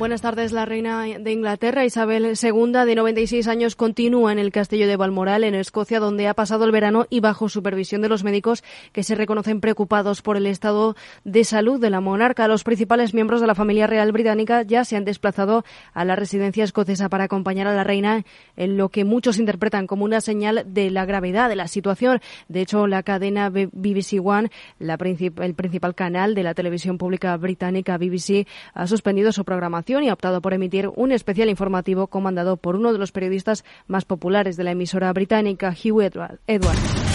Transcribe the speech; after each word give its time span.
Buenas 0.00 0.22
tardes. 0.22 0.52
La 0.52 0.64
reina 0.64 1.02
de 1.02 1.30
Inglaterra, 1.30 1.84
Isabel 1.84 2.24
II, 2.24 2.72
de 2.86 2.94
96 2.94 3.46
años, 3.48 3.76
continúa 3.76 4.32
en 4.32 4.38
el 4.38 4.50
castillo 4.50 4.88
de 4.88 4.96
Balmoral, 4.96 5.44
en 5.44 5.54
Escocia, 5.54 6.00
donde 6.00 6.26
ha 6.26 6.32
pasado 6.32 6.64
el 6.64 6.72
verano 6.72 7.06
y 7.10 7.20
bajo 7.20 7.50
supervisión 7.50 8.00
de 8.00 8.08
los 8.08 8.24
médicos 8.24 8.64
que 8.92 9.02
se 9.02 9.14
reconocen 9.14 9.60
preocupados 9.60 10.22
por 10.22 10.38
el 10.38 10.46
estado 10.46 10.96
de 11.24 11.44
salud 11.44 11.78
de 11.78 11.90
la 11.90 12.00
monarca. 12.00 12.48
Los 12.48 12.64
principales 12.64 13.12
miembros 13.12 13.42
de 13.42 13.46
la 13.46 13.54
familia 13.54 13.86
real 13.86 14.10
británica 14.10 14.62
ya 14.62 14.86
se 14.86 14.96
han 14.96 15.04
desplazado 15.04 15.66
a 15.92 16.06
la 16.06 16.16
residencia 16.16 16.64
escocesa 16.64 17.10
para 17.10 17.24
acompañar 17.24 17.66
a 17.66 17.74
la 17.74 17.84
reina 17.84 18.24
en 18.56 18.78
lo 18.78 18.88
que 18.88 19.04
muchos 19.04 19.38
interpretan 19.38 19.86
como 19.86 20.06
una 20.06 20.22
señal 20.22 20.64
de 20.66 20.90
la 20.90 21.04
gravedad 21.04 21.50
de 21.50 21.56
la 21.56 21.68
situación. 21.68 22.22
De 22.48 22.62
hecho, 22.62 22.86
la 22.86 23.02
cadena 23.02 23.50
BBC 23.50 24.18
One, 24.24 24.50
la 24.78 24.94
el 24.94 25.54
principal 25.54 25.94
canal 25.94 26.34
de 26.34 26.42
la 26.42 26.54
televisión 26.54 26.96
pública 26.96 27.36
británica 27.36 27.98
BBC, 27.98 28.46
ha 28.72 28.86
suspendido 28.86 29.30
su 29.32 29.44
programación 29.44 29.89
y 29.98 30.08
ha 30.08 30.12
optado 30.12 30.40
por 30.40 30.54
emitir 30.54 30.88
un 30.94 31.10
especial 31.10 31.48
informativo 31.48 32.06
comandado 32.06 32.56
por 32.56 32.76
uno 32.76 32.92
de 32.92 32.98
los 32.98 33.10
periodistas 33.10 33.64
más 33.88 34.04
populares 34.04 34.56
de 34.56 34.64
la 34.64 34.70
emisora 34.70 35.12
británica, 35.12 35.74
Hugh 35.74 36.02
Edwards. 36.02 37.09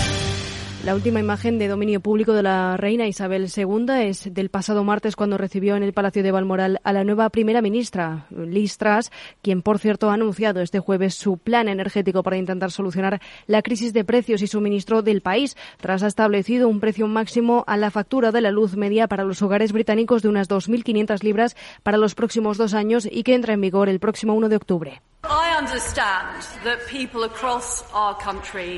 La 0.85 0.93
última 0.93 1.19
imagen 1.19 1.57
de 1.57 1.67
dominio 1.67 1.99
público 1.99 2.33
de 2.33 2.43
la 2.43 2.77
reina 2.77 3.07
Isabel 3.07 3.47
II 3.47 3.87
es 4.03 4.31
del 4.31 4.49
pasado 4.49 4.83
martes 4.83 5.15
cuando 5.15 5.35
recibió 5.35 5.75
en 5.75 5.81
el 5.81 5.93
Palacio 5.93 6.21
de 6.21 6.31
Balmoral 6.31 6.79
a 6.83 6.93
la 6.93 7.03
nueva 7.03 7.27
primera 7.31 7.63
ministra, 7.63 8.27
Liz 8.29 8.77
Truss, 8.77 9.11
quien 9.41 9.63
por 9.63 9.79
cierto 9.79 10.11
ha 10.11 10.13
anunciado 10.13 10.61
este 10.61 10.79
jueves 10.79 11.15
su 11.15 11.39
plan 11.39 11.69
energético 11.69 12.21
para 12.21 12.37
intentar 12.37 12.69
solucionar 12.69 13.19
la 13.47 13.63
crisis 13.63 13.93
de 13.93 14.03
precios 14.03 14.43
y 14.43 14.47
suministro 14.47 15.01
del 15.01 15.21
país. 15.21 15.57
Tras 15.81 16.03
ha 16.03 16.07
establecido 16.07 16.69
un 16.69 16.79
precio 16.79 17.07
máximo 17.07 17.63
a 17.65 17.77
la 17.77 17.89
factura 17.89 18.31
de 18.31 18.41
la 18.41 18.51
luz 18.51 18.75
media 18.77 19.07
para 19.07 19.23
los 19.23 19.41
hogares 19.41 19.71
británicos 19.71 20.21
de 20.21 20.29
unas 20.29 20.47
2.500 20.49 21.23
libras 21.23 21.55
para 21.81 21.97
los 21.97 22.13
próximos 22.13 22.59
dos 22.59 22.75
años 22.75 23.09
y 23.11 23.23
que 23.23 23.33
entra 23.33 23.55
en 23.55 23.61
vigor 23.61 23.89
el 23.89 23.99
próximo 23.99 24.35
1 24.35 24.49
de 24.49 24.55
octubre. 24.55 25.01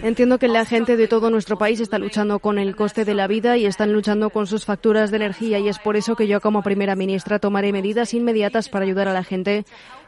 Entiendo 0.04 0.40
que 0.40 0.48
la 0.48 0.66
gente 0.66 0.98
de 0.98 1.08
todo 1.08 1.30
nuestro 1.30 1.58
país 1.58 1.80
está 1.80 1.98
luchando 1.98 2.40
con 2.40 2.58
el 2.58 2.76
coste 2.76 3.06
de 3.06 3.14
la 3.14 3.28
vida 3.28 3.58
y 3.58 3.66
están 3.66 3.94
luchando 3.94 4.30
con 4.30 4.48
sus 4.48 4.66
facturas 4.66 5.12
de 5.12 5.18
energía 5.18 5.60
y 5.60 5.68
es 5.68 5.80
por 5.80 5.96
eso 5.98 6.16
que 6.16 6.28
yo 6.28 6.42
como 6.42 6.64
primera 6.64 6.96
ministra 6.96 7.40
tomaré 7.40 7.72
medidas 7.72 8.14
inmediatas 8.14 8.70
para 8.70 8.86
ayudar 8.86 9.08
a 9.08 9.14
la 9.14 9.24
gente 9.24 9.66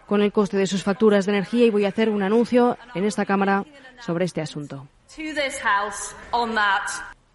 con 0.07 0.21
el 0.21 0.31
coste 0.31 0.57
de 0.57 0.67
sus 0.67 0.83
facturas 0.83 1.25
de 1.25 1.33
energía 1.33 1.65
y 1.65 1.69
voy 1.69 1.85
a 1.85 1.89
hacer 1.89 2.09
un 2.09 2.23
anuncio 2.23 2.77
en 2.95 3.05
esta 3.05 3.25
Cámara 3.25 3.63
sobre 3.99 4.25
este 4.25 4.41
asunto. 4.41 4.87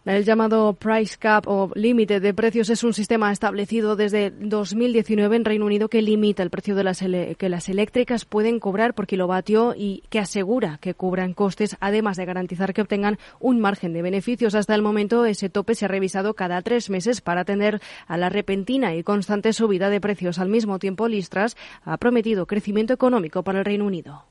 El 0.05 0.27
llamado 0.27 0.75
Price 0.75 1.17
Cap 1.19 1.49
o 1.49 1.71
límite 1.75 2.21
de 2.21 2.35
precios 2.35 2.69
es 2.69 2.85
un 2.85 2.93
sistema 2.93 3.33
establecido 3.33 3.97
desde 3.97 4.31
2019 4.31 5.35
en 5.35 5.47
Reino 5.47 5.65
Unido 5.65 5.89
que 5.89 6.03
limita 6.03 6.43
el 6.43 6.51
precio 6.51 6.75
de 6.75 6.85
las 6.85 6.99
que 7.01 7.49
las 7.49 7.71
eléctricas 7.71 8.27
pueden 8.27 8.61
cobrar 8.61 8.93
por 8.93 9.07
kilovatio 9.07 9.75
y 9.75 10.03
que 10.11 10.19
asegura 10.19 10.77
que 10.83 10.93
cubran 10.93 11.33
costes, 11.33 11.79
además 11.81 12.19
de 12.19 12.27
garantizar 12.27 12.75
que 12.75 12.83
obtengan 12.83 13.19
un 13.41 13.61
margen 13.61 13.95
de 13.95 14.03
beneficios. 14.03 14.55
Hasta 14.55 14.75
el 14.75 14.83
momento, 14.83 15.25
ese 15.25 15.49
tope 15.49 15.75
se 15.75 15.87
ha 15.87 15.89
revisado 15.89 16.35
cada 16.35 16.61
tres 16.61 16.91
meses 16.91 17.23
para 17.23 17.41
atender 17.41 17.81
a 18.07 18.19
la 18.19 18.29
repentina 18.29 18.95
y 18.95 19.03
constante 19.05 19.55
subida 19.55 19.89
de 19.89 20.03
precios. 20.03 20.39
Al 20.39 20.51
mismo 20.51 20.79
tiempo, 20.79 21.09
Listras 21.09 21.57
ha 21.83 21.97
prometido 21.97 22.45
crecimiento 22.45 22.93
económico 22.93 23.43
para 23.43 23.61
el 23.61 23.65
Reino 23.65 23.87
Unido. 23.87 24.27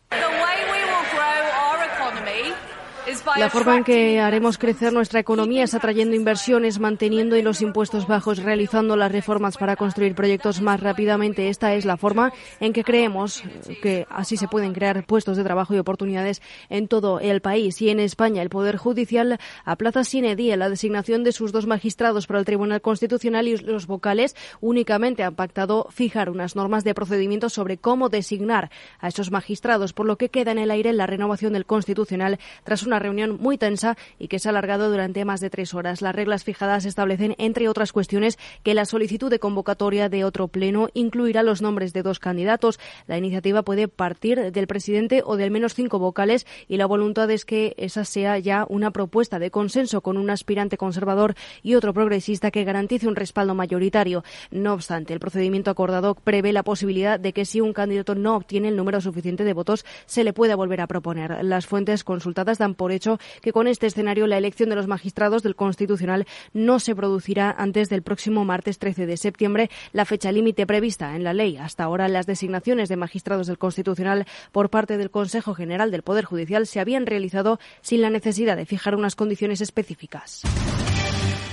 La 3.38 3.50
forma 3.50 3.78
en 3.78 3.84
que 3.84 4.20
haremos 4.20 4.58
crecer 4.58 4.94
nuestra 4.94 5.20
economía 5.20 5.64
es 5.64 5.74
atrayendo 5.74 6.16
inversiones, 6.16 6.80
manteniendo 6.80 7.36
los 7.42 7.62
impuestos 7.62 8.08
bajos, 8.08 8.40
realizando 8.40 8.96
las 8.96 9.12
reformas 9.12 9.58
para 9.58 9.76
construir 9.76 10.16
proyectos 10.16 10.62
más 10.62 10.80
rápidamente. 10.80 11.50
Esta 11.50 11.74
es 11.74 11.86
la 11.86 11.98
forma 11.98 12.34
en 12.60 12.74
que 12.74 12.84
creemos 12.84 13.44
que 13.82 14.08
así 14.10 14.38
se 14.38 14.48
pueden 14.48 14.74
crear 14.74 15.06
puestos 15.06 15.38
de 15.38 15.44
trabajo 15.44 15.74
y 15.74 15.80
oportunidades 15.80 16.42
en 16.70 16.88
todo 16.88 17.20
el 17.20 17.42
país. 17.42 17.82
Y 17.82 17.90
en 17.90 18.00
España, 18.00 18.42
el 18.42 18.50
Poder 18.50 18.78
Judicial 18.78 19.40
aplaza 19.66 20.04
sin 20.04 20.24
día 20.36 20.58
la 20.58 20.70
designación 20.70 21.24
de 21.24 21.34
sus 21.34 21.52
dos 21.52 21.68
magistrados 21.68 22.28
para 22.28 22.40
el 22.40 22.46
Tribunal 22.46 22.82
Constitucional 22.82 23.48
y 23.48 23.58
los 23.58 23.88
vocales 23.88 24.36
únicamente 24.62 25.24
han 25.24 25.36
pactado 25.36 25.88
fijar 25.92 26.30
unas 26.30 26.56
normas 26.56 26.84
de 26.84 26.94
procedimiento 26.94 27.50
sobre 27.50 27.78
cómo 27.78 28.10
designar 28.10 28.72
a 29.00 29.10
esos 29.10 29.32
magistrados, 29.32 29.94
por 29.94 30.06
lo 30.06 30.18
que 30.18 30.30
queda 30.30 30.52
en 30.52 30.60
el 30.60 30.72
aire 30.72 30.94
la 30.94 31.08
renovación 31.08 31.54
del 31.54 31.66
Constitucional 31.66 32.40
tras 32.64 32.84
una 32.84 33.00
reunión 33.04 33.38
muy 33.40 33.60
tensa 33.60 33.96
y 34.18 34.28
que 34.28 34.40
se 34.40 34.50
ha 34.50 34.52
alargado 34.52 34.90
durante 34.90 35.24
más 35.26 35.40
de 35.40 35.52
tres 35.52 35.74
horas. 35.76 36.02
Las 36.02 36.16
reglas 36.16 36.44
fijadas 36.44 36.86
establecen, 36.86 37.36
entre 37.38 37.70
otras 37.70 37.92
cuestiones, 37.92 38.40
que 38.64 38.74
la 38.74 38.86
solicitud 38.86 39.30
de 39.30 39.40
convocatoria 39.40 40.10
de 40.10 40.24
otro 40.24 40.48
pleno 40.48 40.90
incluirá 40.94 41.44
los 41.44 41.62
nombres 41.62 41.94
de 41.94 42.02
dos 42.02 42.20
candidatos. 42.20 42.80
La 43.08 43.18
iniciativa 43.18 43.62
puede 43.62 43.88
partir 43.88 44.52
del 44.52 44.68
presidente 44.68 45.22
o 45.26 45.38
de 45.38 45.44
al 45.44 45.52
menos 45.52 45.76
cinco 45.76 46.00
vocales 46.00 46.48
y 46.68 46.78
la 46.78 46.86
voluntad 46.86 47.30
es 47.30 47.46
que 47.46 47.76
esa 47.78 48.06
sea 48.06 48.40
ya 48.40 48.66
una 48.70 48.92
propuesta 48.92 49.40
de 49.40 49.52
consenso 49.52 50.02
con 50.02 50.18
un 50.18 50.30
aspirante 50.30 50.78
conservador 50.78 51.36
y 51.62 51.76
otro 51.76 51.94
progresista 51.94 52.50
que 52.50 52.64
garantice 52.64 53.08
un 53.08 53.16
respaldo 53.16 53.54
mayoritario. 53.54 54.24
No 54.52 54.74
obstante, 54.74 55.14
el 55.14 55.20
procedimiento 55.20 55.70
acordado 55.70 56.16
prevé 56.16 56.54
la 56.54 56.64
posibilidad 56.64 57.20
de 57.20 57.34
que 57.34 57.46
si 57.46 57.62
un 57.62 57.74
candidato 57.74 58.16
no 58.16 58.36
obtiene 58.36 58.70
el 58.70 58.78
número 58.78 59.02
suficiente 59.02 59.44
de 59.44 59.54
votos, 59.54 59.86
se 60.06 60.24
le 60.24 60.34
pueda 60.34 60.56
volver 60.56 60.82
a 60.82 60.88
proponer. 60.88 61.44
Las 61.44 61.68
fuentes 61.68 62.04
consultadas 62.04 62.58
dan 62.58 62.76
por 62.76 62.92
hecho 62.96 63.20
que 63.42 63.52
con 63.52 63.68
este 63.68 63.88
escenario 63.88 64.28
la 64.28 64.38
elección 64.38 64.70
de 64.70 64.76
los 64.76 64.88
magistrados 64.88 65.44
del 65.44 65.56
Constitucional 65.56 66.26
no 66.54 66.80
se 66.80 66.96
producirá 66.96 67.52
antes 67.52 67.90
del 67.90 68.02
próximo 68.02 68.46
martes 68.46 68.80
13 68.80 69.06
de 69.06 69.18
septiembre, 69.18 69.70
la 69.92 70.06
fecha 70.06 70.32
límite 70.32 70.66
prevista 70.66 71.16
en 71.16 71.24
la 71.24 71.34
ley. 71.34 71.58
Hasta 71.58 71.84
ahora 71.84 72.08
las 72.08 72.26
designaciones 72.26 72.90
de 72.90 72.98
magistrados 72.98 73.48
del 73.48 73.58
Constitucional 73.58 74.26
por 74.52 74.70
parte 74.70 74.98
del 74.98 75.12
Consejo 75.12 75.54
General 75.54 75.92
del 75.92 76.04
Poder 76.04 76.26
Judicial 76.26 76.68
se 76.68 76.80
habían 76.80 77.06
realizado 77.06 77.60
sin 77.82 78.02
la 78.02 78.10
necesidad 78.10 78.58
de 78.58 78.66
fijar 78.66 78.96
unas 78.96 79.16
condiciones 79.16 79.62
específicas. 79.62 80.44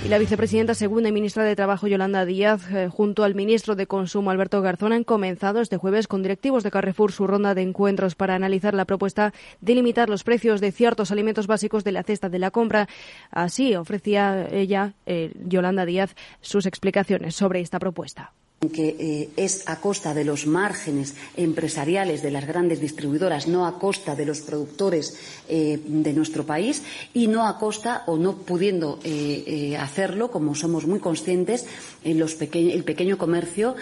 Y 0.02 0.08
la 0.08 0.16
vicepresidenta 0.16 0.72
segunda 0.74 1.10
y 1.10 1.12
ministra 1.12 1.44
de 1.44 1.54
Trabajo, 1.54 1.86
Yolanda 1.86 2.24
Díaz, 2.24 2.70
eh, 2.72 2.88
junto 2.88 3.22
al 3.22 3.34
ministro 3.34 3.76
de 3.76 3.86
Consumo, 3.86 4.30
Alberto 4.30 4.62
Garzón, 4.62 4.94
han 4.94 5.04
comenzado 5.04 5.60
este 5.60 5.76
jueves 5.76 6.08
con 6.08 6.22
directivos 6.22 6.62
de 6.62 6.70
Carrefour 6.70 7.12
su 7.12 7.26
ronda 7.26 7.54
de 7.54 7.60
encuentros 7.60 8.14
para 8.14 8.34
analizar 8.34 8.72
la 8.72 8.86
propuesta 8.86 9.34
de 9.60 9.74
limitar 9.74 10.08
los 10.08 10.24
precios 10.24 10.62
de 10.62 10.72
ciertos 10.72 11.10
alimentos 11.10 11.46
básicos 11.46 11.84
de 11.84 11.92
la 11.92 12.02
cesta 12.02 12.30
de 12.30 12.38
la 12.38 12.50
compra. 12.50 12.88
Así 13.30 13.74
ofrecía 13.76 14.48
ella, 14.50 14.94
eh, 15.04 15.32
Yolanda 15.44 15.84
Díaz, 15.84 16.16
sus 16.40 16.64
explicaciones 16.64 17.36
sobre 17.36 17.60
esta 17.60 17.78
propuesta 17.78 18.32
que 18.68 18.88
eh, 19.00 19.30
es 19.36 19.66
a 19.68 19.80
costa 19.80 20.12
de 20.12 20.22
los 20.22 20.46
márgenes 20.46 21.14
empresariales 21.34 22.20
de 22.20 22.30
las 22.30 22.46
grandes 22.46 22.78
distribuidoras, 22.78 23.48
no 23.48 23.64
a 23.66 23.78
costa 23.78 24.14
de 24.14 24.26
los 24.26 24.42
productores 24.42 25.16
eh, 25.48 25.80
de 25.82 26.12
nuestro 26.12 26.44
país 26.44 26.82
y 27.14 27.26
no 27.26 27.48
a 27.48 27.58
costa 27.58 28.04
o 28.06 28.18
no 28.18 28.36
pudiendo 28.36 29.00
eh, 29.02 29.78
hacerlo, 29.80 30.30
como 30.30 30.54
somos 30.54 30.86
muy 30.86 31.00
conscientes, 31.00 31.64
en 32.04 32.20
el 32.20 32.84
pequeño 32.84 33.16
comercio. 33.16 33.76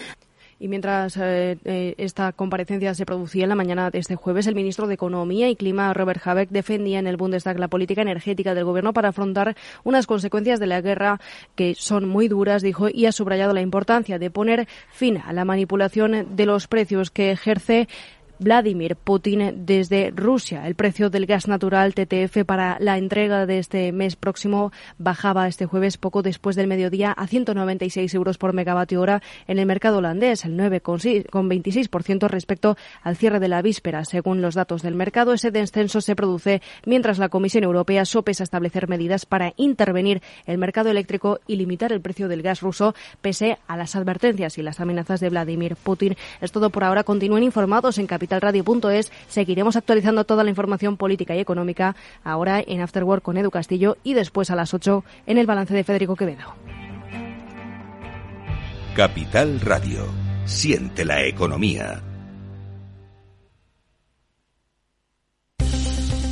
Y 0.60 0.66
mientras 0.66 1.16
eh, 1.16 1.56
eh, 1.64 1.94
esta 1.98 2.32
comparecencia 2.32 2.92
se 2.92 3.06
producía 3.06 3.44
en 3.44 3.48
la 3.48 3.54
mañana 3.54 3.90
de 3.90 4.00
este 4.00 4.16
jueves, 4.16 4.48
el 4.48 4.56
ministro 4.56 4.88
de 4.88 4.94
Economía 4.94 5.48
y 5.48 5.54
Clima, 5.54 5.94
Robert 5.94 6.20
Habeck, 6.26 6.50
defendía 6.50 6.98
en 6.98 7.06
el 7.06 7.16
Bundestag 7.16 7.60
la 7.60 7.68
política 7.68 8.02
energética 8.02 8.54
del 8.54 8.64
gobierno 8.64 8.92
para 8.92 9.10
afrontar 9.10 9.56
unas 9.84 10.08
consecuencias 10.08 10.58
de 10.58 10.66
la 10.66 10.80
guerra 10.80 11.20
que 11.54 11.76
son 11.76 12.08
muy 12.08 12.26
duras, 12.26 12.62
dijo, 12.62 12.88
y 12.88 13.06
ha 13.06 13.12
subrayado 13.12 13.54
la 13.54 13.60
importancia 13.60 14.18
de 14.18 14.30
poner 14.30 14.66
fin 14.90 15.18
a 15.18 15.32
la 15.32 15.44
manipulación 15.44 16.34
de 16.34 16.46
los 16.46 16.66
precios 16.66 17.10
que 17.10 17.30
ejerce 17.30 17.86
Vladimir 18.38 18.94
Putin 18.94 19.66
desde 19.66 20.12
Rusia. 20.14 20.66
El 20.66 20.76
precio 20.76 21.10
del 21.10 21.26
gas 21.26 21.48
natural 21.48 21.94
TTF 21.94 22.44
para 22.46 22.76
la 22.78 22.96
entrega 22.96 23.46
de 23.46 23.58
este 23.58 23.90
mes 23.90 24.14
próximo 24.14 24.72
bajaba 24.96 25.48
este 25.48 25.66
jueves 25.66 25.96
poco 25.96 26.22
después 26.22 26.54
del 26.54 26.68
mediodía 26.68 27.10
a 27.10 27.26
196 27.26 28.14
euros 28.14 28.38
por 28.38 28.52
megavatio 28.52 29.00
hora 29.00 29.22
en 29.48 29.58
el 29.58 29.66
mercado 29.66 29.98
holandés, 29.98 30.44
el 30.44 30.56
9,26% 30.56 32.28
respecto 32.28 32.76
al 33.02 33.16
cierre 33.16 33.40
de 33.40 33.48
la 33.48 33.60
víspera. 33.60 34.04
Según 34.04 34.40
los 34.40 34.54
datos 34.54 34.82
del 34.82 34.94
mercado, 34.94 35.32
ese 35.32 35.50
descenso 35.50 36.00
se 36.00 36.14
produce 36.14 36.62
mientras 36.86 37.18
la 37.18 37.28
Comisión 37.28 37.64
Europea 37.64 38.04
sopesa 38.04 38.44
establecer 38.44 38.88
medidas 38.88 39.26
para 39.26 39.52
intervenir 39.56 40.22
el 40.46 40.58
mercado 40.58 40.90
eléctrico 40.90 41.40
y 41.48 41.56
limitar 41.56 41.92
el 41.92 42.00
precio 42.00 42.28
del 42.28 42.42
gas 42.42 42.60
ruso, 42.60 42.94
pese 43.20 43.58
a 43.66 43.76
las 43.76 43.96
advertencias 43.96 44.58
y 44.58 44.62
las 44.62 44.78
amenazas 44.78 45.18
de 45.18 45.28
Vladimir 45.28 45.74
Putin. 45.74 46.16
Es 46.40 46.52
todo 46.52 46.70
por 46.70 46.84
ahora. 46.84 47.02
Continúen 47.02 47.42
informados 47.42 47.98
en 47.98 48.06
Capital 48.06 48.27
capitalradio.es. 48.28 49.10
Seguiremos 49.28 49.76
actualizando 49.76 50.24
toda 50.24 50.44
la 50.44 50.50
información 50.50 50.96
política 50.96 51.34
y 51.34 51.40
económica 51.40 51.96
ahora 52.22 52.62
en 52.64 52.80
Afterwork 52.80 53.22
con 53.22 53.36
Edu 53.36 53.50
Castillo 53.50 53.96
y 54.04 54.14
después 54.14 54.50
a 54.50 54.56
las 54.56 54.74
8 54.74 55.04
en 55.26 55.38
el 55.38 55.46
balance 55.46 55.74
de 55.74 55.84
Federico 55.84 56.14
Quevedo. 56.14 56.54
Capital 58.94 59.60
Radio. 59.60 60.06
Siente 60.44 61.04
la 61.04 61.24
economía. 61.24 62.02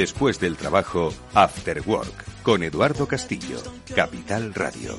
Después 0.00 0.40
del 0.40 0.56
trabajo, 0.56 1.12
After 1.34 1.82
Work, 1.84 2.42
con 2.42 2.62
Eduardo 2.62 3.06
Castillo, 3.06 3.58
Capital 3.94 4.54
Radio. 4.54 4.98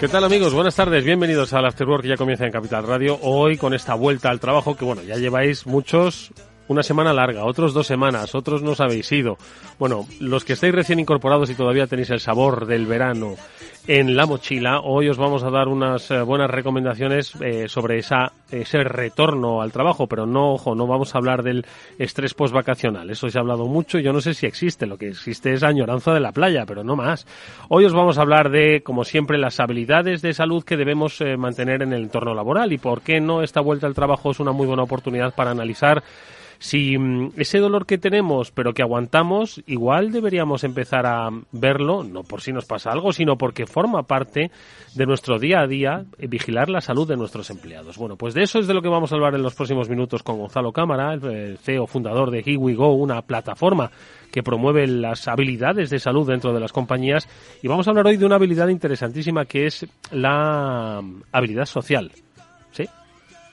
¿Qué 0.00 0.08
tal 0.08 0.24
amigos? 0.24 0.52
Buenas 0.52 0.74
tardes, 0.74 1.04
bienvenidos 1.04 1.52
al 1.52 1.64
After 1.64 1.86
Work 1.86 2.02
que 2.02 2.08
ya 2.08 2.16
comienza 2.16 2.44
en 2.44 2.50
Capital 2.50 2.84
Radio. 2.88 3.20
Hoy 3.22 3.56
con 3.56 3.72
esta 3.72 3.94
vuelta 3.94 4.30
al 4.30 4.40
trabajo 4.40 4.76
que 4.76 4.84
bueno, 4.84 5.04
ya 5.04 5.14
lleváis 5.14 5.64
muchos 5.64 6.32
una 6.68 6.82
semana 6.82 7.12
larga, 7.12 7.44
otros 7.44 7.74
dos 7.74 7.86
semanas, 7.86 8.34
otros 8.34 8.62
no 8.62 8.74
habéis 8.78 9.10
ido. 9.12 9.36
Bueno, 9.78 10.06
los 10.20 10.44
que 10.44 10.52
estáis 10.52 10.74
recién 10.74 11.00
incorporados 11.00 11.50
y 11.50 11.54
todavía 11.54 11.86
tenéis 11.86 12.10
el 12.10 12.20
sabor 12.20 12.66
del 12.66 12.86
verano 12.86 13.34
en 13.88 14.14
la 14.16 14.26
mochila, 14.26 14.80
hoy 14.80 15.08
os 15.08 15.16
vamos 15.16 15.42
a 15.42 15.50
dar 15.50 15.66
unas 15.66 16.10
eh, 16.10 16.20
buenas 16.20 16.50
recomendaciones 16.50 17.32
eh, 17.40 17.68
sobre 17.68 17.96
esa, 17.96 18.32
ese 18.50 18.84
retorno 18.84 19.62
al 19.62 19.72
trabajo, 19.72 20.06
pero 20.06 20.26
no, 20.26 20.52
ojo, 20.52 20.74
no 20.74 20.86
vamos 20.86 21.14
a 21.14 21.18
hablar 21.18 21.42
del 21.42 21.64
estrés 21.98 22.34
postvacacional. 22.34 23.08
Eso 23.08 23.30
se 23.30 23.38
ha 23.38 23.40
hablado 23.40 23.64
mucho, 23.64 23.98
yo 23.98 24.12
no 24.12 24.20
sé 24.20 24.34
si 24.34 24.44
existe, 24.44 24.86
lo 24.86 24.98
que 24.98 25.08
existe 25.08 25.54
es 25.54 25.62
añoranza 25.62 26.12
de 26.12 26.20
la 26.20 26.32
playa, 26.32 26.66
pero 26.66 26.84
no 26.84 26.96
más. 26.96 27.26
Hoy 27.70 27.86
os 27.86 27.94
vamos 27.94 28.18
a 28.18 28.20
hablar 28.20 28.50
de, 28.50 28.82
como 28.82 29.04
siempre, 29.04 29.38
las 29.38 29.58
habilidades 29.58 30.20
de 30.20 30.34
salud 30.34 30.64
que 30.64 30.76
debemos 30.76 31.18
eh, 31.22 31.38
mantener 31.38 31.80
en 31.80 31.94
el 31.94 32.02
entorno 32.02 32.34
laboral 32.34 32.74
y 32.74 32.78
por 32.78 33.00
qué 33.00 33.20
no 33.22 33.42
esta 33.42 33.62
vuelta 33.62 33.86
al 33.86 33.94
trabajo 33.94 34.32
es 34.32 34.38
una 34.38 34.52
muy 34.52 34.66
buena 34.66 34.82
oportunidad 34.82 35.34
para 35.34 35.52
analizar 35.52 36.02
si 36.58 36.98
mm, 36.98 37.32
ese 37.36 37.58
dolor 37.58 37.86
que 37.86 37.98
tenemos 37.98 38.50
pero 38.50 38.74
que 38.74 38.82
aguantamos, 38.82 39.62
igual 39.66 40.12
deberíamos 40.12 40.64
empezar 40.64 41.06
a 41.06 41.28
verlo, 41.52 42.04
no 42.04 42.22
por 42.22 42.40
si 42.40 42.52
nos 42.52 42.64
pasa 42.64 42.90
algo, 42.90 43.12
sino 43.12 43.36
porque 43.36 43.66
forma 43.66 44.02
parte 44.04 44.50
de 44.94 45.06
nuestro 45.06 45.38
día 45.38 45.60
a 45.60 45.66
día 45.66 46.04
eh, 46.18 46.26
vigilar 46.26 46.68
la 46.68 46.80
salud 46.80 47.06
de 47.08 47.16
nuestros 47.16 47.50
empleados. 47.50 47.96
Bueno, 47.96 48.16
pues 48.16 48.34
de 48.34 48.42
eso 48.42 48.58
es 48.58 48.66
de 48.66 48.74
lo 48.74 48.82
que 48.82 48.88
vamos 48.88 49.12
a 49.12 49.14
hablar 49.14 49.34
en 49.34 49.42
los 49.42 49.54
próximos 49.54 49.88
minutos 49.88 50.22
con 50.22 50.38
Gonzalo 50.38 50.72
Cámara, 50.72 51.14
el 51.14 51.58
CEO 51.58 51.86
fundador 51.86 52.30
de 52.30 52.40
Here 52.40 52.58
una 52.58 53.22
plataforma 53.22 53.90
que 54.30 54.42
promueve 54.42 54.86
las 54.86 55.26
habilidades 55.28 55.90
de 55.90 55.98
salud 55.98 56.26
dentro 56.26 56.52
de 56.52 56.60
las 56.60 56.72
compañías. 56.72 57.28
Y 57.62 57.68
vamos 57.68 57.86
a 57.86 57.90
hablar 57.90 58.06
hoy 58.06 58.16
de 58.16 58.26
una 58.26 58.36
habilidad 58.36 58.68
interesantísima 58.68 59.44
que 59.44 59.66
es 59.66 59.86
la 60.10 61.00
mm, 61.02 61.22
habilidad 61.32 61.66
social. 61.66 62.12
¿Sí? 62.72 62.84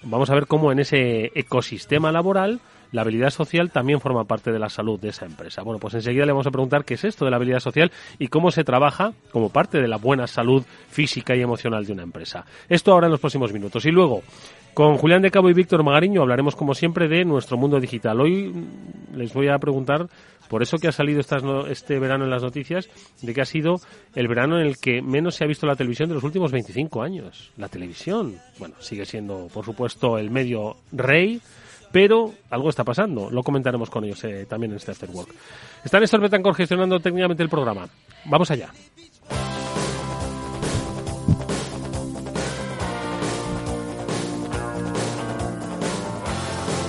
Vamos 0.04 0.30
a 0.30 0.36
ver 0.36 0.48
cómo 0.48 0.72
en 0.72 0.80
ese 0.80 1.32
ecosistema 1.34 2.12
laboral 2.12 2.60
la 2.96 3.02
habilidad 3.02 3.30
social 3.30 3.72
también 3.72 4.00
forma 4.00 4.24
parte 4.24 4.52
de 4.52 4.58
la 4.58 4.70
salud 4.70 5.00
de 5.00 5.10
esa 5.10 5.26
empresa. 5.26 5.62
Bueno, 5.62 5.80
pues 5.80 5.94
enseguida 5.94 6.26
le 6.26 6.32
vamos 6.32 6.48
a 6.48 6.52
preguntar 6.52 6.86
qué 6.86 6.94
es 6.94 7.04
esto 7.04 7.26
de 7.26 7.32
la 7.32 7.38
habilidad 7.38 7.60
social 7.60 7.92
y 8.20 8.30
cómo 8.30 8.52
se 8.52 8.64
trabaja 8.64 9.14
como 9.32 9.50
parte 9.50 9.82
de 9.82 9.88
la 9.88 9.98
buena 9.98 10.28
salud 10.28 10.64
física 10.90 11.36
y 11.36 11.42
emocional 11.42 11.86
de 11.86 11.92
una 11.92 12.04
empresa. 12.04 12.46
Esto 12.70 12.94
ahora 12.94 13.08
en 13.08 13.12
los 13.12 13.20
próximos 13.20 13.52
minutos. 13.52 13.86
Y 13.86 13.92
luego, 13.92 14.24
con 14.74 14.98
Julián 14.98 15.22
de 15.22 15.30
Cabo 15.30 15.50
y 15.50 15.54
Víctor 15.54 15.84
Magariño 15.84 16.22
hablaremos 16.22 16.56
como 16.56 16.74
siempre 16.74 17.10
de 17.10 17.26
nuestro 17.26 17.58
mundo 17.58 17.80
digital. 17.80 18.20
Hoy 18.22 18.54
les 19.14 19.34
voy 19.34 19.50
a 19.50 19.60
preguntar 19.60 20.08
por 20.48 20.64
eso 20.64 20.78
que 20.78 20.88
ha 20.88 20.92
salido 20.94 21.22
este 21.68 22.00
verano 22.00 22.24
en 22.24 22.30
las 22.30 22.44
noticias, 22.44 22.88
de 23.22 23.34
que 23.34 23.42
ha 23.42 23.46
sido 23.46 23.82
el 24.14 24.28
verano 24.28 24.60
en 24.60 24.68
el 24.68 24.78
que 24.78 25.02
menos 25.02 25.36
se 25.36 25.44
ha 25.44 25.48
visto 25.48 25.68
la 25.68 25.76
televisión 25.76 26.08
de 26.08 26.16
los 26.16 26.24
últimos 26.24 26.52
25 26.52 27.02
años. 27.02 27.52
La 27.58 27.68
televisión, 27.68 28.38
bueno, 28.58 28.76
sigue 28.80 29.06
siendo, 29.06 29.48
por 29.54 29.66
supuesto, 29.66 30.18
el 30.18 30.30
medio 30.30 30.78
rey, 30.92 31.42
pero 31.96 32.34
algo 32.50 32.70
está 32.70 32.84
pasando. 32.84 33.30
Lo 33.32 33.42
comentaremos 33.42 33.90
con 33.90 34.04
ellos 34.04 34.22
eh, 34.26 34.46
también 34.50 34.74
en 34.74 34.76
este 34.76 34.92
After 34.92 35.10
Work. 35.12 35.30
Está 35.82 35.98
Néstor 35.98 36.20
Betancor 36.20 36.54
gestionando 36.54 37.00
técnicamente 37.00 37.42
el 37.42 37.48
programa. 37.48 37.88
Vamos 38.26 38.52
allá. 38.52 38.68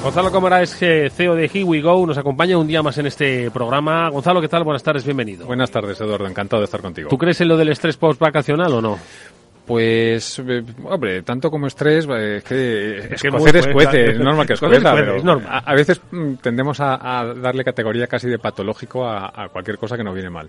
Gonzalo 0.03 0.32
Cámara 0.32 0.62
es 0.62 0.82
eh, 0.82 1.08
CEO 1.08 1.37
de 1.37 1.44
Here 1.44 1.62
We 1.62 1.81
Go, 1.82 2.05
nos 2.05 2.19
acompaña 2.19 2.58
un 2.58 2.67
día 2.67 2.82
más 2.82 2.99
en 2.99 3.06
este 3.06 3.53
programa. 3.53 4.08
Gonzalo, 4.08 4.41
¿qué 4.41 4.49
tal? 4.49 4.64
Buenas 4.64 4.82
tardes, 4.82 5.05
bienvenido. 5.05 5.47
Buenas 5.47 5.70
tardes, 5.70 6.00
Eduardo, 6.00 6.26
encantado 6.26 6.62
de 6.62 6.64
estar 6.64 6.81
contigo. 6.81 7.11
¿Tú 7.11 7.19
crees 7.19 7.41
en 7.41 7.47
lo 7.47 7.56
del 7.56 7.69
estrés 7.69 7.97
post-vacacional 7.97 8.73
o 8.73 8.82
no? 8.82 8.99
Pues, 9.67 10.39
eh, 10.47 10.63
hombre, 10.85 11.23
tanto 11.23 11.51
como 11.51 11.67
estrés, 11.67 12.07
eh, 12.09 12.37
es 12.37 12.45
que 12.45 12.99
es, 12.99 13.21
que 13.21 13.29
es 13.29 14.19
normal 14.21 14.47
que 14.47 14.53
escueza, 14.53 14.95
pero 14.95 15.43
A, 15.49 15.75
veces 15.75 16.01
mm, 16.09 16.35
tendemos 16.35 16.79
a, 16.81 17.35
darle 17.37 17.65
categoría 17.65 18.07
casi 18.07 18.29
de 18.29 18.39
patológico 18.39 19.05
a, 19.05 19.49
cualquier 19.53 19.77
cosa 19.77 19.97
que 19.97 20.05
nos 20.05 20.15
viene 20.15 20.31
mal. 20.31 20.49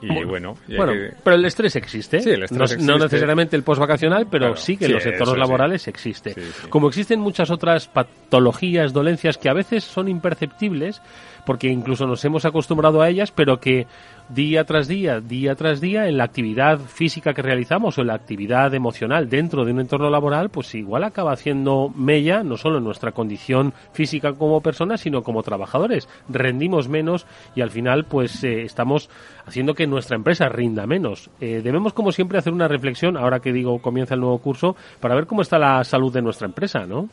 Y 0.00 0.24
bueno, 0.24 0.56
bueno 0.68 0.92
pero 1.22 1.36
el 1.36 1.44
estrés 1.44 1.76
existe. 1.76 2.20
Sí, 2.20 2.30
el 2.30 2.44
estrés 2.44 2.78
no, 2.82 2.98
necesariamente 2.98 3.56
el 3.56 3.62
postvacacional, 3.62 4.26
pero 4.30 4.56
sí 4.56 4.76
que 4.76 4.86
en 4.86 4.92
los 4.92 5.02
sectores 5.02 5.36
laborales 5.36 5.86
existe. 5.88 6.34
Como 6.70 6.88
existen 6.88 7.20
muchas 7.20 7.50
otras 7.50 7.88
patologías, 7.88 8.94
dolencias 8.94 9.36
que 9.36 9.50
a 9.50 9.54
veces 9.54 9.84
son 9.84 10.08
imperceptibles, 10.08 11.02
porque 11.44 11.68
incluso 11.68 12.06
nos 12.06 12.24
hemos 12.24 12.44
acostumbrado 12.44 13.02
a 13.02 13.08
ellas, 13.08 13.32
pero 13.32 13.58
que 13.58 13.86
día 14.28 14.64
tras 14.64 14.88
día, 14.88 15.20
día 15.20 15.54
tras 15.54 15.80
día, 15.80 16.08
en 16.08 16.16
la 16.16 16.24
actividad 16.24 16.78
física 16.78 17.32
que 17.32 17.42
realizamos 17.42 17.96
o 17.96 18.00
en 18.00 18.08
la 18.08 18.14
actividad 18.14 18.74
emocional 18.74 19.28
dentro 19.28 19.64
de 19.64 19.72
un 19.72 19.80
entorno 19.80 20.10
laboral, 20.10 20.50
pues 20.50 20.74
igual 20.74 21.04
acaba 21.04 21.32
haciendo 21.32 21.92
mella, 21.94 22.42
no 22.42 22.56
solo 22.56 22.78
en 22.78 22.84
nuestra 22.84 23.12
condición 23.12 23.72
física 23.92 24.32
como 24.32 24.60
personas, 24.60 25.00
sino 25.00 25.22
como 25.22 25.42
trabajadores. 25.42 26.08
Rendimos 26.28 26.88
menos 26.88 27.26
y 27.54 27.60
al 27.60 27.70
final, 27.70 28.04
pues 28.04 28.42
eh, 28.44 28.62
estamos 28.62 29.08
haciendo 29.46 29.74
que 29.74 29.86
nuestra 29.86 30.16
empresa 30.16 30.48
rinda 30.48 30.86
menos. 30.86 31.30
Eh, 31.40 31.60
debemos, 31.62 31.92
como 31.92 32.12
siempre, 32.12 32.38
hacer 32.38 32.52
una 32.52 32.68
reflexión, 32.68 33.16
ahora 33.16 33.40
que 33.40 33.52
digo 33.52 33.80
comienza 33.80 34.14
el 34.14 34.20
nuevo 34.20 34.38
curso, 34.38 34.76
para 35.00 35.14
ver 35.14 35.26
cómo 35.26 35.42
está 35.42 35.58
la 35.58 35.84
salud 35.84 36.12
de 36.12 36.22
nuestra 36.22 36.46
empresa, 36.46 36.86
¿no? 36.86 37.08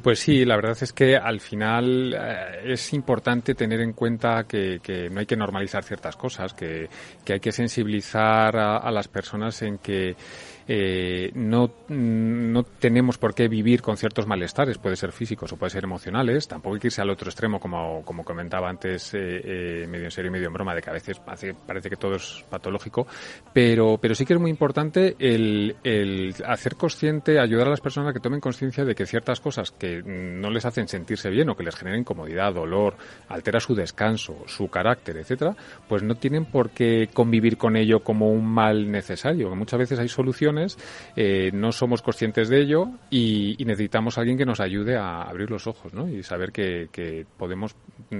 Pues 0.00 0.20
sí, 0.20 0.44
la 0.44 0.56
verdad 0.56 0.76
es 0.80 0.92
que 0.92 1.16
al 1.16 1.40
final 1.40 2.16
eh, 2.18 2.72
es 2.72 2.92
importante 2.94 3.54
tener 3.54 3.80
en 3.80 3.92
cuenta 3.92 4.44
que, 4.44 4.80
no 5.10 5.20
hay 5.20 5.26
que 5.26 5.36
normalizar 5.36 5.84
ciertas 5.84 6.16
cosas, 6.16 6.54
que, 6.54 6.88
hay 7.28 7.40
que 7.40 7.52
sensibilizar 7.52 8.56
a 8.56 8.90
las 8.90 9.08
personas 9.08 9.60
en 9.62 9.78
que 9.78 10.16
eh, 10.68 11.30
no, 11.34 11.70
no 11.88 12.62
tenemos 12.62 13.18
por 13.18 13.34
qué 13.34 13.48
vivir 13.48 13.82
con 13.82 13.96
ciertos 13.96 14.26
malestares, 14.26 14.78
puede 14.78 14.96
ser 14.96 15.12
físicos 15.12 15.52
o 15.52 15.56
puede 15.56 15.70
ser 15.70 15.84
emocionales, 15.84 16.48
tampoco 16.48 16.74
hay 16.74 16.80
que 16.80 16.88
irse 16.88 17.02
al 17.02 17.10
otro 17.10 17.28
extremo, 17.28 17.58
como, 17.60 18.02
como 18.04 18.24
comentaba 18.24 18.68
antes, 18.68 19.14
eh, 19.14 19.18
eh, 19.22 19.86
medio 19.88 20.04
en 20.04 20.10
serio 20.10 20.28
y 20.28 20.32
medio 20.32 20.48
en 20.48 20.52
broma, 20.52 20.74
de 20.74 20.82
que 20.82 20.90
a 20.90 20.92
veces 20.92 21.18
parece, 21.18 21.90
que 21.90 21.96
todo 21.96 22.14
es 22.14 22.44
patológico, 22.48 23.06
pero, 23.52 23.98
pero 24.00 24.14
sí 24.14 24.24
que 24.24 24.34
es 24.34 24.40
muy 24.40 24.50
importante 24.50 25.16
el, 25.18 25.74
hacer 26.46 26.76
consciente, 26.76 27.38
ayudar 27.38 27.66
a 27.66 27.70
las 27.70 27.80
personas 27.80 28.10
a 28.10 28.12
que 28.12 28.20
tomen 28.20 28.40
conciencia 28.40 28.84
de 28.84 28.94
que 28.94 29.06
ciertas 29.06 29.40
cosas 29.40 29.70
que 29.70 30.02
no 30.02 30.50
les 30.50 30.64
hacen 30.64 30.88
sentirse 30.88 31.30
bien 31.30 31.48
o 31.50 31.56
que 31.56 31.64
les 31.64 31.74
generen 31.74 32.00
incomodidad, 32.00 32.54
dolor, 32.54 32.96
altera 33.28 33.60
su 33.60 33.74
descanso, 33.74 34.44
su 34.46 34.68
carácter, 34.68 35.16
etcétera, 35.16 35.56
pues 35.88 36.02
no 36.02 36.14
tienen 36.14 36.44
por 36.46 36.70
qué 36.70 37.08
convivir 37.12 37.56
con 37.56 37.76
ello 37.76 38.00
como 38.00 38.30
un 38.30 38.46
mal 38.46 38.90
necesario. 38.90 39.54
Muchas 39.54 39.78
veces 39.78 39.98
hay 39.98 40.08
soluciones, 40.08 40.51
eh, 41.16 41.50
no 41.52 41.72
somos 41.72 42.02
conscientes 42.02 42.48
de 42.48 42.60
ello 42.60 42.90
y, 43.10 43.56
necesitamos 43.62 44.18
alguien 44.18 44.36
que 44.36 44.44
nos 44.44 44.60
ayude 44.60 44.96
a 44.96 45.22
abrir 45.22 45.50
los 45.50 45.66
ojos 45.66 45.94
¿no? 45.94 46.08
y 46.08 46.22
saber 46.22 46.52
que, 46.52 47.26
podemos 47.38 47.76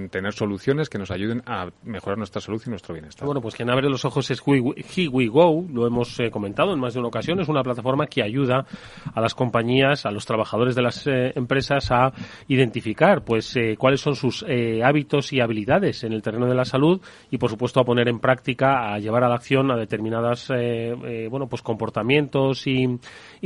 tener 0.09 0.33
soluciones 0.33 0.89
que 0.89 0.97
nos 0.97 1.11
ayuden 1.11 1.43
a 1.45 1.69
mejorar 1.83 2.17
nuestra 2.17 2.41
salud 2.41 2.61
y 2.65 2.69
nuestro 2.69 2.93
bienestar. 2.93 3.25
Bueno, 3.25 3.41
pues 3.41 3.55
quien 3.55 3.69
abre 3.69 3.89
los 3.89 4.05
ojos 4.05 4.29
es 4.31 4.41
Here 4.45 5.07
We 5.09 5.27
Go, 5.27 5.65
lo 5.71 5.85
hemos 5.85 6.19
eh, 6.19 6.31
comentado 6.31 6.73
en 6.73 6.79
más 6.79 6.93
de 6.93 6.99
una 6.99 7.09
ocasión, 7.09 7.39
es 7.39 7.49
una 7.49 7.61
plataforma 7.61 8.07
que 8.07 8.23
ayuda 8.23 8.65
a 9.13 9.21
las 9.21 9.35
compañías, 9.35 10.05
a 10.05 10.11
los 10.11 10.25
trabajadores 10.25 10.75
de 10.75 10.81
las 10.81 11.05
eh, 11.07 11.33
empresas 11.35 11.91
a 11.91 12.11
identificar 12.47 13.23
pues 13.23 13.55
cuáles 13.77 14.01
son 14.01 14.15
sus 14.15 14.45
hábitos 14.83 15.33
y 15.33 15.41
habilidades 15.41 16.03
en 16.03 16.13
el 16.13 16.21
terreno 16.21 16.47
de 16.47 16.55
la 16.55 16.65
salud 16.65 17.01
y 17.29 17.37
por 17.37 17.49
supuesto 17.49 17.79
a 17.79 17.83
poner 17.83 18.07
en 18.07 18.19
práctica, 18.19 18.93
a 18.93 18.99
llevar 18.99 19.23
a 19.23 19.29
la 19.29 19.35
acción 19.35 19.71
a 19.71 19.77
determinadas 19.77 20.49
bueno, 21.29 21.47
pues 21.47 21.61
comportamientos 21.61 22.22
y, 22.65 22.99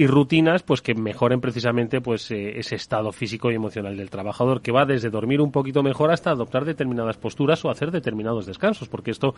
rutinas 0.05 0.63
pues 0.63 0.81
que 0.81 0.93
mejoren 0.93 1.41
precisamente 1.41 2.01
pues 2.01 2.29
ese 2.31 2.75
estado 2.75 3.12
físico 3.12 3.51
y 3.51 3.55
emocional 3.55 3.98
del 3.98 4.10
trabajador 4.10 4.62
que 4.62 4.72
va 4.72 4.86
desde 4.86 5.10
dormir 5.10 5.41
un 5.41 5.51
poquito 5.51 5.81
mejor 5.84 6.12
hasta 6.12 6.31
adoptar 6.31 6.65
determinadas 6.65 7.17
posturas 7.17 7.63
o 7.65 7.69
hacer 7.69 7.91
determinados 7.91 8.46
descansos, 8.46 8.89
porque 8.89 9.12
esto, 9.12 9.34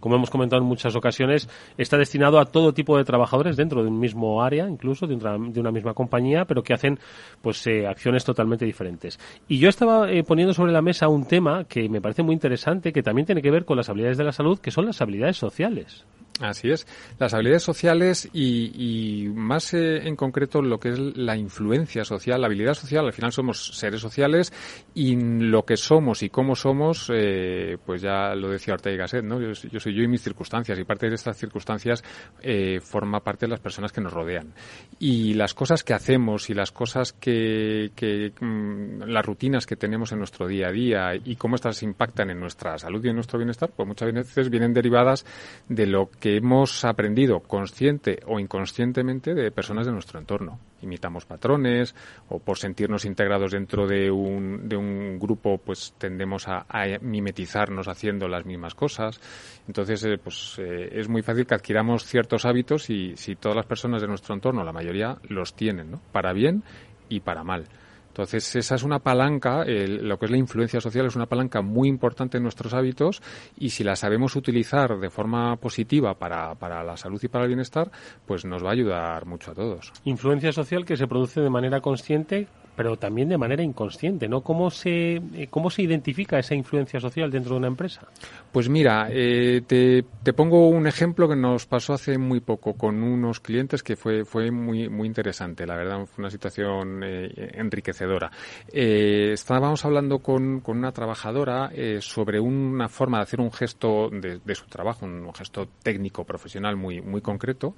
como 0.00 0.16
hemos 0.16 0.30
comentado 0.30 0.60
en 0.62 0.68
muchas 0.68 0.94
ocasiones, 0.96 1.48
está 1.76 1.96
destinado 1.96 2.38
a 2.38 2.46
todo 2.46 2.74
tipo 2.74 2.96
de 2.96 3.04
trabajadores 3.04 3.56
dentro 3.56 3.82
de 3.82 3.88
un 3.88 3.98
mismo 3.98 4.42
área, 4.42 4.68
incluso 4.68 5.06
de 5.06 5.14
una, 5.14 5.38
de 5.38 5.60
una 5.60 5.70
misma 5.70 5.94
compañía, 5.94 6.44
pero 6.44 6.62
que 6.62 6.74
hacen 6.74 6.98
pues 7.40 7.66
eh, 7.66 7.86
acciones 7.86 8.24
totalmente 8.24 8.64
diferentes. 8.64 9.18
Y 9.48 9.58
yo 9.58 9.68
estaba 9.68 10.10
eh, 10.10 10.24
poniendo 10.24 10.54
sobre 10.54 10.72
la 10.72 10.82
mesa 10.82 11.08
un 11.08 11.26
tema 11.26 11.64
que 11.64 11.88
me 11.88 12.00
parece 12.00 12.22
muy 12.22 12.34
interesante, 12.34 12.92
que 12.92 13.02
también 13.02 13.26
tiene 13.26 13.42
que 13.42 13.50
ver 13.50 13.64
con 13.64 13.76
las 13.76 13.88
habilidades 13.88 14.18
de 14.18 14.24
la 14.24 14.32
salud, 14.32 14.58
que 14.58 14.70
son 14.70 14.86
las 14.86 15.00
habilidades 15.00 15.36
sociales. 15.36 16.06
Así 16.40 16.70
es. 16.70 16.86
Las 17.18 17.34
habilidades 17.34 17.62
sociales 17.62 18.28
y, 18.32 19.28
más 19.34 19.74
eh, 19.74 20.08
en 20.08 20.16
concreto 20.16 20.62
lo 20.62 20.78
que 20.78 20.90
es 20.90 20.98
la 20.98 21.36
influencia 21.36 22.04
social, 22.04 22.40
la 22.40 22.46
habilidad 22.46 22.74
social, 22.74 23.04
al 23.04 23.12
final 23.12 23.32
somos 23.32 23.76
seres 23.76 24.00
sociales 24.00 24.52
y 24.94 25.16
lo 25.16 25.64
que 25.64 25.76
somos 25.76 26.22
y 26.22 26.30
cómo 26.30 26.56
somos, 26.56 27.10
eh, 27.12 27.76
pues 27.84 28.00
ya 28.02 28.34
lo 28.34 28.48
decía 28.48 28.74
Ortega 28.74 28.94
y 28.94 28.98
Gasset, 28.98 29.24
¿no? 29.24 29.40
Yo, 29.40 29.54
soy 29.54 29.94
yo 29.94 30.02
y 30.02 30.08
mis 30.08 30.22
circunstancias 30.22 30.78
y 30.78 30.84
parte 30.84 31.08
de 31.08 31.14
estas 31.14 31.36
circunstancias 31.36 32.02
eh, 32.40 32.80
forma 32.80 33.20
parte 33.20 33.46
de 33.46 33.50
las 33.50 33.60
personas 33.60 33.92
que 33.92 34.00
nos 34.00 34.12
rodean. 34.12 34.54
Y 34.98 35.34
las 35.34 35.54
cosas 35.54 35.84
que 35.84 35.92
hacemos 35.92 36.48
y 36.48 36.54
las 36.54 36.72
cosas 36.72 37.12
que, 37.12 37.92
que 37.94 38.32
mm, 38.40 39.02
las 39.02 39.24
rutinas 39.24 39.66
que 39.66 39.76
tenemos 39.76 40.12
en 40.12 40.18
nuestro 40.18 40.46
día 40.46 40.68
a 40.68 40.72
día 40.72 41.14
y 41.14 41.36
cómo 41.36 41.56
estas 41.56 41.82
impactan 41.82 42.30
en 42.30 42.40
nuestra 42.40 42.78
salud 42.78 43.04
y 43.04 43.08
en 43.08 43.16
nuestro 43.16 43.38
bienestar, 43.38 43.70
pues 43.76 43.86
muchas 43.86 44.12
veces 44.12 44.48
vienen 44.48 44.72
derivadas 44.72 45.26
de 45.68 45.86
lo 45.86 46.10
que 46.10 46.21
hemos 46.24 46.84
aprendido 46.84 47.40
consciente 47.40 48.20
o 48.26 48.38
inconscientemente 48.38 49.34
de 49.34 49.50
personas 49.50 49.86
de 49.86 49.92
nuestro 49.92 50.18
entorno. 50.18 50.58
Imitamos 50.82 51.26
patrones 51.26 51.94
o 52.28 52.38
por 52.38 52.58
sentirnos 52.58 53.04
integrados 53.04 53.52
dentro 53.52 53.86
de 53.86 54.10
un, 54.10 54.68
de 54.68 54.76
un 54.76 55.18
grupo 55.18 55.58
pues 55.58 55.94
tendemos 55.98 56.48
a, 56.48 56.66
mimetizarnos 57.00 57.88
haciendo 57.88 58.28
las 58.28 58.44
mismas 58.44 58.74
cosas. 58.74 59.20
Entonces 59.66 60.04
eh, 60.04 60.18
pues 60.22 60.58
eh, 60.58 60.88
es 60.92 61.08
muy 61.08 61.22
fácil 61.22 61.46
que 61.46 61.54
adquiramos 61.54 62.04
ciertos 62.04 62.44
hábitos 62.44 62.90
y 62.90 63.16
si 63.16 63.36
todas 63.36 63.56
las 63.56 63.66
personas 63.66 64.02
de 64.02 64.08
nuestro 64.08 64.34
entorno, 64.34 64.64
la 64.64 64.72
mayoría, 64.72 65.16
los 65.28 65.54
tienen, 65.54 65.90
¿no? 65.90 66.00
Para 66.12 66.32
bien 66.32 66.62
y 67.08 67.20
para 67.20 67.44
mal. 67.44 67.66
Entonces, 68.12 68.56
esa 68.56 68.74
es 68.74 68.82
una 68.82 68.98
palanca, 68.98 69.64
lo 69.64 70.18
que 70.18 70.26
es 70.26 70.30
la 70.30 70.36
influencia 70.36 70.82
social 70.82 71.06
es 71.06 71.16
una 71.16 71.24
palanca 71.24 71.62
muy 71.62 71.88
importante 71.88 72.36
en 72.36 72.42
nuestros 72.42 72.74
hábitos 72.74 73.22
y 73.56 73.70
si 73.70 73.84
la 73.84 73.96
sabemos 73.96 74.36
utilizar 74.36 74.98
de 74.98 75.08
forma 75.08 75.56
positiva 75.56 76.12
para, 76.18 76.54
para 76.56 76.84
la 76.84 76.98
salud 76.98 77.18
y 77.22 77.28
para 77.28 77.44
el 77.44 77.48
bienestar, 77.48 77.90
pues 78.26 78.44
nos 78.44 78.62
va 78.62 78.68
a 78.68 78.72
ayudar 78.72 79.24
mucho 79.24 79.52
a 79.52 79.54
todos. 79.54 79.94
Influencia 80.04 80.52
social 80.52 80.84
que 80.84 80.98
se 80.98 81.06
produce 81.06 81.40
de 81.40 81.48
manera 81.48 81.80
consciente 81.80 82.48
pero 82.76 82.96
también 82.96 83.28
de 83.28 83.38
manera 83.38 83.62
inconsciente, 83.62 84.28
¿no? 84.28 84.40
¿Cómo 84.40 84.70
se, 84.70 85.16
eh, 85.16 85.48
cómo 85.50 85.70
se 85.70 85.82
identifica 85.82 86.38
esa 86.38 86.54
influencia 86.54 87.00
social 87.00 87.30
dentro 87.30 87.52
de 87.54 87.58
una 87.58 87.68
empresa? 87.68 88.06
Pues 88.50 88.68
mira, 88.68 89.08
eh, 89.10 89.62
te, 89.66 90.04
te, 90.22 90.32
pongo 90.32 90.68
un 90.68 90.86
ejemplo 90.86 91.28
que 91.28 91.36
nos 91.36 91.66
pasó 91.66 91.94
hace 91.94 92.18
muy 92.18 92.40
poco 92.40 92.74
con 92.74 93.02
unos 93.02 93.40
clientes 93.40 93.82
que 93.82 93.96
fue, 93.96 94.24
fue 94.24 94.50
muy, 94.50 94.88
muy 94.88 95.06
interesante, 95.06 95.66
la 95.66 95.76
verdad, 95.76 96.06
fue 96.06 96.22
una 96.22 96.30
situación 96.30 97.02
eh, 97.04 97.52
enriquecedora. 97.54 98.30
estábamos 98.72 99.84
hablando 99.84 100.20
con, 100.20 100.60
con 100.60 100.78
una 100.78 100.92
trabajadora 100.92 101.70
sobre 102.00 102.40
una 102.40 102.88
forma 102.88 103.18
de 103.18 103.22
hacer 103.22 103.40
un 103.40 103.52
gesto 103.52 104.08
de, 104.10 104.40
de, 104.44 104.54
su 104.54 104.66
trabajo, 104.66 105.04
un 105.04 105.32
gesto 105.34 105.68
técnico, 105.82 106.24
profesional 106.24 106.76
muy, 106.76 107.00
muy 107.00 107.20
concreto, 107.20 107.74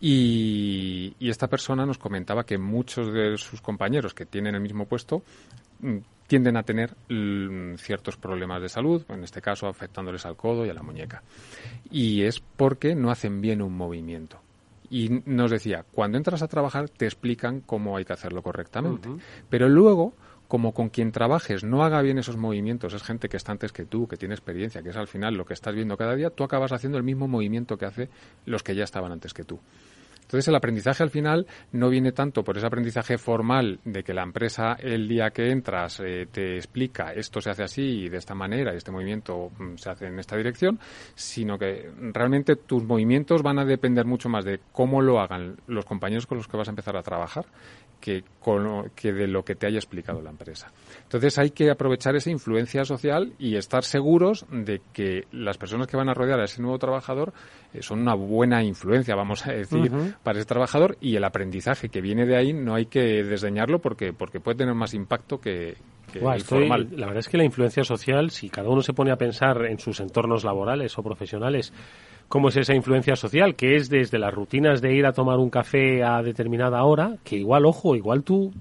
y, 0.00 1.14
y 1.18 1.30
esta 1.30 1.48
persona 1.48 1.86
nos 1.86 1.98
comentaba 1.98 2.44
que 2.44 2.58
muchos 2.58 3.12
de 3.12 3.36
sus 3.36 3.60
compañeros 3.60 4.14
que 4.14 4.26
tienen 4.32 4.56
el 4.56 4.60
mismo 4.62 4.86
puesto 4.86 5.22
mm, 5.80 5.98
tienden 6.26 6.56
a 6.56 6.62
tener 6.62 6.96
mm, 7.10 7.74
ciertos 7.76 8.16
problemas 8.16 8.62
de 8.62 8.70
salud, 8.70 9.04
en 9.10 9.22
este 9.22 9.42
caso 9.42 9.66
afectándoles 9.68 10.24
al 10.24 10.34
codo 10.34 10.64
y 10.64 10.70
a 10.70 10.74
la 10.74 10.82
muñeca. 10.82 11.22
Y 11.90 12.22
es 12.22 12.40
porque 12.40 12.94
no 12.94 13.10
hacen 13.10 13.42
bien 13.42 13.60
un 13.60 13.76
movimiento. 13.76 14.40
Y 14.88 15.22
nos 15.26 15.50
decía, 15.50 15.84
cuando 15.92 16.16
entras 16.16 16.42
a 16.42 16.48
trabajar 16.48 16.88
te 16.88 17.04
explican 17.04 17.60
cómo 17.60 17.98
hay 17.98 18.06
que 18.06 18.14
hacerlo 18.14 18.42
correctamente. 18.42 19.10
Pero 19.50 19.68
luego, 19.68 20.14
como 20.48 20.72
con 20.72 20.88
quien 20.88 21.12
trabajes 21.12 21.64
no 21.64 21.84
haga 21.84 22.00
bien 22.00 22.18
esos 22.18 22.38
movimientos, 22.38 22.94
es 22.94 23.02
gente 23.02 23.28
que 23.28 23.36
está 23.36 23.52
antes 23.52 23.72
que 23.72 23.84
tú, 23.84 24.08
que 24.08 24.16
tiene 24.16 24.34
experiencia, 24.34 24.82
que 24.82 24.88
es 24.88 24.96
al 24.96 25.08
final 25.08 25.34
lo 25.34 25.44
que 25.44 25.54
estás 25.54 25.74
viendo 25.74 25.98
cada 25.98 26.14
día, 26.14 26.30
tú 26.30 26.44
acabas 26.44 26.72
haciendo 26.72 26.96
el 26.96 27.04
mismo 27.04 27.28
movimiento 27.28 27.76
que 27.76 27.84
hace 27.84 28.08
los 28.46 28.62
que 28.62 28.74
ya 28.74 28.84
estaban 28.84 29.12
antes 29.12 29.34
que 29.34 29.44
tú. 29.44 29.60
Entonces 30.22 30.48
el 30.48 30.54
aprendizaje 30.54 31.02
al 31.02 31.10
final 31.10 31.46
no 31.72 31.90
viene 31.90 32.12
tanto 32.12 32.42
por 32.42 32.56
ese 32.56 32.66
aprendizaje 32.66 33.18
formal 33.18 33.80
de 33.84 34.02
que 34.02 34.14
la 34.14 34.22
empresa 34.22 34.76
el 34.80 35.06
día 35.06 35.30
que 35.30 35.50
entras 35.50 36.00
eh, 36.00 36.26
te 36.30 36.56
explica 36.56 37.12
esto 37.12 37.40
se 37.40 37.50
hace 37.50 37.62
así 37.62 37.82
y 37.82 38.08
de 38.08 38.16
esta 38.16 38.34
manera 38.34 38.72
y 38.72 38.76
este 38.76 38.90
movimiento 38.90 39.50
mm, 39.58 39.76
se 39.76 39.90
hace 39.90 40.06
en 40.06 40.18
esta 40.18 40.36
dirección, 40.36 40.78
sino 41.14 41.58
que 41.58 41.90
realmente 42.12 42.56
tus 42.56 42.84
movimientos 42.84 43.42
van 43.42 43.58
a 43.58 43.64
depender 43.64 44.06
mucho 44.06 44.28
más 44.28 44.44
de 44.44 44.60
cómo 44.72 45.02
lo 45.02 45.20
hagan 45.20 45.56
los 45.66 45.84
compañeros 45.84 46.26
con 46.26 46.38
los 46.38 46.48
que 46.48 46.56
vas 46.56 46.68
a 46.68 46.72
empezar 46.72 46.96
a 46.96 47.02
trabajar 47.02 47.46
que, 48.02 48.24
con, 48.40 48.90
que 48.96 49.12
de 49.12 49.28
lo 49.28 49.44
que 49.44 49.54
te 49.54 49.66
haya 49.66 49.78
explicado 49.78 50.20
la 50.20 50.30
empresa. 50.30 50.72
Entonces 51.04 51.38
hay 51.38 51.50
que 51.50 51.70
aprovechar 51.70 52.16
esa 52.16 52.30
influencia 52.30 52.84
social 52.84 53.32
y 53.38 53.56
estar 53.56 53.84
seguros 53.84 54.44
de 54.50 54.82
que 54.92 55.26
las 55.30 55.56
personas 55.56 55.86
que 55.86 55.96
van 55.96 56.08
a 56.08 56.14
rodear 56.14 56.40
a 56.40 56.44
ese 56.44 56.60
nuevo 56.60 56.78
trabajador 56.78 57.32
eh, 57.72 57.80
son 57.80 58.00
una 58.00 58.14
buena 58.14 58.62
influencia, 58.62 59.14
vamos 59.14 59.46
a 59.46 59.52
decir, 59.52 59.90
para 60.22 60.38
ese 60.38 60.46
trabajador 60.46 60.96
y 61.00 61.16
el 61.16 61.24
aprendizaje 61.24 61.88
que 61.88 62.00
viene 62.00 62.26
de 62.26 62.36
ahí 62.36 62.52
no 62.52 62.74
hay 62.74 62.86
que 62.86 63.22
desdeñarlo 63.22 63.80
porque, 63.80 64.12
porque 64.12 64.40
puede 64.40 64.58
tener 64.58 64.74
más 64.74 64.94
impacto 64.94 65.38
que, 65.40 65.76
el 66.14 66.40
formal. 66.42 66.88
La 66.92 67.06
verdad 67.06 67.20
es 67.20 67.28
que 67.28 67.38
la 67.38 67.44
influencia 67.44 67.84
social, 67.84 68.30
si 68.30 68.48
cada 68.48 68.68
uno 68.68 68.82
se 68.82 68.92
pone 68.92 69.10
a 69.12 69.16
pensar 69.16 69.64
en 69.64 69.78
sus 69.78 70.00
entornos 70.00 70.44
laborales 70.44 70.96
o 70.98 71.02
profesionales, 71.02 71.72
cómo 72.28 72.48
es 72.48 72.56
esa 72.56 72.74
influencia 72.74 73.16
social, 73.16 73.54
que 73.56 73.76
es 73.76 73.88
desde 73.88 74.18
las 74.18 74.32
rutinas 74.32 74.80
de 74.80 74.94
ir 74.94 75.06
a 75.06 75.12
tomar 75.12 75.38
un 75.38 75.50
café 75.50 76.02
a 76.02 76.22
determinada 76.22 76.84
hora, 76.84 77.16
que 77.24 77.36
igual, 77.36 77.66
ojo, 77.66 77.96
igual 77.96 78.22
tú 78.22 78.52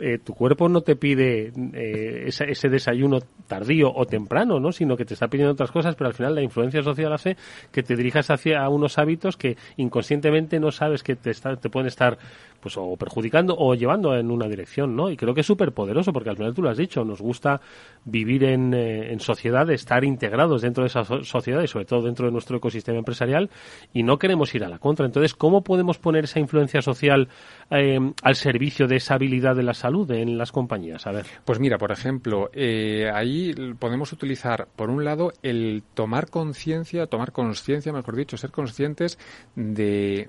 eh, 0.00 0.18
tu 0.18 0.34
cuerpo 0.34 0.68
no 0.68 0.80
te 0.80 0.96
pide 0.96 1.52
eh, 1.74 2.24
ese, 2.26 2.68
desayuno 2.68 3.18
tardío 3.46 3.92
o 3.94 4.06
temprano, 4.06 4.60
¿no? 4.60 4.72
Sino 4.72 4.96
que 4.96 5.04
te 5.04 5.14
está 5.14 5.28
pidiendo 5.28 5.52
otras 5.52 5.70
cosas, 5.70 5.94
pero 5.96 6.08
al 6.08 6.14
final 6.14 6.34
la 6.34 6.42
influencia 6.42 6.82
social 6.82 7.12
hace 7.12 7.36
que 7.72 7.82
te 7.82 7.96
dirijas 7.96 8.30
hacia 8.30 8.68
unos 8.68 8.98
hábitos 8.98 9.36
que 9.36 9.56
inconscientemente 9.76 10.60
no 10.60 10.70
sabes 10.70 11.02
que 11.02 11.16
te, 11.16 11.32
te 11.32 11.70
pueden 11.70 11.86
estar 11.86 12.18
pues 12.60 12.76
o 12.76 12.96
perjudicando 12.96 13.54
o 13.58 13.74
llevando 13.74 14.16
en 14.16 14.30
una 14.30 14.48
dirección, 14.48 14.94
¿no? 14.94 15.10
Y 15.10 15.16
creo 15.16 15.34
que 15.34 15.40
es 15.40 15.46
súper 15.46 15.72
poderoso 15.72 16.12
porque 16.12 16.30
al 16.30 16.36
final 16.36 16.54
tú 16.54 16.62
lo 16.62 16.70
has 16.70 16.76
dicho, 16.76 17.04
nos 17.04 17.20
gusta 17.20 17.60
vivir 18.04 18.44
en, 18.44 18.74
eh, 18.74 19.12
en, 19.12 19.20
sociedad, 19.20 19.68
estar 19.70 20.04
integrados 20.04 20.62
dentro 20.62 20.84
de 20.84 20.88
esa 20.88 21.04
sociedad 21.04 21.62
y 21.62 21.68
sobre 21.68 21.84
todo 21.84 22.02
dentro 22.02 22.26
de 22.26 22.32
nuestro 22.32 22.56
ecosistema 22.56 22.98
empresarial 22.98 23.50
y 23.92 24.02
no 24.02 24.18
queremos 24.18 24.54
ir 24.54 24.64
a 24.64 24.68
la 24.68 24.78
contra. 24.78 25.06
Entonces, 25.06 25.34
¿cómo 25.34 25.62
podemos 25.62 25.98
poner 25.98 26.24
esa 26.24 26.40
influencia 26.40 26.82
social 26.82 27.28
eh, 27.70 27.98
al 28.22 28.36
servicio 28.36 28.86
de 28.86 28.96
esa 28.96 29.14
habilidad 29.14 29.56
de 29.56 29.62
la 29.62 29.74
salud 29.74 30.10
en 30.10 30.38
las 30.38 30.52
compañías? 30.52 31.06
A 31.06 31.12
ver. 31.12 31.26
Pues 31.44 31.58
mira, 31.60 31.78
por 31.78 31.92
ejemplo, 31.92 32.50
eh, 32.52 33.10
ahí 33.12 33.52
podemos 33.78 34.12
utilizar, 34.12 34.68
por 34.76 34.90
un 34.90 35.04
lado, 35.04 35.32
el 35.42 35.82
tomar 35.94 36.30
conciencia, 36.30 37.06
tomar 37.06 37.32
conciencia, 37.32 37.92
mejor 37.92 38.16
dicho, 38.16 38.36
ser 38.36 38.50
conscientes 38.50 39.18
de 39.54 40.28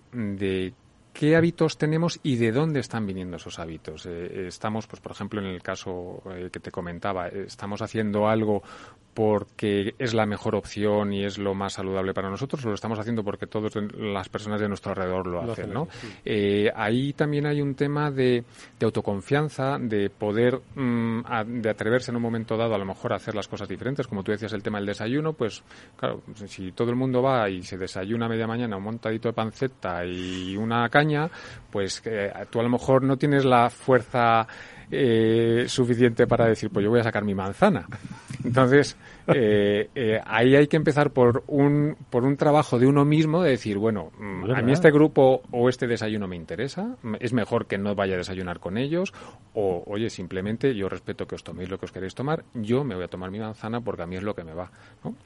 qué 1.13 1.35
hábitos 1.35 1.77
tenemos 1.77 2.19
y 2.23 2.35
de 2.37 2.51
dónde 2.51 2.79
están 2.79 3.05
viniendo 3.05 3.37
esos 3.37 3.59
hábitos. 3.59 4.05
Eh, 4.05 4.47
estamos, 4.47 4.87
pues 4.87 5.01
por 5.01 5.11
ejemplo, 5.11 5.41
en 5.41 5.47
el 5.47 5.61
caso 5.61 6.21
eh, 6.31 6.49
que 6.51 6.59
te 6.59 6.71
comentaba, 6.71 7.27
estamos 7.27 7.81
haciendo 7.81 8.27
algo 8.27 8.63
porque 9.13 9.93
es 9.99 10.13
la 10.13 10.25
mejor 10.25 10.55
opción 10.55 11.13
y 11.13 11.25
es 11.25 11.37
lo 11.37 11.53
más 11.53 11.73
saludable 11.73 12.13
para 12.13 12.29
nosotros, 12.29 12.63
lo 12.63 12.73
estamos 12.73 12.97
haciendo 12.97 13.23
porque 13.23 13.47
todas 13.47 13.73
las 13.97 14.29
personas 14.29 14.61
de 14.61 14.67
nuestro 14.67 14.91
alrededor 14.91 15.27
lo, 15.27 15.41
hacen, 15.41 15.73
¿no? 15.73 15.87
Eh, 16.23 16.71
ahí 16.75 17.13
también 17.13 17.45
hay 17.45 17.61
un 17.61 17.75
tema 17.75 18.09
de, 18.09 18.43
autoconfianza, 18.81 19.77
de 19.79 20.09
poder, 20.09 20.59
mm, 20.75 21.21
de 21.61 21.69
atreverse 21.69 22.11
en 22.11 22.17
un 22.17 22.23
momento 22.23 22.55
dado 22.55 22.75
a 22.75 22.77
lo 22.77 22.85
mejor 22.85 23.13
a 23.13 23.17
hacer 23.17 23.35
las 23.35 23.47
cosas 23.47 23.67
diferentes, 23.67 24.07
como 24.07 24.23
tú 24.23 24.31
decías 24.31 24.53
el 24.53 24.63
tema 24.63 24.77
del 24.77 24.87
desayuno, 24.87 25.33
pues 25.33 25.63
claro, 25.97 26.21
si 26.45 26.71
todo 26.71 26.89
el 26.89 26.95
mundo 26.95 27.21
va 27.21 27.49
y 27.49 27.63
se 27.63 27.77
desayuna 27.77 28.27
a 28.27 28.29
media 28.29 28.47
mañana 28.47 28.77
un 28.77 28.83
montadito 28.83 29.27
de 29.27 29.33
panceta 29.33 30.05
y 30.05 30.55
una 30.55 30.87
caña, 30.89 31.29
pues 31.69 32.01
eh, 32.05 32.31
tú 32.49 32.59
a 32.59 32.63
lo 32.63 32.69
mejor 32.69 33.03
no 33.03 33.17
tienes 33.17 33.43
la 33.43 33.69
fuerza 33.69 34.47
eh, 34.91 35.65
suficiente 35.67 36.27
para 36.27 36.45
decir, 36.47 36.69
pues 36.69 36.83
yo 36.83 36.89
voy 36.89 36.99
a 36.99 37.03
sacar 37.03 37.23
mi 37.23 37.33
manzana. 37.33 37.87
Entonces, 38.43 38.97
eh, 39.27 39.89
eh, 39.95 40.19
ahí 40.25 40.55
hay 40.55 40.67
que 40.67 40.77
empezar 40.77 41.11
por 41.11 41.43
un, 41.47 41.95
por 42.09 42.23
un 42.23 42.37
trabajo 42.37 42.79
de 42.79 42.87
uno 42.87 43.05
mismo, 43.05 43.41
de 43.43 43.51
decir, 43.51 43.77
bueno, 43.77 44.11
mm, 44.17 44.51
a 44.51 44.61
mí 44.61 44.71
este 44.71 44.91
grupo 44.91 45.41
o 45.51 45.69
este 45.69 45.87
desayuno 45.87 46.27
me 46.27 46.35
interesa, 46.35 46.95
es 47.19 47.33
mejor 47.33 47.67
que 47.67 47.77
no 47.77 47.95
vaya 47.95 48.15
a 48.15 48.17
desayunar 48.17 48.59
con 48.59 48.77
ellos, 48.77 49.13
o 49.53 49.83
oye, 49.87 50.09
simplemente 50.09 50.75
yo 50.75 50.89
respeto 50.89 51.27
que 51.27 51.35
os 51.35 51.43
toméis 51.43 51.69
lo 51.69 51.77
que 51.77 51.85
os 51.85 51.91
queréis 51.91 52.15
tomar, 52.15 52.43
yo 52.53 52.83
me 52.83 52.95
voy 52.95 53.03
a 53.03 53.07
tomar 53.07 53.31
mi 53.31 53.39
manzana 53.39 53.81
porque 53.81 54.03
a 54.03 54.05
mí 54.05 54.15
es 54.15 54.23
lo 54.23 54.33
que 54.33 54.43
me 54.43 54.53
va. 54.53 54.71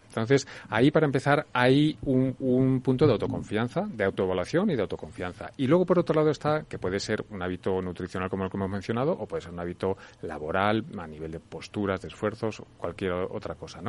Entonces, 0.07 0.47
ahí 0.69 0.91
para 0.91 1.05
empezar 1.05 1.45
hay 1.53 1.97
un, 2.03 2.35
un 2.39 2.81
punto 2.81 3.05
de 3.05 3.13
autoconfianza, 3.13 3.87
de 3.87 4.03
autoevaluación 4.03 4.69
y 4.69 4.75
de 4.75 4.81
autoconfianza. 4.81 5.51
Y 5.57 5.67
luego, 5.67 5.85
por 5.85 5.99
otro 5.99 6.15
lado, 6.15 6.31
está 6.31 6.63
que 6.63 6.79
puede 6.79 6.99
ser 6.99 7.25
un 7.29 7.41
hábito 7.41 7.81
nutricional 7.81 8.29
como 8.29 8.43
el 8.45 8.49
que 8.49 8.57
hemos 8.57 8.69
mencionado, 8.69 9.11
o 9.11 9.27
puede 9.27 9.41
ser 9.41 9.51
un 9.51 9.59
hábito 9.59 9.97
laboral 10.21 10.85
a 10.97 11.07
nivel 11.07 11.31
de 11.31 11.39
posturas, 11.39 12.01
de 12.01 12.07
esfuerzos, 12.07 12.59
o 12.59 12.65
cualquier 12.77 13.11
otra 13.11 13.55
cosa, 13.55 13.81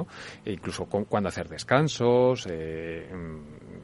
E 0.45 0.53
incluso 0.53 0.87
con, 0.87 1.05
cuándo 1.05 1.29
hacer 1.29 1.49
descansos, 1.49 2.47
eh, 2.51 3.09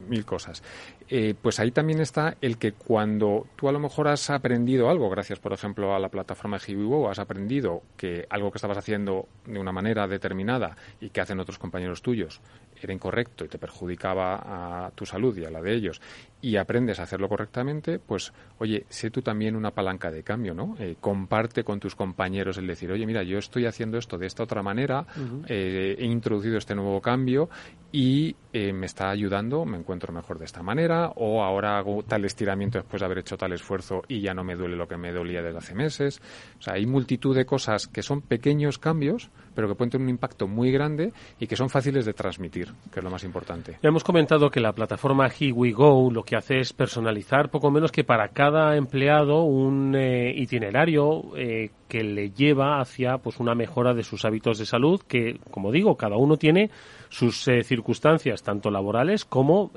mil 0.07 0.25
cosas. 0.25 0.61
Eh, 1.07 1.33
pues 1.39 1.59
ahí 1.59 1.71
también 1.71 1.99
está 1.99 2.37
el 2.41 2.57
que 2.57 2.73
cuando 2.73 3.47
tú 3.55 3.69
a 3.69 3.71
lo 3.71 3.79
mejor 3.79 4.07
has 4.07 4.29
aprendido 4.29 4.89
algo, 4.89 5.09
gracias 5.09 5.39
por 5.39 5.53
ejemplo 5.53 5.95
a 5.95 5.99
la 5.99 6.09
plataforma 6.09 6.57
de 6.57 6.71
Hibiwo, 6.71 7.09
has 7.09 7.19
aprendido 7.19 7.83
que 7.97 8.25
algo 8.29 8.51
que 8.51 8.57
estabas 8.57 8.77
haciendo 8.77 9.27
de 9.45 9.59
una 9.59 9.71
manera 9.71 10.07
determinada 10.07 10.75
y 10.99 11.09
que 11.09 11.21
hacen 11.21 11.39
otros 11.39 11.57
compañeros 11.57 12.01
tuyos 12.01 12.41
era 12.87 12.93
incorrecto 12.93 13.45
y 13.45 13.47
te 13.47 13.57
perjudicaba 13.57 14.85
a 14.85 14.91
tu 14.91 15.05
salud 15.05 15.37
y 15.37 15.45
a 15.45 15.49
la 15.49 15.61
de 15.61 15.73
ellos, 15.73 16.01
y 16.41 16.57
aprendes 16.57 16.99
a 16.99 17.03
hacerlo 17.03 17.29
correctamente, 17.29 17.99
pues, 17.99 18.33
oye, 18.59 18.85
sé 18.89 19.09
tú 19.09 19.21
también 19.21 19.55
una 19.55 19.71
palanca 19.71 20.11
de 20.11 20.23
cambio, 20.23 20.53
¿no? 20.53 20.75
Eh, 20.79 20.95
comparte 20.99 21.63
con 21.63 21.79
tus 21.79 21.95
compañeros 21.95 22.57
el 22.57 22.67
decir, 22.67 22.91
oye, 22.91 23.05
mira, 23.05 23.23
yo 23.23 23.37
estoy 23.37 23.65
haciendo 23.65 23.97
esto 23.97 24.17
de 24.17 24.27
esta 24.27 24.43
otra 24.43 24.61
manera, 24.61 25.05
eh, 25.47 25.95
he 25.97 26.05
introducido 26.05 26.57
este 26.57 26.75
nuevo 26.75 27.01
cambio 27.01 27.49
y 27.91 28.35
eh, 28.53 28.71
me 28.71 28.85
está 28.85 29.09
ayudando, 29.09 29.65
me 29.65 29.77
encuentro 29.77 30.13
mejor 30.13 30.37
de 30.37 30.45
esta 30.45 30.61
manera, 30.61 31.11
o 31.15 31.43
ahora 31.43 31.77
hago 31.77 32.03
tal 32.03 32.23
estiramiento 32.23 32.77
después 32.77 32.99
de 33.01 33.05
haber 33.05 33.17
hecho 33.17 33.35
tal 33.35 33.51
esfuerzo 33.51 34.03
y 34.07 34.21
ya 34.21 34.33
no 34.33 34.43
me 34.43 34.55
duele 34.55 34.75
lo 34.75 34.87
que 34.87 34.95
me 34.95 35.11
dolía 35.11 35.41
desde 35.41 35.57
hace 35.57 35.75
meses. 35.75 36.21
O 36.59 36.61
sea, 36.61 36.75
hay 36.75 36.85
multitud 36.85 37.35
de 37.35 37.45
cosas 37.45 37.87
que 37.87 38.03
son 38.03 38.21
pequeños 38.21 38.77
cambios, 38.77 39.31
pero 39.55 39.67
que 39.67 39.75
pueden 39.75 39.89
tener 39.89 40.05
un 40.05 40.09
impacto 40.09 40.47
muy 40.47 40.71
grande 40.71 41.13
y 41.39 41.47
que 41.47 41.55
son 41.55 41.69
fáciles 41.69 42.05
de 42.05 42.13
transmitir, 42.13 42.73
que 42.91 42.99
es 42.99 43.03
lo 43.03 43.09
más 43.09 43.23
importante. 43.23 43.79
Ya 43.81 43.89
hemos 43.89 44.03
comentado 44.03 44.49
que 44.49 44.59
la 44.59 44.73
plataforma 44.73 45.27
Here 45.27 45.71
Go 45.71 46.11
lo 46.11 46.23
que 46.23 46.35
hace 46.35 46.59
es 46.59 46.73
personalizar 46.73 47.49
poco 47.49 47.71
menos 47.71 47.91
que 47.91 48.03
para 48.03 48.29
cada 48.29 48.77
empleado 48.77 49.43
un 49.43 49.95
eh, 49.95 50.33
itinerario 50.35 51.35
eh, 51.35 51.71
que 51.93 52.03
le 52.03 52.31
lleva 52.31 52.81
hacia 52.81 53.19
pues 53.19 53.39
una 53.39 53.53
mejora 53.53 53.93
de 53.93 54.01
sus 54.01 54.25
hábitos 54.25 54.57
de 54.57 54.65
salud 54.65 54.99
que, 55.07 55.37
como 55.51 55.71
digo, 55.71 55.95
cada 55.95 56.17
uno 56.17 56.37
tiene 56.37 56.71
sus 57.09 57.47
eh, 57.47 57.61
circunstancias 57.61 58.41
tanto 58.41 58.71
laborales 58.71 59.25
como 59.25 59.69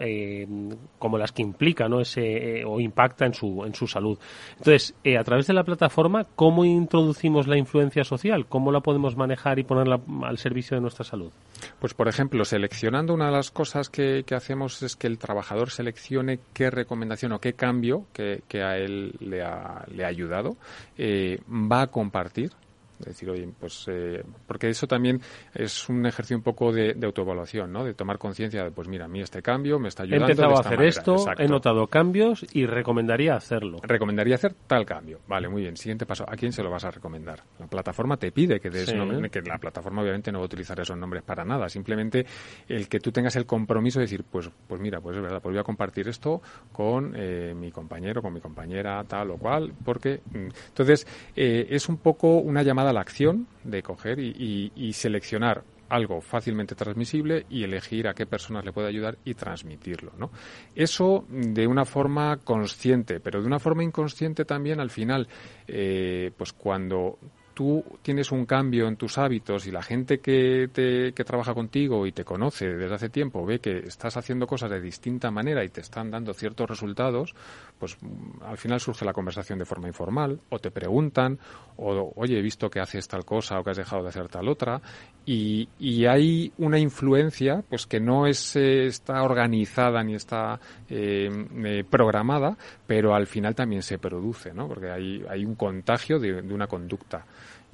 como 0.98 1.18
las 1.18 1.32
que 1.32 1.42
implica 1.42 1.90
no 1.90 2.00
ese 2.00 2.64
o 2.64 2.80
impacta 2.80 3.26
en 3.26 3.34
su 3.34 3.64
en 3.66 3.74
su 3.74 3.86
salud. 3.86 4.18
Entonces 4.56 4.94
a 5.18 5.24
través 5.24 5.46
de 5.46 5.52
la 5.52 5.64
plataforma 5.64 6.24
cómo 6.34 6.64
introducimos 6.64 7.46
la 7.46 7.58
influencia 7.58 8.02
social 8.02 8.46
cómo 8.46 8.72
la 8.72 8.80
podemos 8.80 9.14
manejar 9.14 9.58
y 9.58 9.64
ponerla 9.64 10.00
al 10.22 10.38
servicio 10.38 10.74
de 10.74 10.80
nuestra 10.80 11.04
salud 11.04 11.30
pues 11.78 11.94
por 11.94 12.08
ejemplo 12.08 12.44
seleccionando 12.44 13.14
una 13.14 13.26
de 13.26 13.32
las 13.32 13.50
cosas 13.50 13.88
que, 13.88 14.24
que 14.26 14.34
hacemos 14.34 14.82
es 14.82 14.96
que 14.96 15.06
el 15.06 15.18
trabajador 15.18 15.70
seleccione 15.70 16.40
qué 16.52 16.70
recomendación 16.70 17.32
o 17.32 17.40
qué 17.40 17.54
cambio 17.54 18.06
que, 18.12 18.42
a 18.62 18.78
él 18.78 19.14
le 19.20 19.42
ha, 19.42 19.84
le 19.88 20.04
ha 20.04 20.08
ayudado 20.08 20.56
eh, 20.96 21.40
va 21.48 21.82
a 21.82 21.86
compartir 21.88 22.52
decir, 22.98 23.30
oye, 23.30 23.48
pues, 23.58 23.86
eh, 23.88 24.22
porque 24.46 24.68
eso 24.68 24.86
también 24.86 25.20
es 25.54 25.88
un 25.88 26.06
ejercicio 26.06 26.36
un 26.36 26.42
poco 26.42 26.72
de, 26.72 26.96
autoevaluación, 27.02 27.72
¿no? 27.72 27.84
De 27.84 27.94
tomar 27.94 28.18
conciencia 28.18 28.64
de, 28.64 28.70
pues 28.70 28.88
mira, 28.88 29.04
a 29.04 29.08
mí 29.08 29.20
este 29.20 29.42
cambio 29.42 29.78
me 29.78 29.88
está 29.88 30.02
ayudando. 30.02 30.26
He 30.26 30.30
empezado 30.30 30.56
a 30.56 30.60
hacer 30.60 30.82
esto, 30.82 31.16
he 31.38 31.46
notado 31.46 31.86
cambios 31.86 32.44
y 32.52 32.66
recomendaría 32.66 33.34
hacerlo. 33.34 33.78
Recomendaría 33.82 34.36
hacer 34.36 34.54
tal 34.66 34.84
cambio. 34.84 35.20
Vale, 35.26 35.48
muy 35.48 35.62
bien. 35.62 35.76
Siguiente 35.76 36.06
paso. 36.06 36.24
¿A 36.28 36.36
quién 36.36 36.52
se 36.52 36.62
lo 36.62 36.70
vas 36.70 36.84
a 36.84 36.90
recomendar? 36.90 37.42
La 37.58 37.66
plataforma 37.66 38.16
te 38.16 38.32
pide 38.32 38.60
que 38.60 38.70
des 38.70 38.92
que 39.30 39.42
la 39.42 39.58
plataforma 39.58 40.02
obviamente 40.02 40.32
no 40.32 40.38
va 40.38 40.44
a 40.44 40.46
utilizar 40.46 40.78
esos 40.80 40.96
nombres 40.96 41.22
para 41.22 41.44
nada. 41.44 41.68
Simplemente 41.68 42.26
el 42.68 42.88
que 42.88 43.00
tú 43.00 43.12
tengas 43.12 43.36
el 43.36 43.46
compromiso 43.46 43.98
de 43.98 44.04
decir, 44.04 44.24
pues, 44.24 44.50
pues 44.66 44.80
mira, 44.80 45.00
pues 45.00 45.16
es 45.16 45.22
verdad, 45.22 45.40
pues 45.42 45.52
voy 45.52 45.60
a 45.60 45.64
compartir 45.64 46.08
esto 46.08 46.40
con 46.72 47.14
eh, 47.16 47.54
mi 47.54 47.70
compañero, 47.70 48.22
con 48.22 48.32
mi 48.32 48.40
compañera, 48.40 49.02
tal 49.04 49.30
o 49.30 49.36
cual, 49.36 49.72
porque 49.84 50.20
mm, 50.32 50.48
entonces 50.68 51.06
eh, 51.34 51.66
es 51.70 51.88
un 51.88 51.98
poco 51.98 52.38
una 52.38 52.62
llamada 52.62 52.85
la 52.92 53.00
acción 53.00 53.46
de 53.64 53.82
coger 53.82 54.18
y, 54.18 54.92
seleccionar 54.92 55.64
algo 55.88 56.20
fácilmente 56.20 56.74
transmisible 56.74 57.46
y 57.48 57.62
elegir 57.62 58.08
a 58.08 58.14
qué 58.14 58.26
personas 58.26 58.64
le 58.64 58.72
puede 58.72 58.88
ayudar 58.88 59.18
y 59.24 59.34
transmitirlo, 59.34 60.12
¿no? 60.18 60.32
Eso 60.74 61.24
de 61.28 61.66
una 61.66 61.84
forma 61.84 62.38
consciente, 62.38 63.20
pero 63.20 63.40
de 63.40 63.46
una 63.46 63.60
forma 63.60 63.84
inconsciente 63.84 64.44
también 64.44 64.80
al 64.80 64.90
final, 64.90 65.28
eh, 65.68 66.32
pues 66.36 66.52
cuando 66.52 67.18
tú 67.56 67.82
tienes 68.02 68.32
un 68.32 68.44
cambio 68.44 68.86
en 68.86 68.96
tus 68.96 69.16
hábitos 69.16 69.66
y 69.66 69.70
la 69.70 69.82
gente 69.82 70.18
que, 70.18 70.68
te, 70.70 71.14
que 71.14 71.24
trabaja 71.24 71.54
contigo 71.54 72.06
y 72.06 72.12
te 72.12 72.22
conoce 72.22 72.66
desde 72.66 72.94
hace 72.94 73.08
tiempo 73.08 73.46
ve 73.46 73.60
que 73.60 73.78
estás 73.78 74.18
haciendo 74.18 74.46
cosas 74.46 74.68
de 74.68 74.78
distinta 74.78 75.30
manera 75.30 75.64
y 75.64 75.70
te 75.70 75.80
están 75.80 76.10
dando 76.10 76.34
ciertos 76.34 76.68
resultados, 76.68 77.34
pues 77.78 77.96
mm, 77.98 78.42
al 78.42 78.58
final 78.58 78.78
surge 78.78 79.06
la 79.06 79.14
conversación 79.14 79.58
de 79.58 79.64
forma 79.64 79.88
informal 79.88 80.38
o 80.50 80.58
te 80.58 80.70
preguntan 80.70 81.38
o 81.78 82.12
oye, 82.16 82.38
he 82.38 82.42
visto 82.42 82.68
que 82.68 82.78
haces 82.78 83.08
tal 83.08 83.24
cosa 83.24 83.58
o 83.58 83.64
que 83.64 83.70
has 83.70 83.78
dejado 83.78 84.02
de 84.02 84.10
hacer 84.10 84.28
tal 84.28 84.50
otra 84.50 84.82
y, 85.24 85.66
y 85.78 86.04
hay 86.04 86.52
una 86.58 86.78
influencia 86.78 87.64
pues 87.70 87.86
que 87.86 88.00
no 88.00 88.26
es, 88.26 88.54
eh, 88.56 88.84
está 88.84 89.22
organizada 89.22 90.04
ni 90.04 90.14
está 90.14 90.60
eh, 90.90 91.30
eh, 91.64 91.84
programada, 91.88 92.54
pero 92.86 93.14
al 93.14 93.26
final 93.26 93.54
también 93.54 93.82
se 93.82 93.98
produce, 93.98 94.52
¿no? 94.52 94.68
Porque 94.68 94.90
hay, 94.90 95.24
hay 95.26 95.44
un 95.46 95.54
contagio 95.54 96.18
de, 96.18 96.42
de 96.42 96.54
una 96.54 96.66
conducta. 96.66 97.24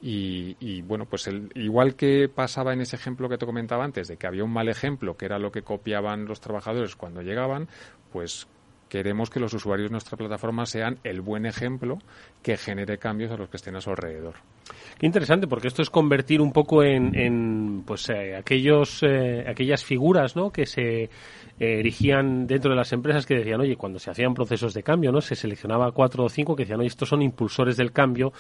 Y, 0.05 0.83
bueno, 0.83 1.07
pues 1.07 1.29
el, 1.29 1.53
igual 1.55 1.95
que 1.95 2.29
pasaba 2.29 2.73
en 2.73 2.81
ese 2.81 2.97
ejemplo 2.97 3.29
que 3.29 3.38
te 3.38 3.47
comentaba 3.47 3.85
antes, 3.85 4.09
de 4.09 4.17
que 4.17 4.27
había 4.27 4.43
un 4.43 4.53
mal 4.53 4.69
ejemplo, 4.69 5.17
que 5.17 5.27
era 5.27 5.38
lo 5.38 5.53
que 5.53 5.62
copiaban 5.62 6.25
los 6.25 6.41
trabajadores 6.41 6.97
cuando 6.97 7.23
llegaban, 7.23 7.69
pues 8.11 8.49
queremos 8.88 9.31
que 9.31 9.38
los 9.38 9.55
usuarios 9.55 9.91
de 9.91 9.93
nuestra 9.93 10.19
plataforma 10.19 10.67
sean 10.67 10.99
el 11.05 11.21
buen 11.21 11.47
ejemplo 11.47 11.99
que 12.43 12.57
genere 12.57 12.99
cambios 12.99 13.31
a 13.31 13.37
los 13.37 13.49
que 13.49 13.59
estén 13.59 13.77
a 13.77 13.81
su 13.81 13.91
alrededor. 13.91 14.35
Qué 14.98 15.06
interesante, 15.06 15.46
porque 15.46 15.68
esto 15.68 15.82
es 15.82 15.90
convertir 15.90 16.40
un 16.40 16.52
poco 16.52 16.82
en, 16.82 17.82
pues 17.87 18.08
eh, 18.11 18.37
aquellos, 18.37 19.02
eh, 19.02 19.44
aquellas 19.48 19.85
figuras 19.85 20.37
¿no? 20.37 20.50
que 20.50 20.66
se 20.66 21.11
eh, 21.62 21.78
erigían 21.78 22.46
dentro 22.46 22.70
de 22.70 22.76
las 22.76 22.92
empresas 22.92 23.24
que 23.24 23.37
decían, 23.37 23.61
oye, 23.61 23.76
cuando 23.76 24.00
se 24.00 24.11
hacían 24.11 24.35
procesos 24.35 24.74
de 24.74 24.82
cambio, 24.82 25.12
¿no? 25.12 25.20
Se 25.20 25.37
seleccionaba 25.37 25.92
cuatro 25.92 26.24
o 26.24 26.28
cinco 26.28 26.56
que 26.56 26.64
decían, 26.64 26.80
oye, 26.80 26.88
estos 26.88 27.08
son 27.08 27.22
impulsores 27.22 27.76
del 27.76 27.92
cambio, 27.92 28.32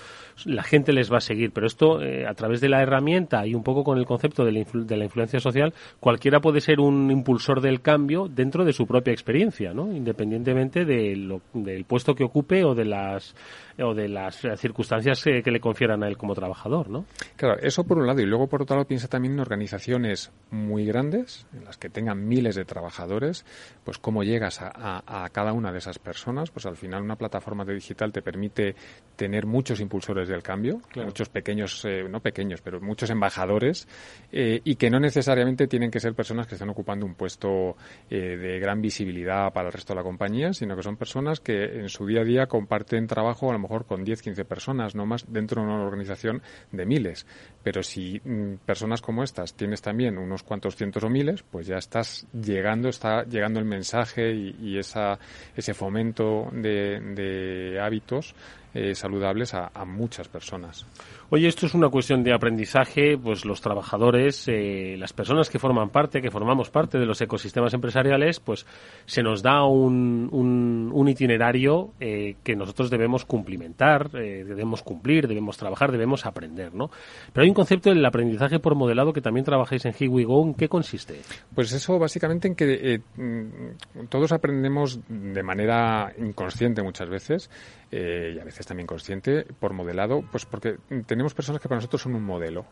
la 0.44 0.64
gente 0.64 0.92
les 0.92 1.12
va 1.12 1.18
a 1.18 1.20
seguir. 1.20 1.52
Pero 1.52 1.68
esto, 1.68 2.02
eh, 2.02 2.26
a 2.26 2.34
través 2.34 2.60
de 2.60 2.68
la 2.68 2.82
herramienta 2.82 3.46
y 3.46 3.54
un 3.54 3.62
poco 3.62 3.84
con 3.84 3.98
el 3.98 4.06
concepto 4.06 4.44
de 4.44 4.50
la, 4.50 4.64
de 4.72 4.96
la, 4.96 5.04
influencia 5.04 5.38
social, 5.38 5.72
cualquiera 6.00 6.40
puede 6.40 6.60
ser 6.60 6.80
un 6.80 7.12
impulsor 7.12 7.60
del 7.60 7.80
cambio 7.80 8.26
dentro 8.28 8.64
de 8.64 8.72
su 8.72 8.86
propia 8.86 9.12
experiencia, 9.12 9.72
¿no? 9.72 9.92
Independientemente 9.92 10.84
de 10.84 11.14
lo, 11.14 11.42
del 11.52 11.84
puesto 11.84 12.16
que 12.16 12.24
ocupe 12.24 12.64
o 12.64 12.74
de 12.74 12.86
las 12.86 13.36
o 13.78 13.94
de 13.94 14.08
las 14.08 14.42
circunstancias 14.56 15.22
que, 15.22 15.42
le 15.52 15.60
confieran 15.60 16.02
a 16.02 16.08
él 16.08 16.16
como 16.16 16.34
trabajador, 16.34 16.88
¿no? 16.88 17.04
Claro, 17.36 17.60
eso 17.60 17.84
por 17.84 17.98
un 17.98 18.06
lado. 18.06 18.20
Y 18.20 18.26
luego, 18.26 18.46
por 18.46 18.62
otro 18.62 18.76
lado, 18.76 18.86
piensa 18.86 19.08
también 19.08 19.34
en 19.34 19.40
organizaciones 19.40 20.32
muy 20.50 20.84
grandes, 20.86 21.46
en 21.52 21.64
las 21.64 21.76
que 21.76 21.90
tengan 21.90 22.26
miles 22.26 22.54
de 22.54 22.64
trabajadores, 22.64 23.44
pues 23.84 23.98
cómo 23.98 24.22
llegas 24.22 24.60
a, 24.62 25.28
cada 25.32 25.52
una 25.52 25.72
de 25.72 25.78
esas 25.78 25.98
personas. 25.98 26.50
Pues 26.50 26.66
al 26.66 26.76
final 26.76 27.02
una 27.02 27.16
plataforma 27.16 27.64
de 27.64 27.74
digital 27.74 28.12
te 28.12 28.22
permite 28.22 28.74
tener 29.16 29.46
muchos 29.46 29.80
impulsores 29.80 30.28
del 30.28 30.42
cambio, 30.42 30.80
muchos 30.96 31.28
pequeños, 31.28 31.84
eh, 31.84 32.04
no 32.08 32.20
pequeños, 32.20 32.60
pero 32.62 32.80
muchos 32.80 33.10
embajadores, 33.10 33.86
eh, 34.30 34.60
y 34.64 34.76
que 34.76 34.90
no 34.90 34.98
necesariamente 34.98 35.66
tienen 35.66 35.90
que 35.90 36.00
ser 36.00 36.14
personas 36.14 36.46
que 36.46 36.54
estén 36.54 36.70
ocupando 36.70 37.06
un 37.06 37.14
puesto 37.14 37.76
eh, 38.10 38.36
de 38.36 38.58
gran 38.58 38.80
visibilidad 38.80 39.52
para 39.52 39.68
el 39.68 39.72
resto 39.72 39.92
de 39.92 39.98
la 39.98 40.02
compañía, 40.02 40.52
sino 40.52 40.76
que 40.76 40.82
son 40.82 40.96
personas 40.96 41.40
que 41.40 41.64
en 41.64 41.88
su 41.88 42.06
día 42.06 42.22
a 42.22 42.24
día 42.24 42.46
comparten 42.46 43.06
trabajo 43.06 43.50
a 43.50 43.52
lo 43.52 43.58
mejor 43.62 43.86
con 43.86 44.04
10, 44.04 44.20
15 44.20 44.44
personas, 44.44 44.94
no 44.94 45.06
más, 45.06 45.24
dentro 45.32 45.62
de 45.62 45.68
una 45.68 45.82
organización 45.82 46.42
de 46.70 46.84
miles. 46.84 47.26
Pero 47.62 47.82
si 47.82 48.20
mm, 48.24 48.56
personas 48.66 49.00
como 49.00 49.22
estas 49.22 49.54
tienes 49.54 49.80
también 49.80 50.18
unos 50.18 50.42
cuantos 50.42 50.76
cientos 50.76 51.04
o 51.04 51.08
miles, 51.08 51.42
pues 51.42 51.66
ya 51.66 51.76
estás 51.76 52.26
llegando, 52.32 52.88
está 52.88 53.24
llegando 53.24 53.58
el 53.58 53.64
mensaje 53.64 54.32
y, 54.34 54.78
esa, 54.78 55.18
ese 55.56 55.74
fomento 55.74 56.48
de, 56.52 57.78
hábitos 57.80 58.34
eh, 58.74 58.94
saludables 58.94 59.54
a 59.54 59.84
muchas 59.84 60.28
personas. 60.28 60.86
Oye, 61.34 61.48
esto 61.48 61.64
es 61.64 61.72
una 61.72 61.88
cuestión 61.88 62.22
de 62.22 62.34
aprendizaje, 62.34 63.16
pues 63.16 63.46
los 63.46 63.62
trabajadores, 63.62 64.48
eh, 64.48 64.96
las 64.98 65.14
personas 65.14 65.48
que 65.48 65.58
forman 65.58 65.88
parte, 65.88 66.20
que 66.20 66.30
formamos 66.30 66.68
parte 66.68 66.98
de 66.98 67.06
los 67.06 67.22
ecosistemas 67.22 67.72
empresariales, 67.72 68.38
pues 68.38 68.66
se 69.06 69.22
nos 69.22 69.42
da 69.42 69.64
un, 69.64 70.28
un, 70.30 71.08
itinerario 71.08 71.94
eh, 72.00 72.36
que 72.44 72.54
nosotros 72.54 72.90
debemos 72.90 73.24
cumplimentar, 73.24 74.10
debemos 74.10 74.82
cumplir, 74.82 75.26
debemos 75.26 75.56
trabajar, 75.56 75.90
debemos 75.90 76.26
aprender, 76.26 76.74
¿no? 76.74 76.90
Pero 77.32 77.44
hay 77.44 77.48
un 77.48 77.54
concepto 77.54 77.88
del 77.88 78.04
aprendizaje 78.04 78.58
por 78.58 78.74
modelado 78.74 79.14
que 79.14 79.22
también 79.22 79.46
trabajáis 79.46 79.86
en 79.86 79.94
Here 79.98 80.08
We 80.08 80.24
Go. 80.24 80.44
¿En 80.44 80.52
qué 80.52 80.68
consiste? 80.68 81.22
Pues 81.54 81.72
eso 81.72 81.98
básicamente 81.98 82.48
en 82.48 82.54
que 82.54 83.00
mm, 83.16 84.06
todos 84.10 84.32
aprendemos 84.32 85.00
de 85.08 85.42
manera 85.42 86.12
inconsciente 86.18 86.82
muchas 86.82 87.08
veces 87.08 87.48
y 87.92 88.38
a 88.38 88.44
veces 88.44 88.66
también 88.66 88.86
consciente 88.86 89.44
por 89.44 89.74
modelado, 89.74 90.24
pues 90.30 90.46
porque 90.46 90.78
tenemos 91.06 91.34
personas 91.34 91.60
que 91.60 91.68
para 91.68 91.78
nosotros 91.78 92.02
son 92.02 92.14
un 92.14 92.24
modelo 92.24 92.64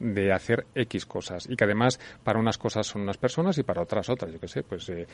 de 0.00 0.32
hacer 0.32 0.66
X 0.74 1.06
cosas 1.06 1.48
y 1.48 1.56
que 1.56 1.64
además 1.64 1.98
para 2.22 2.38
unas 2.38 2.58
cosas 2.58 2.86
son 2.86 3.02
unas 3.02 3.16
personas 3.16 3.58
y 3.58 3.62
para 3.62 3.82
otras 3.82 4.08
otras. 4.08 4.32
Yo 4.32 4.40
qué 4.40 4.48
sé, 4.48 4.62
pues 4.62 4.88
eh, 4.88 5.06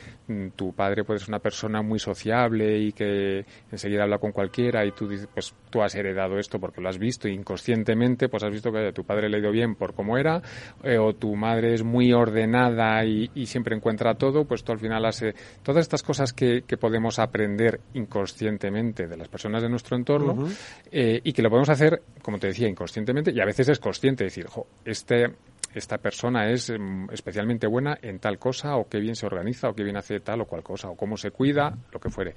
tu 0.56 0.72
padre 0.72 1.04
puede 1.04 1.20
ser 1.20 1.30
una 1.30 1.38
persona 1.38 1.82
muy 1.82 1.98
sociable 1.98 2.78
y 2.78 2.92
que 2.92 3.44
enseguida 3.70 4.04
habla 4.04 4.18
con 4.18 4.32
cualquiera 4.32 4.84
y 4.84 4.92
tú 4.92 5.08
dices, 5.08 5.28
pues 5.32 5.54
tú 5.70 5.82
has 5.82 5.94
heredado 5.94 6.38
esto 6.38 6.58
porque 6.58 6.80
lo 6.80 6.88
has 6.88 6.98
visto 6.98 7.28
inconscientemente, 7.28 8.28
pues 8.28 8.42
has 8.42 8.50
visto 8.50 8.70
que 8.70 8.88
a 8.88 8.92
tu 8.92 9.04
padre 9.04 9.28
le 9.28 9.36
ha 9.36 9.40
ido 9.40 9.50
bien 9.50 9.74
por 9.74 9.94
cómo 9.94 10.18
era 10.18 10.42
eh, 10.82 10.98
o 10.98 11.14
tu 11.14 11.34
madre 11.34 11.74
es 11.74 11.82
muy 11.82 12.12
ordenada 12.12 13.04
y, 13.04 13.28
siempre 13.44 13.76
encuentra 13.76 14.14
todo, 14.14 14.46
pues 14.46 14.64
tú 14.64 14.72
al 14.72 14.78
final 14.78 15.04
hace 15.04 15.34
todas 15.62 15.82
estas 15.82 16.02
cosas 16.02 16.32
que, 16.32 16.64
podemos 16.74 17.18
aprender 17.20 17.80
inconscientemente 17.94 19.06
de 19.06 19.16
las 19.16 19.28
personas 19.28 19.62
de 19.62 19.68
nuestro 19.68 19.96
entorno 19.96 20.48
eh, 20.90 21.20
y 21.22 21.32
que 21.32 21.40
lo 21.40 21.48
podemos 21.48 21.68
hacer, 21.68 22.02
como 22.20 22.38
te 22.38 22.48
decía, 22.48 22.68
inconscientemente 22.68 23.30
y 23.32 23.40
a 23.40 23.44
veces 23.44 23.68
es 23.68 23.78
consciente, 23.78 24.24
decir, 24.24 24.46
jo, 24.46 24.66
este, 24.84 25.34
esta 25.74 25.98
persona 25.98 26.50
es 26.50 26.70
mm, 26.70 27.10
especialmente 27.12 27.66
buena 27.66 27.98
en 28.00 28.18
tal 28.18 28.38
cosa 28.38 28.76
o 28.76 28.88
qué 28.88 29.00
bien 29.00 29.16
se 29.16 29.26
organiza 29.26 29.68
o 29.68 29.74
qué 29.74 29.82
bien 29.82 29.96
hace 29.96 30.20
tal 30.20 30.40
o 30.42 30.46
cual 30.46 30.62
cosa 30.62 30.88
o 30.88 30.96
cómo 30.96 31.16
se 31.16 31.30
cuida, 31.30 31.76
lo 31.92 31.98
que 31.98 32.10
fuere. 32.10 32.34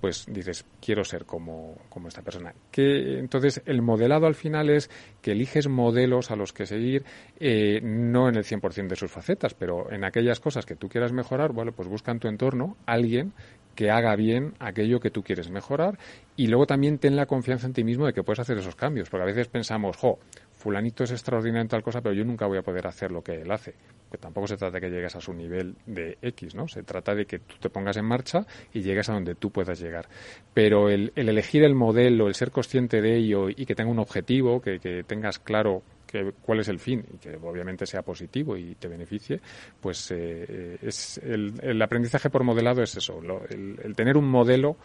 Pues 0.00 0.26
dices, 0.28 0.66
quiero 0.80 1.02
ser 1.02 1.24
como, 1.24 1.78
como 1.88 2.08
esta 2.08 2.22
persona. 2.22 2.54
Que, 2.70 3.18
entonces, 3.18 3.62
el 3.64 3.80
modelado 3.80 4.26
al 4.26 4.34
final 4.34 4.68
es 4.68 4.90
que 5.22 5.32
eliges 5.32 5.68
modelos 5.68 6.30
a 6.30 6.36
los 6.36 6.52
que 6.52 6.66
seguir, 6.66 7.04
eh, 7.40 7.80
no 7.82 8.28
en 8.28 8.36
el 8.36 8.44
100% 8.44 8.88
de 8.88 8.96
sus 8.96 9.10
facetas, 9.10 9.54
pero 9.54 9.90
en 9.90 10.04
aquellas 10.04 10.40
cosas 10.40 10.66
que 10.66 10.76
tú 10.76 10.88
quieras 10.88 11.12
mejorar, 11.12 11.52
bueno, 11.52 11.72
pues 11.72 11.88
busca 11.88 12.12
en 12.12 12.18
tu 12.18 12.28
entorno 12.28 12.76
alguien 12.86 13.32
que 13.74 13.90
haga 13.90 14.16
bien 14.16 14.54
aquello 14.58 15.00
que 15.00 15.10
tú 15.10 15.22
quieres 15.22 15.50
mejorar 15.50 15.98
y 16.36 16.48
luego 16.48 16.66
también 16.66 16.98
ten 16.98 17.16
la 17.16 17.26
confianza 17.26 17.66
en 17.66 17.72
ti 17.72 17.84
mismo 17.84 18.06
de 18.06 18.12
que 18.12 18.22
puedes 18.22 18.40
hacer 18.40 18.58
esos 18.58 18.74
cambios, 18.74 19.08
porque 19.08 19.22
a 19.22 19.26
veces 19.26 19.48
pensamos, 19.48 19.96
jo, 19.96 20.18
fulanito 20.52 21.04
es 21.04 21.10
extraordinario 21.10 21.62
en 21.62 21.68
tal 21.68 21.82
cosa, 21.82 22.00
pero 22.00 22.14
yo 22.14 22.24
nunca 22.24 22.46
voy 22.46 22.58
a 22.58 22.62
poder 22.62 22.86
hacer 22.86 23.10
lo 23.10 23.22
que 23.22 23.40
él 23.40 23.50
hace. 23.50 23.74
Que 24.10 24.18
tampoco 24.18 24.46
se 24.46 24.56
trata 24.56 24.76
de 24.76 24.80
que 24.80 24.90
llegues 24.90 25.14
a 25.14 25.20
su 25.20 25.34
nivel 25.34 25.76
de 25.86 26.18
X, 26.22 26.54
¿no? 26.54 26.68
Se 26.68 26.82
trata 26.82 27.14
de 27.14 27.26
que 27.26 27.40
tú 27.40 27.56
te 27.60 27.68
pongas 27.68 27.96
en 27.96 28.04
marcha 28.04 28.46
y 28.72 28.80
llegues 28.80 29.08
a 29.10 29.12
donde 29.12 29.34
tú 29.34 29.50
puedas 29.50 29.78
llegar. 29.78 30.08
Pero 30.54 30.88
el, 30.88 31.12
elegir 31.16 31.64
el 31.64 31.74
modelo, 31.74 32.28
el 32.28 32.34
ser 32.34 32.50
consciente 32.50 33.02
de 33.02 33.16
ello 33.16 33.48
y 33.50 33.66
que 33.66 33.74
tenga 33.74 33.90
un 33.90 33.98
objetivo, 33.98 34.60
que, 34.60 35.04
tengas 35.06 35.38
claro 35.38 35.82
que, 36.14 36.32
cuál 36.40 36.60
es 36.60 36.68
el 36.68 36.78
fin 36.78 37.04
y 37.12 37.18
que 37.18 37.36
obviamente 37.42 37.86
sea 37.86 38.02
positivo 38.02 38.56
y 38.56 38.76
te 38.76 38.86
beneficie, 38.86 39.40
pues 39.80 40.12
eh, 40.12 40.78
es 40.80 41.18
el, 41.18 41.82
aprendizaje 41.82 42.30
por 42.30 42.44
modelado 42.44 42.82
es 42.82 42.96
eso, 42.96 43.20
el, 43.50 43.96
tener 43.96 44.16
un 44.16 44.28
modelo 44.28 44.76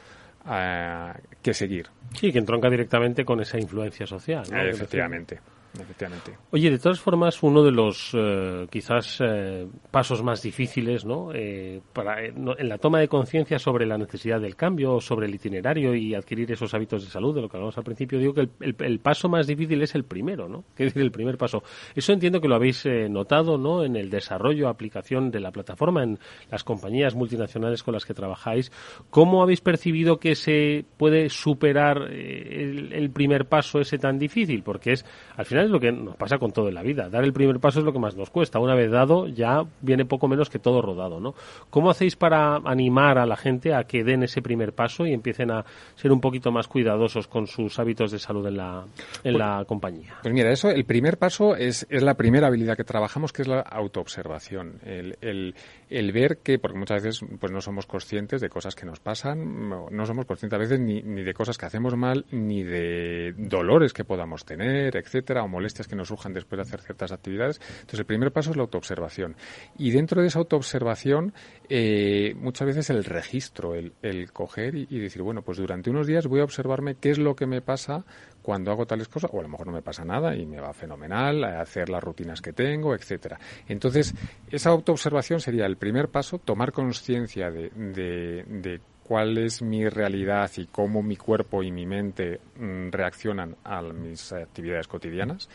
eh, 0.49 1.13
que 1.43 1.53
seguir. 1.53 1.85
Sí, 2.15 2.31
que 2.31 2.39
entronca 2.39 2.67
directamente 2.67 3.23
con 3.23 3.39
esa 3.41 3.59
influencia 3.59 4.07
social. 4.07 4.43
Efectivamente. 4.51 5.39
Efectivamente. 5.77 6.36
Oye, 6.51 6.71
de 6.71 6.79
todas 6.79 6.99
formas, 6.99 7.41
uno 7.43 7.63
de 7.63 7.71
los 7.71 8.12
eh, 8.13 8.65
quizás 8.71 9.19
eh, 9.21 9.67
pasos 9.91 10.23
más 10.23 10.41
difíciles 10.41 11.05
¿no? 11.05 11.29
Eh, 11.34 11.82
para, 11.93 12.25
en 12.25 12.69
la 12.69 12.77
toma 12.79 12.99
de 12.99 13.08
conciencia 13.08 13.60
sobre 13.60 13.86
la 13.86 13.97
necesidad 13.97 14.41
del 14.41 14.55
cambio, 14.55 14.99
sobre 14.99 15.27
el 15.27 15.36
itinerario 15.36 15.93
y 15.93 16.15
adquirir 16.15 16.51
esos 16.51 16.73
hábitos 16.73 17.03
de 17.05 17.12
salud, 17.12 17.36
de 17.36 17.41
lo 17.41 17.49
que 17.49 17.58
hablamos 17.58 17.77
al 17.77 17.84
principio, 17.84 18.17
digo 18.17 18.34
que 18.34 18.49
el, 18.60 18.99
paso 18.99 19.29
más 19.29 19.45
difícil 19.45 19.82
es 19.84 19.93
el 19.93 20.05
primero, 20.05 20.49
¿no? 20.49 20.63
Que 20.75 20.86
es 20.86 20.93
decir, 20.93 21.03
el 21.03 21.12
primer 21.12 21.38
paso. 21.38 21.63
Eso 21.95 22.13
entiendo 22.13 22.41
que 22.41 22.47
lo 22.47 22.55
habéis 22.55 22.86
notado 23.10 23.58
¿no? 23.58 23.84
en 23.84 23.95
el 23.95 24.10
desarrollo, 24.10 24.67
aplicación 24.67 25.29
de 25.32 25.39
la 25.39 25.51
plataforma, 25.51 26.03
en 26.03 26.19
las 26.49 26.63
compañías 26.63 27.15
multinacionales 27.15 27.84
con 27.84 27.93
las 27.93 28.05
que 28.05 28.13
trabajáis. 28.13 28.71
¿Cómo 29.10 29.43
habéis 29.43 29.62
percibido 29.62 30.17
que 30.17 30.36
se 30.36 30.86
puede 30.97 31.29
superar 31.29 32.12
el, 32.12 32.91
el 32.91 33.12
primer 33.12 33.45
paso 33.45 33.79
ese 33.79 33.97
tan 33.97 34.17
difícil? 34.17 34.63
Porque 34.63 34.93
es, 34.93 35.05
al 35.38 35.45
final, 35.45 35.59
es 35.63 35.69
lo 35.69 35.80
que 35.80 35.91
nos 35.91 36.15
pasa 36.15 36.38
con 36.38 36.52
todo 36.52 36.69
en 36.69 36.76
la 36.76 36.84
vida. 36.84 37.10
Dar 37.10 37.24
el 37.24 37.34
primer 37.34 37.60
paso 37.60 37.80
es 37.80 37.86
lo 37.86 37.93
que 37.93 38.00
más 38.00 38.15
nos 38.15 38.30
cuesta. 38.30 38.60
Una 38.60 38.76
vez 38.76 38.91
dado, 38.91 39.28
ya 39.28 39.63
viene 39.82 40.06
poco 40.06 40.28
menos 40.28 40.50
que 40.50 40.60
todo 40.60 40.82
rodado, 40.82 41.19
¿no? 41.19 41.36
¿Cómo 41.69 41.89
hacéis 41.89 42.15
para 42.15 42.56
animar 42.56 43.17
a 43.17 43.26
la 43.26 43.36
gente 43.36 43.74
a 43.74 43.84
que 43.84 44.04
den 44.04 44.24
ese 44.24 44.41
primer 44.41 44.74
paso 44.74 45.06
y 45.06 45.13
empiecen 45.13 45.52
a 45.52 45.65
ser 45.95 46.12
un 46.12 46.22
poquito 46.22 46.52
más 46.52 46.67
cuidadosos 46.67 47.28
con 47.28 47.48
sus 47.48 47.80
hábitos 47.80 48.12
de 48.12 48.19
salud 48.19 48.45
en 48.48 48.58
la, 48.58 48.86
en 49.24 49.38
la 49.38 49.58
pues, 49.58 49.67
compañía? 49.67 50.17
Pues 50.22 50.34
mira, 50.34 50.52
eso, 50.52 50.69
el 50.69 50.86
primer 50.86 51.17
paso 51.17 51.56
es, 51.56 51.86
es 51.89 52.04
la 52.04 52.15
primera 52.15 52.48
habilidad 52.48 52.78
que 52.78 52.84
trabajamos, 52.84 53.34
que 53.34 53.41
es 53.41 53.48
la 53.48 53.62
autoobservación. 53.62 54.80
El, 54.86 55.17
el, 55.22 55.56
el 55.89 56.12
ver 56.12 56.38
que, 56.38 56.60
porque 56.60 56.78
muchas 56.78 57.04
veces 57.04 57.26
pues 57.39 57.52
no 57.52 57.62
somos 57.62 57.86
conscientes 57.86 58.41
de 58.41 58.50
cosas 58.50 58.76
que 58.76 58.86
nos 58.86 59.00
pasan, 59.00 59.69
no, 59.69 60.06
somos 60.06 60.26
conscientes 60.26 60.56
a 60.56 60.60
veces 60.60 60.80
ni, 60.80 61.02
ni 61.02 61.24
de 61.24 61.34
cosas 61.34 61.58
que 61.58 61.65
hacemos 61.65 61.95
mal, 61.95 62.26
ni 62.32 62.63
de 62.63 63.34
dolores 63.38 63.93
que 63.93 64.04
podamos 64.04 64.45
tener, 64.45 64.95
etcétera, 64.95 65.43
molestias 65.49 65.88
que 65.88 65.95
nos 65.95 66.07
surjan 66.07 66.33
después 66.33 66.57
de 66.57 66.63
hacer 66.63 66.81
ciertas 66.81 67.12
actividades. 67.12 67.59
Entonces, 67.71 67.99
el 67.99 68.05
primer 68.05 68.31
paso 68.31 68.51
es 68.51 68.57
la 68.57 68.63
autoobservación. 68.63 69.35
Y 69.77 69.91
dentro 69.91 70.21
de 70.21 70.27
esa 70.27 70.39
autoobservación, 70.39 71.33
eh, 71.67 72.33
muchas 72.38 72.67
veces 72.67 72.89
el 72.89 73.03
registro, 73.03 73.75
el, 73.75 73.93
el 74.01 74.31
coger 74.31 74.75
y, 74.75 74.99
decir, 74.99 75.21
bueno, 75.21 75.41
pues 75.41 75.57
durante 75.57 75.89
unos 75.89 76.07
días 76.07 76.27
voy 76.27 76.41
a 76.41 76.43
observarme 76.43 76.95
qué 76.95 77.12
es 77.12 77.17
lo 77.17 77.35
que 77.35 77.45
me 77.45 77.62
pasa 77.62 78.05
cuando 78.41 78.71
hago 78.71 78.85
tales 78.85 79.07
cosas, 79.07 79.29
o 79.33 79.39
a 79.39 79.43
lo 79.43 79.49
mejor 79.49 79.67
no 79.67 79.73
me 79.73 79.81
pasa 79.81 80.05
nada 80.05 80.35
y 80.35 80.45
me 80.45 80.59
va 80.59 80.73
fenomenal, 80.73 81.43
a 81.43 81.62
hacer 81.62 81.89
las 81.89 82.03
rutinas 82.03 82.41
que 82.41 82.53
tengo, 82.53 82.95
etcétera. 82.95 83.39
Entonces, 83.67 84.13
esa 84.49 84.69
autoobservación 84.69 85.39
sería 85.39 85.65
el 85.65 85.77
primer 85.77 86.09
paso, 86.09 86.39
tomar 86.39 86.71
conciencia 86.71 87.51
de 87.51 88.79
cuál 89.10 89.39
es 89.39 89.63
mi 89.63 89.89
realidad 89.89 90.52
y 90.58 90.67
cómo 90.67 91.02
mi 91.02 91.15
cuerpo 91.15 91.63
y 91.63 91.72
mi 91.72 91.88
mente 91.88 92.39
mm, 92.60 92.91
reaccionan 92.91 93.56
a 93.63 93.82
mis 93.82 94.32
actividades 94.34 94.88
cotidianas 94.88 95.50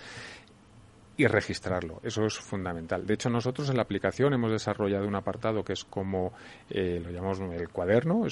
y 1.16 1.28
registrarlo. 1.28 2.00
Eso 2.02 2.26
es 2.26 2.34
fundamental. 2.34 3.06
De 3.06 3.14
hecho, 3.14 3.30
nosotros 3.30 3.70
en 3.70 3.76
la 3.76 3.82
aplicación 3.82 4.34
hemos 4.34 4.50
desarrollado 4.50 5.06
un 5.06 5.14
apartado 5.14 5.62
que 5.62 5.74
es 5.74 5.84
como 5.84 6.32
eh, 6.68 7.00
lo 7.00 7.12
llamamos 7.12 7.38
el 7.38 7.68
cuaderno. 7.68 8.26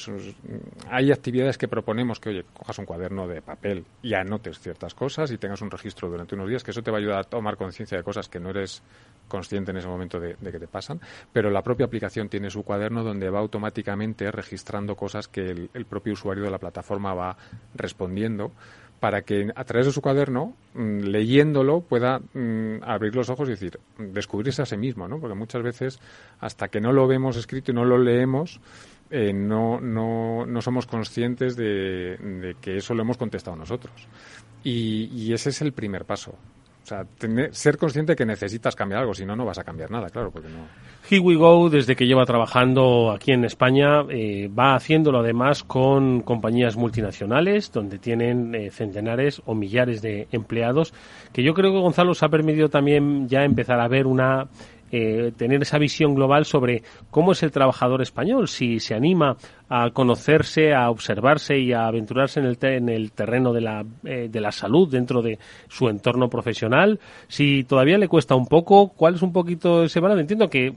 hay 0.90 1.12
actividades 1.12 1.56
que 1.56 1.68
proponemos 1.68 2.18
que, 2.18 2.30
oye, 2.30 2.44
cojas 2.52 2.80
un 2.80 2.86
cuaderno 2.86 3.28
de 3.28 3.42
papel 3.42 3.84
y 4.02 4.14
anotes 4.14 4.58
ciertas 4.58 4.92
cosas 4.92 5.30
y 5.30 5.38
tengas 5.38 5.62
un 5.62 5.70
registro 5.70 6.10
durante 6.10 6.34
unos 6.34 6.48
días, 6.48 6.64
que 6.64 6.72
eso 6.72 6.82
te 6.82 6.90
va 6.90 6.96
a 6.96 7.00
ayudar 7.00 7.20
a 7.20 7.24
tomar 7.24 7.56
conciencia 7.56 7.96
de 7.96 8.02
cosas 8.02 8.28
que 8.28 8.40
no 8.40 8.50
eres 8.50 8.82
consciente 9.32 9.72
en 9.72 9.78
ese 9.78 9.88
momento 9.88 10.20
de, 10.20 10.36
que 10.36 10.60
te 10.60 10.68
pasan. 10.68 11.00
Pero 11.32 11.50
la 11.50 11.62
propia 11.62 11.86
aplicación 11.86 12.28
tiene 12.28 12.50
su 12.50 12.62
cuaderno 12.62 13.02
donde 13.02 13.30
va 13.30 13.40
automáticamente 13.40 14.30
registrando 14.30 14.94
cosas 14.94 15.26
que 15.26 15.68
el 15.72 15.84
propio 15.86 16.12
usuario 16.12 16.44
de 16.44 16.50
la 16.50 16.58
plataforma 16.58 17.14
va 17.14 17.36
respondiendo 17.74 18.52
para 19.02 19.22
que 19.22 19.50
a 19.56 19.64
través 19.64 19.86
de 19.86 19.92
su 19.92 20.00
cuaderno, 20.00 20.54
mm, 20.74 21.00
leyéndolo, 21.00 21.80
pueda 21.80 22.20
mm, 22.20 22.84
abrir 22.84 23.16
los 23.16 23.30
ojos 23.30 23.48
y 23.48 23.50
decir, 23.50 23.80
descubrirse 23.98 24.62
a 24.62 24.64
sí 24.64 24.76
mismo, 24.76 25.08
¿no? 25.08 25.18
Porque 25.18 25.34
muchas 25.34 25.60
veces, 25.60 25.98
hasta 26.38 26.68
que 26.68 26.80
no 26.80 26.92
lo 26.92 27.08
vemos 27.08 27.36
escrito 27.36 27.72
y 27.72 27.74
no 27.74 27.84
lo 27.84 27.98
leemos, 27.98 28.60
eh, 29.10 29.32
no, 29.32 29.80
no, 29.80 30.46
no, 30.46 30.62
somos 30.62 30.86
conscientes 30.86 31.56
de, 31.56 32.54
que 32.60 32.76
eso 32.76 32.94
lo 32.94 33.02
hemos 33.02 33.16
contestado 33.16 33.56
nosotros. 33.56 34.06
Y 34.62 35.32
ese 35.32 35.50
es 35.50 35.60
el 35.62 35.72
primer 35.72 36.04
paso. 36.04 36.36
O 36.82 36.86
sea, 36.86 37.06
ser 37.52 37.78
consciente 37.78 38.16
que 38.16 38.26
necesitas 38.26 38.74
cambiar 38.74 39.02
algo, 39.02 39.14
si 39.14 39.24
no, 39.24 39.36
no 39.36 39.44
vas 39.44 39.58
a 39.58 39.64
cambiar 39.64 39.90
nada, 39.90 40.08
claro, 40.10 40.32
porque 40.32 40.48
no. 40.48 40.66
Here 41.08 41.20
We 41.20 41.36
Go, 41.36 41.70
desde 41.70 41.94
que 41.94 42.06
lleva 42.06 42.24
trabajando 42.24 43.12
aquí 43.12 43.32
en 43.32 43.44
España, 43.44 44.02
eh, 44.08 44.48
va 44.48 44.74
haciéndolo 44.74 45.20
además 45.20 45.62
con 45.62 46.22
compañías 46.22 46.76
multinacionales, 46.76 47.70
donde 47.70 47.98
tienen 47.98 48.54
eh, 48.54 48.70
centenares 48.70 49.42
o 49.46 49.54
millares 49.54 50.02
de 50.02 50.26
empleados, 50.32 50.92
que 51.32 51.44
yo 51.44 51.54
creo 51.54 51.72
que 51.72 51.78
Gonzalo 51.78 52.14
se 52.14 52.24
ha 52.24 52.28
permitido 52.28 52.68
también 52.68 53.28
ya 53.28 53.44
empezar 53.44 53.78
a 53.80 53.86
ver 53.86 54.06
una 54.06 54.48
eh, 54.94 55.32
tener 55.38 55.62
esa 55.62 55.78
visión 55.78 56.14
global 56.14 56.44
sobre 56.44 56.82
cómo 57.10 57.32
es 57.32 57.42
el 57.42 57.50
trabajador 57.50 58.02
español, 58.02 58.46
si 58.46 58.78
se 58.78 58.94
anima 58.94 59.38
a 59.74 59.90
conocerse, 59.90 60.74
a 60.74 60.90
observarse 60.90 61.58
y 61.58 61.72
a 61.72 61.86
aventurarse 61.86 62.40
en 62.40 62.46
el, 62.46 62.58
en 62.60 62.90
el 62.90 63.12
terreno 63.12 63.54
de 63.54 63.62
la, 63.62 63.82
eh, 64.04 64.28
de 64.30 64.40
la 64.40 64.52
salud 64.52 64.90
dentro 64.90 65.22
de 65.22 65.38
su 65.66 65.88
entorno 65.88 66.28
profesional. 66.28 67.00
Si 67.26 67.64
todavía 67.64 67.96
le 67.96 68.06
cuesta 68.06 68.34
un 68.34 68.46
poco, 68.46 68.88
¿cuál 68.88 69.14
es 69.14 69.22
un 69.22 69.32
poquito 69.32 69.84
ese 69.84 69.98
balance? 69.98 70.20
Entiendo 70.20 70.50
que 70.50 70.74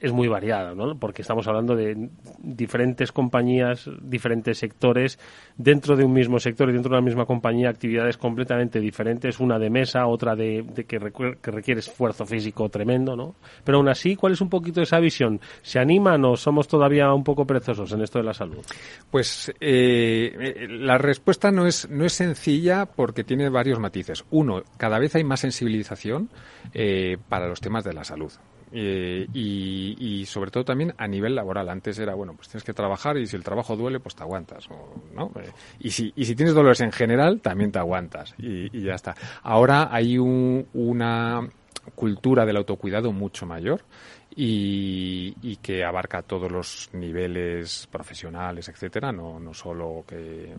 es 0.00 0.12
muy 0.12 0.26
variada, 0.26 0.74
¿no? 0.74 0.96
Porque 0.96 1.22
estamos 1.22 1.46
hablando 1.46 1.76
de 1.76 2.08
diferentes 2.38 3.12
compañías, 3.12 3.88
diferentes 4.02 4.58
sectores, 4.58 5.20
dentro 5.56 5.96
de 5.96 6.04
un 6.04 6.12
mismo 6.12 6.40
sector 6.40 6.68
y 6.68 6.72
dentro 6.72 6.90
de 6.90 6.98
una 6.98 7.04
misma 7.04 7.26
compañía, 7.26 7.70
actividades 7.70 8.16
completamente 8.16 8.80
diferentes, 8.80 9.38
una 9.38 9.58
de 9.60 9.70
mesa, 9.70 10.06
otra 10.06 10.34
de, 10.34 10.64
que, 10.88 10.98
requiere 10.98 11.78
esfuerzo 11.78 12.26
físico 12.26 12.68
tremendo, 12.68 13.14
¿no? 13.14 13.36
Pero 13.64 13.78
aún 13.78 13.88
así, 13.88 14.16
¿cuál 14.16 14.32
es 14.32 14.40
un 14.40 14.48
poquito 14.48 14.82
esa 14.82 14.98
visión? 14.98 15.40
¿Se 15.62 15.78
animan 15.78 16.24
o 16.24 16.36
somos 16.36 16.66
todavía 16.66 17.12
un 17.12 17.22
poco 17.22 17.46
perezosos 17.46 17.92
en 17.92 18.02
esto 18.02 18.18
de 18.18 18.24
la 18.24 18.31
salud? 18.34 18.64
Pues 19.10 19.52
eh, 19.60 20.66
la 20.68 20.98
respuesta 20.98 21.50
no 21.50 21.66
es, 21.66 21.88
no 21.88 22.04
es 22.04 22.12
sencilla 22.12 22.86
porque 22.86 23.24
tiene 23.24 23.48
varios 23.48 23.78
matices. 23.78 24.24
Uno, 24.30 24.62
cada 24.76 24.98
vez 24.98 25.14
hay 25.14 25.24
más 25.24 25.40
sensibilización 25.40 26.30
eh, 26.74 27.18
para 27.28 27.48
los 27.48 27.60
temas 27.60 27.84
de 27.84 27.92
la 27.92 28.04
salud. 28.04 28.32
Eh, 28.74 29.26
y, 29.34 30.24
sobre 30.26 30.50
todo 30.50 30.64
también 30.64 30.94
a 30.96 31.06
nivel 31.06 31.34
laboral. 31.34 31.68
Antes 31.68 31.98
era, 31.98 32.14
bueno, 32.14 32.34
pues 32.34 32.48
tienes 32.48 32.64
que 32.64 32.72
trabajar 32.72 33.18
y 33.18 33.26
si 33.26 33.36
el 33.36 33.44
trabajo 33.44 33.76
duele, 33.76 34.00
pues 34.00 34.14
te 34.14 34.22
aguantas. 34.22 34.68
¿no? 35.14 35.30
Eh, 35.36 35.50
y, 35.80 35.90
si, 35.90 36.12
y 36.16 36.24
si 36.24 36.34
tienes 36.34 36.54
dolores 36.54 36.80
en 36.80 36.92
general, 36.92 37.40
también 37.40 37.70
te 37.70 37.78
aguantas 37.78 38.34
y, 38.38 38.80
ya 38.80 38.94
está. 38.94 39.14
Ahora 39.42 39.88
hay 39.92 40.18
una 40.18 41.48
cultura 41.94 42.46
del 42.46 42.56
autocuidado 42.56 43.12
mucho 43.12 43.44
mayor 43.44 43.82
y, 44.34 45.56
que 45.62 45.84
abarca 45.84 46.22
todos 46.22 46.50
los 46.50 46.88
niveles 46.92 47.86
profesionales, 47.90 48.68
etcétera, 48.68 49.12
no, 49.12 49.38
no 49.38 49.54
solo 49.54 50.04
que, 50.06 50.54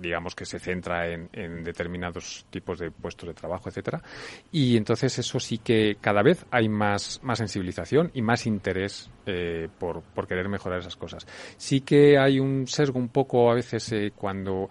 digamos 0.00 0.34
que 0.34 0.44
se 0.44 0.58
centra 0.58 1.08
en, 1.08 1.62
determinados 1.62 2.46
tipos 2.50 2.78
de 2.78 2.90
puestos 2.90 3.28
de 3.28 3.34
trabajo, 3.34 3.68
etcétera. 3.68 4.02
Y 4.50 4.76
entonces 4.76 5.18
eso 5.18 5.38
sí 5.38 5.58
que 5.58 5.96
cada 6.00 6.22
vez 6.22 6.44
hay 6.50 6.68
más, 6.68 7.20
más 7.22 7.38
sensibilización 7.38 8.10
y 8.14 8.22
más 8.22 8.46
interés 8.46 9.10
eh, 9.26 9.68
por, 9.78 10.02
por 10.02 10.26
querer 10.26 10.48
mejorar 10.48 10.80
esas 10.80 10.96
cosas. 10.96 11.26
Sí 11.56 11.82
que 11.82 12.18
hay 12.18 12.40
un 12.40 12.66
sesgo 12.66 12.98
un 12.98 13.08
poco 13.08 13.50
a 13.50 13.54
veces 13.54 13.92
eh, 13.92 14.12
cuando 14.16 14.68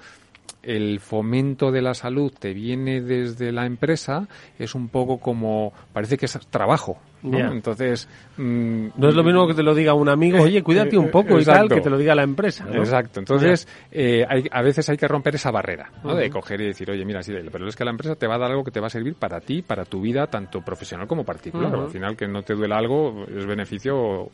el 0.64 1.00
fomento 1.00 1.72
de 1.72 1.82
la 1.82 1.94
salud 1.94 2.32
te 2.38 2.54
viene 2.54 3.02
desde 3.02 3.52
la 3.52 3.66
empresa, 3.66 4.28
es 4.58 4.76
un 4.76 4.90
poco 4.90 5.20
como, 5.20 5.74
parece 5.94 6.18
que 6.18 6.26
es 6.26 6.40
trabajo. 6.50 6.98
¿no? 7.24 7.38
Entonces. 7.52 8.08
Mm, 8.38 8.88
no 8.96 9.10
es 9.10 9.16
lo 9.16 9.24
mismo 9.24 9.48
que 9.48 9.54
te 9.54 9.64
lo 9.64 9.76
diga 9.76 9.94
un 9.94 10.10
amigo, 10.10 10.42
oye, 10.42 10.64
cuídate 10.64 10.98
un 10.98 11.12
poco 11.12 11.40
y 11.40 11.46
tal, 11.46 11.70
que 11.70 11.82
te 11.82 11.90
lo 11.90 11.98
diga 11.98 12.16
la 12.16 12.24
empresa. 12.24 12.66
Exacto. 12.72 13.20
Entonces, 13.20 13.68
eh, 13.92 14.26
hay, 14.28 14.46
a 14.52 14.62
veces 14.62 14.90
hay 14.90 14.98
que 14.98 15.08
romper 15.08 15.36
esa 15.36 15.52
barrera, 15.52 15.92
¿no? 16.04 16.16
De 16.16 16.30
coger 16.30 16.62
y 16.62 16.68
decir, 16.68 16.90
oye, 16.90 17.06
mira, 17.06 17.22
sí, 17.22 17.34
pero 17.52 17.68
es 17.68 17.76
que 17.76 17.86
la 17.86 17.92
empresa 17.92 18.16
te 18.16 18.28
va 18.28 18.36
a 18.36 18.40
dar 18.40 18.52
algo 18.52 18.64
que 18.64 18.72
te 18.72 18.80
va 18.80 18.88
a 18.88 18.90
servir 18.90 19.16
para 19.16 19.40
ti, 19.40 19.62
para 19.62 19.86
tu 19.86 20.02
vida, 20.02 20.28
tanto 20.28 20.62
profesional 20.62 21.08
como 21.08 21.24
particular. 21.24 21.74
Al 21.74 21.90
final, 21.90 22.16
que 22.16 22.28
no 22.28 22.42
te 22.42 22.54
duele 22.54 22.76
algo 22.76 23.26
es 23.28 23.46
beneficio 23.46 24.30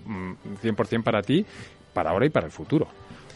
100% 0.63 0.99
mm, 0.99 1.03
para 1.03 1.21
ti, 1.21 1.45
para 1.93 2.11
ahora 2.11 2.25
y 2.25 2.29
para 2.29 2.45
el 2.45 2.51
futuro. 2.51 2.87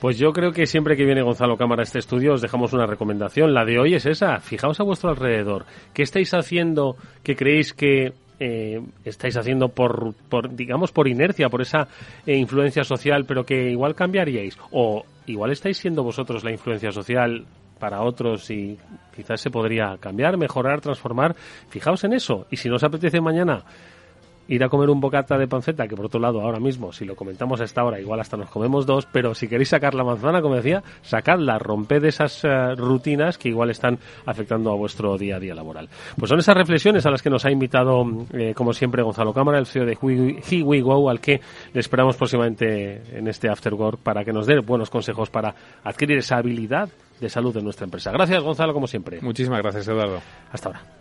Pues 0.01 0.17
yo 0.17 0.33
creo 0.33 0.51
que 0.51 0.65
siempre 0.65 0.97
que 0.97 1.05
viene 1.05 1.21
Gonzalo 1.21 1.57
Cámara 1.57 1.83
a 1.83 1.83
este 1.83 1.99
estudio 1.99 2.33
os 2.33 2.41
dejamos 2.41 2.73
una 2.73 2.87
recomendación. 2.87 3.53
La 3.53 3.65
de 3.65 3.77
hoy 3.77 3.93
es 3.93 4.07
esa. 4.07 4.39
Fijaos 4.39 4.79
a 4.79 4.83
vuestro 4.83 5.11
alrededor. 5.11 5.67
¿Qué 5.93 6.01
estáis 6.01 6.33
haciendo 6.33 6.95
que 7.21 7.35
creéis 7.35 7.71
que 7.71 8.11
eh, 8.39 8.81
estáis 9.05 9.37
haciendo 9.37 9.69
por, 9.69 10.15
por, 10.27 10.55
digamos, 10.55 10.91
por 10.91 11.07
inercia, 11.07 11.49
por 11.49 11.61
esa 11.61 11.87
eh, 12.25 12.35
influencia 12.35 12.83
social, 12.83 13.25
pero 13.27 13.45
que 13.45 13.69
igual 13.69 13.93
cambiaríais? 13.93 14.57
O 14.71 15.03
igual 15.27 15.51
estáis 15.51 15.77
siendo 15.77 16.01
vosotros 16.01 16.43
la 16.43 16.51
influencia 16.51 16.91
social 16.91 17.45
para 17.77 18.01
otros 18.01 18.49
y 18.49 18.79
quizás 19.15 19.39
se 19.39 19.51
podría 19.51 19.97
cambiar, 19.99 20.35
mejorar, 20.35 20.81
transformar. 20.81 21.35
Fijaos 21.69 22.03
en 22.05 22.13
eso. 22.13 22.47
Y 22.49 22.57
si 22.57 22.69
no 22.69 22.77
os 22.77 22.83
apetece 22.83 23.21
mañana 23.21 23.63
ir 24.47 24.63
a 24.63 24.69
comer 24.69 24.89
un 24.89 24.99
bocata 24.99 25.37
de 25.37 25.47
panceta, 25.47 25.87
que 25.87 25.95
por 25.95 26.05
otro 26.05 26.19
lado, 26.19 26.41
ahora 26.41 26.59
mismo, 26.59 26.91
si 26.91 27.05
lo 27.05 27.15
comentamos 27.15 27.61
a 27.61 27.63
esta 27.63 27.83
hora, 27.83 27.99
igual 27.99 28.19
hasta 28.19 28.37
nos 28.37 28.49
comemos 28.49 28.85
dos, 28.85 29.07
pero 29.11 29.33
si 29.33 29.47
queréis 29.47 29.69
sacar 29.69 29.93
la 29.93 30.03
manzana, 30.03 30.41
como 30.41 30.55
decía, 30.55 30.83
sacadla, 31.01 31.59
romped 31.59 32.03
esas 32.05 32.43
eh, 32.43 32.75
rutinas 32.75 33.37
que 33.37 33.49
igual 33.49 33.69
están 33.69 33.99
afectando 34.25 34.71
a 34.71 34.75
vuestro 34.75 35.17
día 35.17 35.37
a 35.37 35.39
día 35.39 35.55
laboral. 35.55 35.89
Pues 36.17 36.29
son 36.29 36.39
esas 36.39 36.55
reflexiones 36.55 37.05
a 37.05 37.11
las 37.11 37.21
que 37.21 37.29
nos 37.29 37.45
ha 37.45 37.51
invitado, 37.51 38.03
eh, 38.33 38.53
como 38.55 38.73
siempre, 38.73 39.03
Gonzalo 39.03 39.33
Cámara, 39.33 39.57
el 39.57 39.65
CEO 39.65 39.85
de 39.85 39.97
Here 40.01 40.63
We 40.63 40.81
Go, 40.81 41.09
al 41.09 41.19
que 41.19 41.41
le 41.73 41.79
esperamos 41.79 42.17
próximamente 42.17 43.17
en 43.17 43.27
este 43.27 43.49
After 43.49 43.73
Work 43.73 43.99
para 43.99 44.23
que 44.23 44.33
nos 44.33 44.47
dé 44.47 44.59
buenos 44.59 44.89
consejos 44.89 45.29
para 45.29 45.53
adquirir 45.83 46.17
esa 46.17 46.37
habilidad 46.37 46.89
de 47.19 47.29
salud 47.29 47.53
de 47.53 47.61
nuestra 47.61 47.85
empresa. 47.85 48.11
Gracias, 48.11 48.41
Gonzalo, 48.41 48.73
como 48.73 48.87
siempre. 48.87 49.19
Muchísimas 49.21 49.61
gracias, 49.61 49.87
Eduardo. 49.87 50.21
Hasta 50.51 50.69
ahora. 50.69 51.00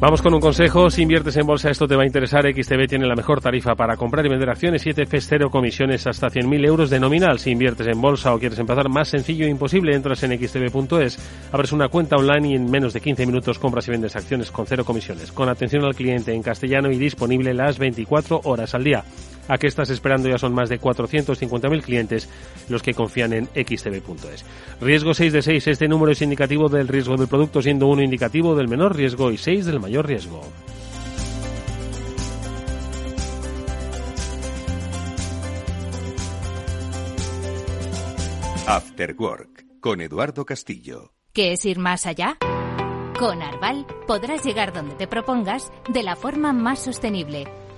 Vamos 0.00 0.22
con 0.22 0.32
un 0.32 0.40
consejo. 0.40 0.88
Si 0.88 1.02
inviertes 1.02 1.36
en 1.36 1.46
bolsa, 1.46 1.68
esto 1.68 1.86
te 1.86 1.94
va 1.94 2.04
a 2.04 2.06
interesar. 2.06 2.46
XTB 2.50 2.88
tiene 2.88 3.06
la 3.06 3.14
mejor 3.14 3.42
tarifa 3.42 3.74
para 3.74 3.98
comprar 3.98 4.24
y 4.24 4.30
vender 4.30 4.48
acciones. 4.48 4.80
7 4.80 5.02
F 5.02 5.20
cero 5.20 5.50
comisiones 5.50 6.06
hasta 6.06 6.28
100.000 6.28 6.66
euros 6.66 6.88
de 6.88 6.98
nominal. 6.98 7.38
Si 7.38 7.50
inviertes 7.50 7.86
en 7.86 8.00
bolsa 8.00 8.34
o 8.34 8.38
quieres 8.38 8.58
empezar 8.58 8.88
más 8.88 9.08
sencillo 9.08 9.44
e 9.44 9.50
imposible, 9.50 9.94
entras 9.94 10.22
en 10.22 10.38
xtb.es, 10.38 11.50
abres 11.52 11.72
una 11.72 11.88
cuenta 11.88 12.16
online 12.16 12.48
y 12.48 12.54
en 12.54 12.70
menos 12.70 12.94
de 12.94 13.02
15 13.02 13.26
minutos 13.26 13.58
compras 13.58 13.88
y 13.88 13.90
vendes 13.90 14.16
acciones 14.16 14.50
con 14.50 14.64
cero 14.64 14.86
comisiones. 14.86 15.32
Con 15.32 15.50
atención 15.50 15.84
al 15.84 15.94
cliente 15.94 16.32
en 16.32 16.42
castellano 16.42 16.90
y 16.90 16.96
disponible 16.96 17.52
las 17.52 17.78
24 17.78 18.40
horas 18.44 18.74
al 18.74 18.84
día. 18.84 19.04
¿A 19.50 19.58
qué 19.58 19.66
estás 19.66 19.90
esperando? 19.90 20.28
Ya 20.28 20.38
son 20.38 20.54
más 20.54 20.68
de 20.68 20.80
450.000 20.80 21.82
clientes 21.82 22.28
los 22.68 22.84
que 22.84 22.94
confían 22.94 23.32
en 23.32 23.46
xtb.es. 23.46 24.44
Riesgo 24.80 25.12
6 25.12 25.32
de 25.32 25.42
6. 25.42 25.66
Este 25.66 25.88
número 25.88 26.12
es 26.12 26.22
indicativo 26.22 26.68
del 26.68 26.86
riesgo 26.86 27.16
del 27.16 27.26
producto, 27.26 27.60
siendo 27.60 27.88
uno 27.88 28.00
indicativo 28.00 28.54
del 28.54 28.68
menor 28.68 28.94
riesgo 28.94 29.32
y 29.32 29.38
6 29.38 29.66
del 29.66 29.80
mayor 29.80 30.06
riesgo. 30.06 30.40
After 38.68 39.16
Work 39.18 39.80
con 39.80 40.00
Eduardo 40.00 40.44
Castillo. 40.44 41.12
¿Qué 41.32 41.54
es 41.54 41.64
ir 41.64 41.80
más 41.80 42.06
allá? 42.06 42.38
Con 43.18 43.42
Arval 43.42 43.84
podrás 44.06 44.44
llegar 44.44 44.72
donde 44.72 44.94
te 44.94 45.08
propongas 45.08 45.72
de 45.92 46.04
la 46.04 46.14
forma 46.14 46.52
más 46.52 46.78
sostenible 46.78 47.46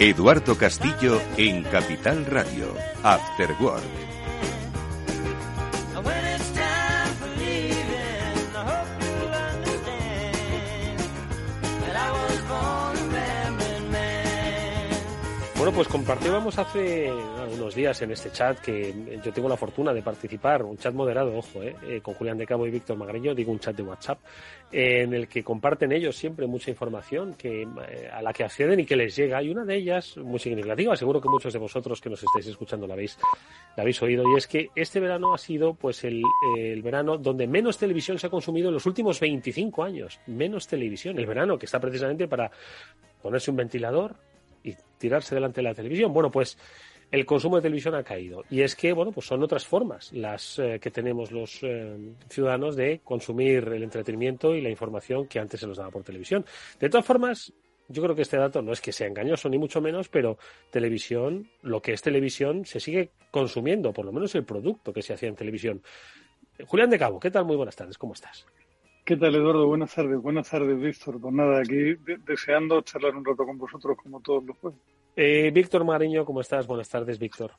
Eduardo 0.00 0.56
Castillo 0.56 1.20
en 1.36 1.64
Capital 1.64 2.24
Radio, 2.24 2.72
After. 3.02 4.07
Pues 15.78 15.88
compartíamos 15.88 16.56
hace 16.58 17.12
unos 17.52 17.74
días 17.74 18.00
en 18.02 18.12
este 18.12 18.30
chat 18.30 18.58
que 18.58 18.94
yo 19.22 19.32
tengo 19.32 19.48
la 19.48 19.56
fortuna 19.56 19.92
de 19.92 20.02
participar, 20.02 20.62
un 20.62 20.76
chat 20.78 20.94
moderado, 20.94 21.36
ojo, 21.36 21.62
eh, 21.62 21.76
eh, 21.86 22.00
con 22.00 22.14
Julián 22.14 22.38
de 22.38 22.46
Cabo 22.46 22.66
y 22.66 22.70
Víctor 22.70 22.96
Magreño, 22.96 23.34
digo 23.34 23.52
un 23.52 23.58
chat 23.58 23.76
de 23.76 23.82
WhatsApp, 23.82 24.18
en 24.72 25.12
el 25.14 25.28
que 25.28 25.44
comparten 25.44 25.92
ellos 25.92 26.16
siempre 26.16 26.46
mucha 26.46 26.70
información 26.70 27.34
que, 27.34 27.62
eh, 27.62 28.08
a 28.10 28.22
la 28.22 28.32
que 28.32 28.44
acceden 28.44 28.80
y 28.80 28.86
que 28.86 28.96
les 28.96 29.14
llega. 29.14 29.42
Y 29.42 29.50
una 29.50 29.64
de 29.64 29.76
ellas, 29.76 30.16
muy 30.16 30.38
significativa, 30.38 30.96
seguro 30.96 31.20
que 31.20 31.28
muchos 31.28 31.52
de 31.52 31.58
vosotros 31.58 32.00
que 32.00 32.08
nos 32.08 32.22
estáis 32.22 32.46
escuchando 32.46 32.86
la 32.86 32.94
habéis, 32.94 33.18
la 33.76 33.82
habéis 33.82 34.00
oído, 34.02 34.24
y 34.32 34.38
es 34.38 34.46
que 34.46 34.70
este 34.74 35.00
verano 35.00 35.34
ha 35.34 35.38
sido 35.38 35.74
pues 35.74 36.04
el, 36.04 36.22
el 36.56 36.82
verano 36.82 37.18
donde 37.18 37.46
menos 37.46 37.78
televisión 37.78 38.18
se 38.18 38.28
ha 38.28 38.30
consumido 38.30 38.68
en 38.68 38.74
los 38.74 38.86
últimos 38.86 39.20
25 39.20 39.82
años. 39.82 40.20
Menos 40.26 40.66
televisión. 40.66 41.18
El 41.18 41.26
verano 41.26 41.58
que 41.58 41.66
está 41.66 41.78
precisamente 41.78 42.26
para 42.26 42.50
ponerse 43.22 43.50
un 43.50 43.56
ventilador, 43.56 44.16
y 44.62 44.74
tirarse 44.98 45.34
delante 45.34 45.60
de 45.60 45.68
la 45.68 45.74
televisión. 45.74 46.12
Bueno, 46.12 46.30
pues 46.30 46.58
el 47.10 47.24
consumo 47.24 47.56
de 47.56 47.62
televisión 47.62 47.94
ha 47.94 48.02
caído. 48.02 48.44
Y 48.50 48.60
es 48.62 48.76
que, 48.76 48.92
bueno, 48.92 49.12
pues 49.12 49.26
son 49.26 49.42
otras 49.42 49.66
formas 49.66 50.12
las 50.12 50.58
eh, 50.58 50.78
que 50.80 50.90
tenemos 50.90 51.32
los 51.32 51.60
eh, 51.62 51.96
ciudadanos 52.28 52.76
de 52.76 53.00
consumir 53.02 53.68
el 53.68 53.82
entretenimiento 53.82 54.54
y 54.54 54.60
la 54.60 54.70
información 54.70 55.26
que 55.26 55.38
antes 55.38 55.60
se 55.60 55.66
nos 55.66 55.78
daba 55.78 55.90
por 55.90 56.04
televisión. 56.04 56.44
De 56.78 56.88
todas 56.88 57.06
formas, 57.06 57.52
yo 57.88 58.02
creo 58.02 58.14
que 58.14 58.22
este 58.22 58.36
dato 58.36 58.60
no 58.60 58.72
es 58.72 58.80
que 58.80 58.92
sea 58.92 59.06
engañoso, 59.06 59.48
ni 59.48 59.58
mucho 59.58 59.80
menos, 59.80 60.08
pero 60.08 60.38
televisión, 60.70 61.48
lo 61.62 61.80
que 61.80 61.92
es 61.92 62.02
televisión, 62.02 62.66
se 62.66 62.80
sigue 62.80 63.10
consumiendo, 63.30 63.92
por 63.92 64.04
lo 64.04 64.12
menos 64.12 64.34
el 64.34 64.44
producto 64.44 64.92
que 64.92 65.02
se 65.02 65.14
hacía 65.14 65.30
en 65.30 65.36
televisión. 65.36 65.82
Julián 66.66 66.90
de 66.90 66.98
Cabo, 66.98 67.18
¿qué 67.18 67.30
tal? 67.30 67.46
Muy 67.46 67.56
buenas 67.56 67.76
tardes, 67.76 67.96
¿cómo 67.96 68.12
estás? 68.12 68.46
¿Qué 69.08 69.16
tal, 69.16 69.34
Eduardo? 69.34 69.66
Buenas 69.66 69.94
tardes. 69.94 70.20
Buenas 70.20 70.50
tardes, 70.50 70.78
Víctor. 70.78 71.18
Pues 71.18 71.32
nada, 71.32 71.60
aquí 71.60 71.96
deseando 72.26 72.82
charlar 72.82 73.16
un 73.16 73.24
rato 73.24 73.46
con 73.46 73.56
vosotros 73.56 73.96
como 73.96 74.20
todos 74.20 74.44
los 74.44 74.58
jueves. 74.58 74.78
Eh, 75.16 75.50
Víctor 75.50 75.82
Mariño, 75.82 76.26
¿cómo 76.26 76.42
estás? 76.42 76.66
Buenas 76.66 76.90
tardes, 76.90 77.18
Víctor. 77.18 77.52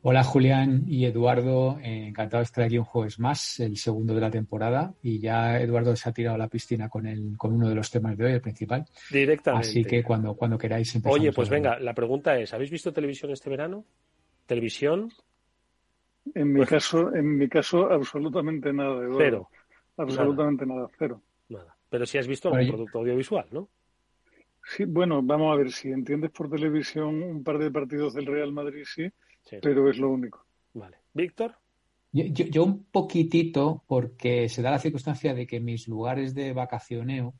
Hola, 0.00 0.24
Julián 0.24 0.84
y 0.86 1.04
Eduardo. 1.04 1.78
Eh, 1.80 2.06
encantado 2.06 2.40
de 2.40 2.44
estar 2.44 2.64
aquí 2.64 2.78
un 2.78 2.86
jueves 2.86 3.20
más, 3.20 3.60
el 3.60 3.76
segundo 3.76 4.14
de 4.14 4.22
la 4.22 4.30
temporada. 4.30 4.94
Y 5.02 5.20
ya 5.20 5.60
Eduardo 5.60 5.94
se 5.94 6.08
ha 6.08 6.12
tirado 6.12 6.36
a 6.36 6.38
la 6.38 6.48
piscina 6.48 6.88
con, 6.88 7.06
el, 7.06 7.36
con 7.36 7.52
uno 7.52 7.68
de 7.68 7.74
los 7.74 7.90
temas 7.90 8.16
de 8.16 8.24
hoy, 8.24 8.32
el 8.32 8.40
principal. 8.40 8.86
Directamente. 9.10 9.68
Así 9.68 9.84
que 9.84 10.02
cuando, 10.02 10.32
cuando 10.32 10.56
queráis 10.56 10.94
empezamos. 10.94 11.20
Oye, 11.20 11.30
pues 11.30 11.50
venga, 11.50 11.78
la 11.78 11.92
pregunta 11.92 12.38
es, 12.38 12.54
¿habéis 12.54 12.70
visto 12.70 12.90
televisión 12.90 13.32
este 13.32 13.50
verano? 13.50 13.84
¿Televisión? 14.46 15.12
En 16.34 16.52
mi, 16.52 16.60
pues 16.60 16.70
caso, 16.70 17.14
en 17.14 17.36
mi 17.36 17.48
caso, 17.50 17.92
absolutamente 17.92 18.72
nada, 18.72 18.94
Eduardo. 18.94 19.18
Cero. 19.18 19.48
Absolutamente 19.98 20.64
nada, 20.64 20.88
cero. 20.98 21.20
Nada. 21.48 21.76
Pero 21.90 22.06
si 22.06 22.18
has 22.18 22.26
visto 22.26 22.52
algún 22.52 22.68
producto 22.68 22.98
audiovisual, 23.00 23.46
¿no? 23.50 23.68
Sí, 24.64 24.84
bueno, 24.84 25.22
vamos 25.22 25.52
a 25.52 25.56
ver, 25.56 25.72
si 25.72 25.88
entiendes 25.88 26.30
por 26.30 26.50
televisión 26.50 27.22
un 27.22 27.42
par 27.42 27.58
de 27.58 27.70
partidos 27.70 28.14
del 28.14 28.26
Real 28.26 28.52
Madrid, 28.52 28.84
sí, 28.84 29.10
pero 29.62 29.88
es 29.90 29.98
lo 29.98 30.10
único. 30.10 30.44
Vale. 30.74 30.98
Víctor. 31.14 31.56
Yo, 32.12 32.64
un 32.64 32.84
poquitito, 32.84 33.84
porque 33.86 34.48
se 34.48 34.62
da 34.62 34.70
la 34.70 34.78
circunstancia 34.78 35.34
de 35.34 35.46
que 35.46 35.60
mis 35.60 35.88
lugares 35.88 36.34
de 36.34 36.52
vacacioneo 36.52 37.34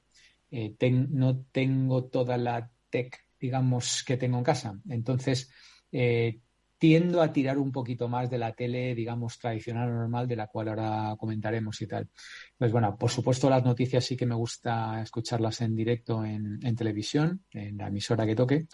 eh, 0.50 0.74
no 1.10 1.44
tengo 1.52 2.04
toda 2.04 2.36
la 2.36 2.70
tech, 2.90 3.18
digamos, 3.40 4.04
que 4.04 4.16
tengo 4.16 4.38
en 4.38 4.44
casa. 4.44 4.78
Entonces, 4.88 5.50
eh, 5.90 6.40
tiendo 6.78 7.20
a 7.20 7.32
tirar 7.32 7.58
un 7.58 7.72
poquito 7.72 8.08
más 8.08 8.30
de 8.30 8.38
la 8.38 8.52
tele, 8.52 8.94
digamos, 8.94 9.38
tradicional 9.38 9.90
o 9.90 9.94
normal, 9.94 10.28
de 10.28 10.36
la 10.36 10.46
cual 10.46 10.68
ahora 10.68 11.16
comentaremos 11.18 11.80
y 11.82 11.86
tal. 11.88 12.08
Pues 12.56 12.70
bueno, 12.70 12.96
por 12.96 13.10
supuesto 13.10 13.50
las 13.50 13.64
noticias 13.64 14.04
sí 14.04 14.16
que 14.16 14.26
me 14.26 14.36
gusta 14.36 15.02
escucharlas 15.02 15.60
en 15.60 15.74
directo 15.74 16.24
en, 16.24 16.60
televisión, 16.76 17.44
en 17.50 17.76
la 17.78 17.88
emisora 17.88 18.24
que 18.24 18.36
toque. 18.36 18.66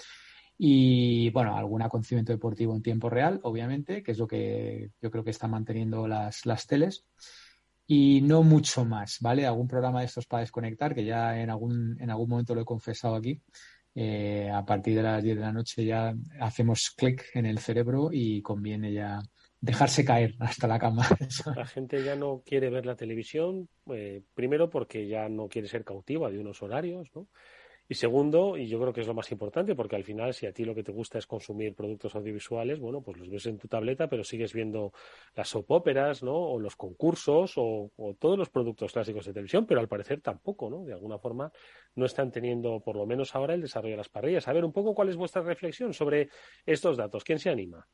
Y 0.57 1.31
bueno, 1.31 1.57
algún 1.57 1.83
acontecimiento 1.83 2.33
deportivo 2.33 2.77
en 2.77 2.83
tiempo 2.83 3.09
real, 3.09 3.41
obviamente, 3.43 4.03
que 4.03 4.13
es 4.13 4.19
lo 4.19 4.29
que 4.29 4.91
yo 5.01 5.11
creo 5.11 5.25
que 5.25 5.31
están 5.31 5.51
manteniendo 5.51 6.07
las, 6.07 6.45
las 6.47 6.67
teles. 6.67 7.07
Y 7.87 8.21
no 8.23 8.43
mucho 8.43 8.85
más, 8.85 9.19
¿vale? 9.21 9.47
Algún 9.47 9.67
programa 9.67 10.01
de 10.01 10.07
estos 10.07 10.27
para 10.27 10.41
desconectar, 10.41 10.95
que 10.95 11.05
ya 11.05 11.39
en 11.39 11.51
algún, 11.51 11.97
en 12.01 12.11
algún 12.11 12.29
momento 12.29 12.55
lo 12.55 12.63
he 12.63 12.67
confesado 12.67 13.15
aquí, 13.15 13.43
eh, 13.95 14.51
a 14.53 14.65
partir 14.65 14.97
de 14.97 15.03
las 15.03 15.23
10 15.23 15.37
de 15.37 15.43
la 15.43 15.53
noche 15.53 15.85
ya 15.85 16.15
hacemos 16.41 16.91
clic 16.97 17.25
en 17.35 17.47
el 17.47 17.59
cerebro 17.59 18.11
y 18.13 18.43
conviene 18.43 18.93
ya 18.93 19.23
dejarse 19.61 20.05
caer 20.05 20.35
hasta 20.41 20.67
la 20.67 20.79
cama. 20.79 21.07
La 21.55 21.67
gente 21.67 22.03
ya 22.05 22.17
no 22.17 22.43
quiere 22.45 22.71
ver 22.71 22.87
la 22.87 22.97
televisión, 22.97 23.69
eh, 23.93 24.23
primero 24.35 24.69
porque 24.69 25.07
ya 25.07 25.29
no 25.29 25.49
quiere 25.49 25.69
ser 25.69 25.85
cautiva 25.85 26.31
de 26.31 26.39
unos 26.39 26.63
horarios, 26.63 27.09
¿no? 27.15 27.29
Y 27.87 27.95
segundo, 27.95 28.57
y 28.57 28.67
yo 28.67 28.81
creo 28.81 28.95
que 28.95 29.03
es 29.03 29.07
lo 29.07 29.13
más 29.13 29.31
importante, 29.31 29.75
porque 29.75 29.95
al 29.95 30.05
final, 30.05 30.33
si 30.33 30.47
a 30.47 30.53
ti 30.53 30.65
lo 30.65 30.75
que 30.75 30.83
te 30.83 30.91
gusta 30.91 31.19
es 31.19 31.27
consumir 31.27 31.75
productos 31.75 32.15
audiovisuales, 32.15 32.81
bueno, 32.81 33.03
pues 33.03 33.19
los 33.19 33.29
ves 33.29 33.45
en 33.45 33.59
tu 33.59 33.69
tableta, 33.69 34.09
pero 34.09 34.25
sigues 34.25 34.55
viendo 34.55 34.93
las 35.35 35.49
soap 35.49 35.71
óperas, 35.71 36.23
¿no? 36.23 36.35
O 36.35 36.59
los 36.59 36.77
concursos, 36.77 37.53
o, 37.57 37.91
todos 38.19 38.39
los 38.39 38.49
productos 38.49 38.93
clásicos 38.93 39.27
de 39.27 39.35
televisión, 39.35 39.67
pero 39.67 39.81
al 39.81 39.89
parecer 39.89 40.23
tampoco, 40.23 40.71
¿no? 40.71 40.85
De 40.85 40.95
alguna 40.95 41.19
forma 41.19 41.53
no 41.95 42.07
están 42.07 42.31
teniendo, 42.31 42.81
por 42.81 42.97
lo 42.97 43.05
menos 43.05 43.35
ahora, 43.35 43.53
el 43.53 43.61
desarrollo 43.61 43.93
de 43.93 43.99
las 43.99 44.09
parrillas. 44.09 44.49
A 44.49 44.55
ver, 44.55 44.65
un 44.65 44.73
poco 44.73 44.95
cuál 44.95 45.11
es 45.11 45.17
vuestra 45.17 45.43
reflexión 45.43 45.93
sobre 45.93 46.31
estos 46.65 46.97
datos. 46.97 47.23
¿Quién 47.23 47.39
se 47.39 47.51
anima? 47.51 47.87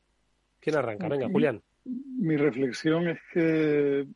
¿Quién 0.61 0.77
arranca? 0.77 1.09
Venga, 1.09 1.27
Julián. 1.27 1.61
Mi 1.83 2.37
reflexión 2.37 3.09
es 3.09 3.19
que 3.33 4.07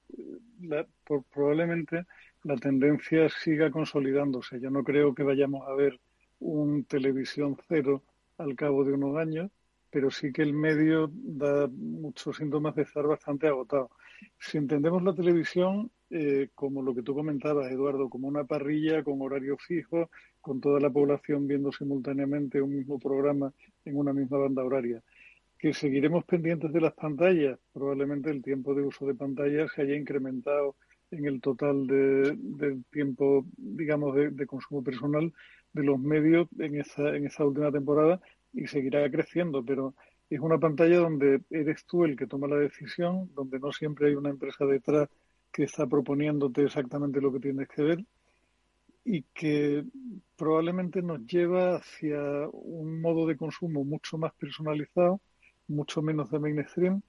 probablemente 1.33 2.05
la 2.45 2.55
tendencia 2.57 3.27
siga 3.27 3.71
consolidándose. 3.71 4.59
Yo 4.59 4.69
no 4.69 4.83
creo 4.83 5.15
que 5.15 5.23
vayamos 5.23 5.67
a 5.67 5.73
ver 5.73 5.99
un 6.39 6.83
televisión 6.85 7.57
cero 7.67 8.03
al 8.37 8.55
cabo 8.55 8.83
de 8.83 8.93
unos 8.93 9.17
años, 9.17 9.49
pero 9.89 10.11
sí 10.11 10.31
que 10.31 10.43
el 10.43 10.53
medio 10.53 11.09
da 11.11 11.67
muchos 11.67 12.37
síntomas 12.37 12.75
de 12.75 12.83
estar 12.83 13.07
bastante 13.07 13.47
agotado. 13.47 13.89
Si 14.37 14.59
entendemos 14.59 15.01
la 15.01 15.15
televisión 15.15 15.89
eh, 16.11 16.49
como 16.53 16.83
lo 16.83 16.93
que 16.93 17.01
tú 17.01 17.15
comentabas, 17.15 17.71
Eduardo, 17.71 18.09
como 18.09 18.27
una 18.27 18.43
parrilla 18.43 19.03
con 19.03 19.19
horario 19.23 19.57
fijo, 19.57 20.11
con 20.39 20.61
toda 20.61 20.79
la 20.79 20.91
población 20.91 21.47
viendo 21.47 21.71
simultáneamente 21.71 22.61
un 22.61 22.75
mismo 22.75 22.99
programa 22.99 23.51
en 23.85 23.97
una 23.97 24.13
misma 24.13 24.37
banda 24.37 24.63
horaria, 24.63 25.01
que 25.57 25.73
seguiremos 25.73 26.23
pendientes 26.25 26.71
de 26.71 26.81
las 26.81 26.93
pantallas, 26.93 27.57
probablemente 27.73 28.29
el 28.29 28.43
tiempo 28.43 28.75
de 28.75 28.83
uso 28.83 29.07
de 29.07 29.15
pantallas 29.15 29.71
se 29.73 29.81
haya 29.81 29.95
incrementado 29.95 30.75
en 31.17 31.25
el 31.25 31.41
total 31.41 31.87
de, 31.87 32.35
del 32.37 32.83
tiempo, 32.85 33.45
digamos, 33.57 34.15
de, 34.15 34.45
consumo 34.45 34.83
personal 34.83 35.33
de 35.73 35.83
los 35.83 35.99
medios 35.99 36.47
en 36.59 36.79
esa, 36.79 37.15
en 37.15 37.25
esa 37.25 37.45
última 37.45 37.71
temporada 37.71 38.21
y 38.53 38.67
seguirá 38.67 39.09
creciendo, 39.09 39.63
pero 39.63 39.93
es 40.29 40.39
una 40.39 40.57
pantalla 40.57 40.97
donde 40.97 41.41
eres 41.49 41.85
tú 41.85 42.05
el 42.05 42.15
que 42.15 42.27
toma 42.27 42.47
la 42.47 42.57
decisión, 42.57 43.29
donde 43.35 43.59
no 43.59 43.71
siempre 43.71 44.07
hay 44.07 44.15
una 44.15 44.29
empresa 44.29 44.65
detrás 44.65 45.09
que 45.51 45.63
está 45.63 45.87
proponiéndote 45.87 46.63
exactamente 46.63 47.21
lo 47.21 47.31
que 47.31 47.39
tienes 47.39 47.67
que 47.69 47.83
ver 47.83 48.05
y 49.03 49.21
que 49.33 49.85
probablemente 50.35 51.01
nos 51.01 51.25
lleva 51.27 51.75
hacia 51.75 52.19
un 52.51 52.99
modo 53.01 53.27
de 53.27 53.37
consumo 53.37 53.83
mucho 53.83 54.17
más 54.17 54.33
personalizado, 54.33 55.21
mucho 55.67 56.01
menos 56.01 56.31
de 56.31 56.39
mainstream 56.39 57.01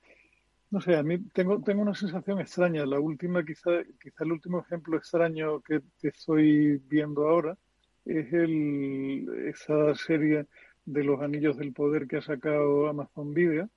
no 0.71 0.81
sé, 0.81 0.97
a 0.97 1.03
mí 1.03 1.19
tengo, 1.33 1.63
tengo 1.63 1.83
una 1.83 1.95
sensación 1.95 2.41
extraña. 2.41 2.85
La 2.87 2.99
última, 3.01 3.45
quizá, 3.45 3.71
quizá 4.01 4.25
el 4.25 4.33
último 4.33 4.61
ejemplo 4.61 4.97
extraño 4.97 5.61
que, 5.61 5.83
estoy 6.03 6.79
viendo 6.89 7.29
ahora 7.29 7.57
es 8.05 8.33
el, 8.33 9.29
esa 9.49 9.95
serie 9.95 10.47
de 10.85 11.05
los 11.05 11.21
anillos 11.21 11.57
del 11.57 11.73
poder 11.73 12.07
que 12.07 12.19
ha 12.19 12.23
sacado 12.23 12.89
Amazon 12.89 13.35
Video 13.35 13.69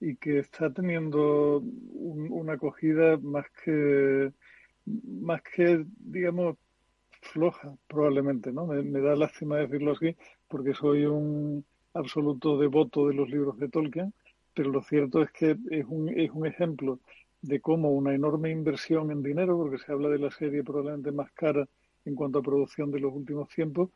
y 0.00 0.16
que 0.16 0.38
está 0.38 0.72
teniendo 0.72 1.58
una 1.58 2.54
acogida 2.54 3.18
más 3.18 3.46
que, 3.64 4.32
más 4.86 5.42
que, 5.42 5.84
digamos, 5.98 6.56
floja, 7.22 7.76
probablemente, 7.86 8.52
¿no? 8.52 8.66
Me, 8.66 8.82
me 8.82 9.00
da 9.00 9.14
lástima 9.14 9.58
decirlo 9.58 9.92
así, 9.92 10.16
porque 10.48 10.74
soy 10.74 11.04
un 11.04 11.64
absoluto 11.92 12.58
devoto 12.58 13.08
de 13.08 13.14
los 13.14 13.28
libros 13.28 13.58
de 13.58 13.68
Tolkien 13.68 14.14
pero 14.54 14.70
lo 14.70 14.82
cierto 14.82 15.22
es 15.22 15.30
que 15.30 15.56
es 15.70 15.86
un, 15.88 16.08
es 16.08 16.30
un 16.32 16.46
ejemplo 16.46 17.00
de 17.42 17.60
cómo 17.60 17.90
una 17.90 18.14
enorme 18.14 18.50
inversión 18.50 19.10
en 19.10 19.22
dinero, 19.22 19.56
porque 19.56 19.78
se 19.78 19.92
habla 19.92 20.08
de 20.08 20.18
la 20.18 20.30
serie 20.30 20.62
probablemente 20.62 21.12
más 21.12 21.30
cara 21.32 21.66
en 22.04 22.14
cuanto 22.14 22.38
a 22.38 22.42
producción 22.42 22.90
de 22.90 23.00
los 23.00 23.12
últimos 23.12 23.48
tiempos, 23.48 23.90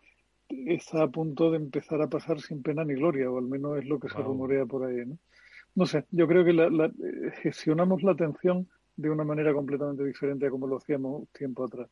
está 0.49 1.03
a 1.03 1.09
punto 1.09 1.51
de 1.51 1.57
empezar 1.57 2.01
a 2.03 2.09
pasar 2.09 2.41
sin 2.41 2.63
pena 2.63 2.85
ni 2.85 2.95
gloria, 2.95 3.31
o 3.31 3.39
al 3.39 3.47
menos 3.47 3.79
es 3.79 3.87
lo 3.87 3.99
que 3.99 4.09
se 4.09 4.19
rumorea 4.19 4.67
por 4.67 4.85
ahí. 4.85 5.05
¿no? 5.07 5.19
no 5.75 5.87
sé, 5.87 6.05
yo 6.11 6.27
creo 6.27 6.45
que 6.45 6.53
la, 6.53 6.91
gestionamos 7.43 8.03
la 8.03 8.13
atención 8.13 8.69
de 8.97 9.11
una 9.11 9.25
manera 9.25 9.53
completamente 9.53 10.05
diferente 10.05 10.47
a 10.47 10.51
como 10.51 10.67
lo 10.67 10.77
hacíamos 10.77 11.29
tiempo 11.31 11.65
atrás. 11.65 11.89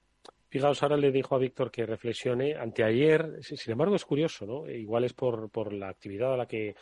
Fijaos, 0.48 0.82
ahora 0.82 0.96
le 0.96 1.10
dijo 1.10 1.34
a 1.34 1.38
Víctor 1.38 1.70
que 1.70 1.86
reflexione. 1.86 2.54
Anteayer, 2.54 3.38
sin 3.42 3.72
embargo, 3.72 3.96
es 3.96 4.04
curioso, 4.04 4.46
¿no? 4.46 4.70
Igual 4.70 5.04
es 5.04 5.14
por, 5.14 5.50
por 5.50 5.72
la 5.72 5.88
actividad 5.88 6.34
a 6.34 6.36
la 6.36 6.46
que 6.46 6.76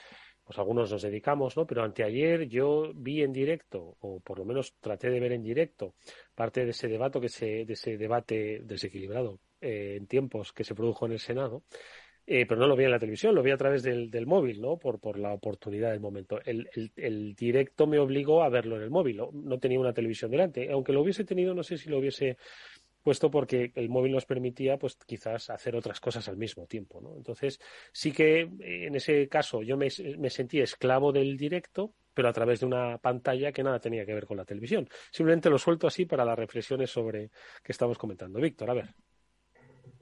pues 0.51 0.59
algunos 0.59 0.91
nos 0.91 1.03
dedicamos, 1.03 1.57
¿no? 1.57 1.65
Pero 1.65 1.85
anteayer 1.85 2.49
yo 2.49 2.91
vi 2.93 3.23
en 3.23 3.33
directo, 3.33 3.97
o 4.01 4.19
por 4.19 4.41
lo 4.41 4.45
menos 4.45 4.75
traté 4.81 5.09
de 5.09 5.21
ver 5.21 5.31
en 5.31 5.45
directo, 5.45 5.95
parte 6.35 6.65
de 6.65 6.73
ese 6.73 6.89
debate, 6.89 7.21
que 7.21 7.27
ese 7.27 7.97
debate 7.97 8.59
desequilibrado 8.65 9.39
eh, 9.61 9.95
en 9.97 10.09
tiempos 10.09 10.53
que 10.53 10.65
se 10.65 10.75
produjo 10.75 11.07
en 11.07 11.13
el 11.13 11.21
Senado, 11.21 11.63
eh, 12.27 12.47
pero 12.47 12.61
no 12.61 12.67
lo 12.67 12.75
vi 12.75 12.83
en 12.83 12.91
la 12.91 12.99
televisión, 12.99 13.33
lo 13.33 13.45
vi 13.45 13.53
a 13.53 13.57
través 13.57 13.85
del, 13.85 14.11
del 14.11 14.27
móvil, 14.27 14.61
¿no? 14.61 14.77
Por, 14.77 14.99
por 14.99 15.21
la 15.21 15.33
oportunidad 15.33 15.93
del 15.93 16.01
momento. 16.01 16.41
El, 16.45 16.69
el, 16.97 17.35
directo 17.37 17.87
me 17.87 18.01
obligó 18.01 18.43
a 18.43 18.49
verlo 18.49 18.75
en 18.75 18.83
el 18.83 18.91
móvil, 18.91 19.21
no 19.33 19.59
tenía 19.61 19.79
una 19.79 19.93
televisión 19.93 20.33
delante. 20.33 20.69
Aunque 20.73 20.93
lo 20.93 21.03
hubiese 21.03 21.23
tenido, 21.23 21.55
no 21.55 21.63
sé 21.63 21.79
si 21.79 21.89
lo 21.89 21.99
hubiese 21.99 22.39
puesto 23.03 23.31
porque 23.31 23.73
el 23.75 23.89
móvil 23.89 24.13
nos 24.13 24.27
permitía, 24.27 24.79
pues 24.79 24.97
quizás 25.07 25.51
hacer 25.51 25.77
otras 25.77 26.01
cosas 26.01 26.29
al 26.29 26.37
mismo 26.37 26.67
tiempo, 26.67 27.01
¿no? 27.01 27.17
Entonces, 27.17 27.61
sí 27.93 28.13
que 28.13 28.41
eh, 28.43 28.87
en 28.87 28.95
ese 28.95 29.29
caso 29.29 29.63
yo 29.63 29.77
me, 29.77 29.91
sentí 29.91 30.61
esclavo 30.61 31.13
del 31.13 31.37
directo, 31.37 31.95
pero 32.13 32.29
a 32.29 32.33
través 32.33 32.61
de 32.61 32.67
una 32.67 32.99
pantalla 32.99 33.53
que 33.53 33.63
nada 33.63 33.79
tenía 33.79 34.05
que 34.05 34.15
ver 34.15 34.27
con 34.27 34.37
la 34.37 34.45
televisión. 34.45 34.89
Simplemente 35.11 35.49
lo 35.49 35.59
suelto 35.59 35.87
así 35.87 36.07
para 36.07 36.25
las 36.25 36.39
reflexiones 36.39 36.91
sobre 36.91 37.31
que 37.63 37.73
estamos 37.73 37.97
comentando. 37.97 38.41
Víctor, 38.41 38.71
a 38.71 38.75
ver. 38.75 38.95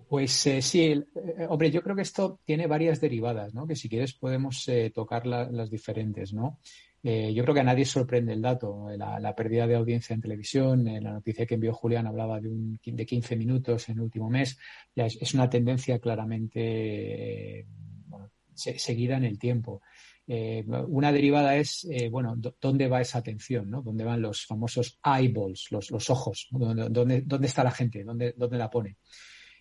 Pues 0.08 0.46
eh, 0.46 0.62
sí, 0.62 0.84
eh, 0.84 1.46
hombre, 1.50 1.70
yo 1.70 1.82
creo 1.82 1.94
que 1.94 2.02
esto 2.02 2.40
tiene 2.42 2.66
varias 2.66 2.98
derivadas, 2.98 3.52
¿no? 3.52 3.66
Que 3.66 3.76
si 3.76 3.90
quieres 3.90 4.14
podemos 4.14 4.66
eh, 4.68 4.90
tocar 4.90 5.26
las 5.26 5.70
diferentes, 5.70 6.32
¿no? 6.32 6.60
Eh, 7.02 7.32
yo 7.32 7.44
creo 7.44 7.54
que 7.54 7.60
a 7.60 7.64
nadie 7.64 7.84
sorprende 7.84 8.32
el 8.32 8.42
dato, 8.42 8.88
la, 8.96 9.20
la 9.20 9.34
pérdida 9.34 9.66
de 9.66 9.76
audiencia 9.76 10.14
en 10.14 10.20
televisión, 10.20 10.84
la 10.84 11.12
noticia 11.12 11.46
que 11.46 11.54
envió 11.54 11.72
Julián 11.72 12.06
hablaba 12.06 12.40
de, 12.40 12.48
un, 12.48 12.78
de 12.84 13.06
15 13.06 13.36
minutos 13.36 13.88
en 13.88 13.96
el 13.96 14.02
último 14.02 14.28
mes, 14.28 14.58
es, 14.96 15.34
una 15.34 15.48
tendencia 15.48 16.00
claramente 16.00 17.66
bueno, 18.06 18.30
se, 18.52 18.78
seguida 18.78 19.16
en 19.16 19.24
el 19.24 19.38
tiempo. 19.38 19.80
Eh, 20.26 20.64
una 20.88 21.10
derivada 21.12 21.56
es, 21.56 21.86
eh, 21.90 22.10
bueno, 22.10 22.34
¿dónde 22.60 22.88
va 22.88 23.00
esa 23.00 23.18
atención? 23.18 23.70
¿no? 23.70 23.80
¿Dónde 23.80 24.04
van 24.04 24.20
los 24.20 24.44
famosos 24.44 24.98
eyeballs, 25.02 25.68
los, 25.70 25.90
los 25.90 26.10
ojos? 26.10 26.48
¿Dónde, 26.50 26.88
dónde, 26.90 27.22
dónde 27.22 27.46
está 27.46 27.64
la 27.64 27.70
gente? 27.70 28.04
¿Dónde, 28.04 28.34
¿Dónde 28.36 28.58
la 28.58 28.68
pone? 28.68 28.96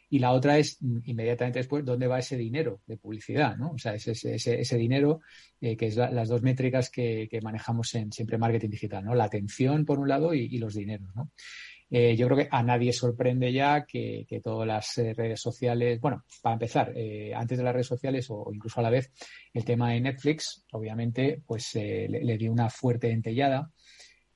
Y 0.10 0.20
la 0.20 0.32
otra 0.32 0.58
es 0.58 0.78
inmediatamente 0.82 1.60
después 1.60 1.84
dónde 1.84 2.08
va 2.08 2.20
ese 2.20 2.38
dinero 2.38 2.82
de 2.88 2.98
publicidad, 2.98 3.58
¿no? 3.58 3.72
O 3.72 3.78
sea, 3.78 3.94
ese, 3.94 4.12
ese, 4.12 4.60
ese 4.60 4.78
dinero 4.78 5.20
eh, 5.60 5.76
que 5.76 5.88
es 5.88 5.98
las 5.98 6.30
dos 6.30 6.42
métricas 6.42 6.90
que, 6.90 7.28
que, 7.30 7.42
manejamos 7.42 7.94
en 7.96 8.12
siempre 8.12 8.38
marketing 8.38 8.70
digital, 8.70 9.04
¿no? 9.04 9.16
La 9.16 9.26
atención 9.26 9.86
por 9.86 10.00
un 10.00 10.08
lado 10.08 10.34
y, 10.34 10.58
los 10.58 10.76
dineros, 10.76 11.14
¿no? 11.14 11.32
Eh, 11.90 12.16
yo 12.18 12.28
creo 12.28 12.38
que 12.38 12.48
a 12.52 12.64
nadie 12.64 12.92
sorprende 12.92 13.52
ya 13.52 13.86
que, 13.86 14.26
que 14.28 14.42
todas 14.42 14.68
las 14.68 14.98
eh, 14.98 15.14
redes 15.14 15.40
sociales, 15.42 16.00
bueno, 16.02 16.26
para 16.42 16.54
empezar, 16.54 16.94
antes 17.36 17.58
de 17.58 17.64
las 17.64 17.74
redes 17.74 17.88
sociales 17.88 18.28
o, 18.30 18.50
incluso 18.54 18.80
a 18.80 18.84
la 18.84 18.90
vez, 18.90 19.12
el 19.54 19.66
tema 19.66 19.92
de 19.92 20.02
Netflix, 20.02 20.66
obviamente, 20.72 21.42
pues 21.46 21.76
le, 21.76 22.38
dio 22.38 22.52
una 22.52 22.70
fuerte 22.70 23.10
entellada. 23.10 23.72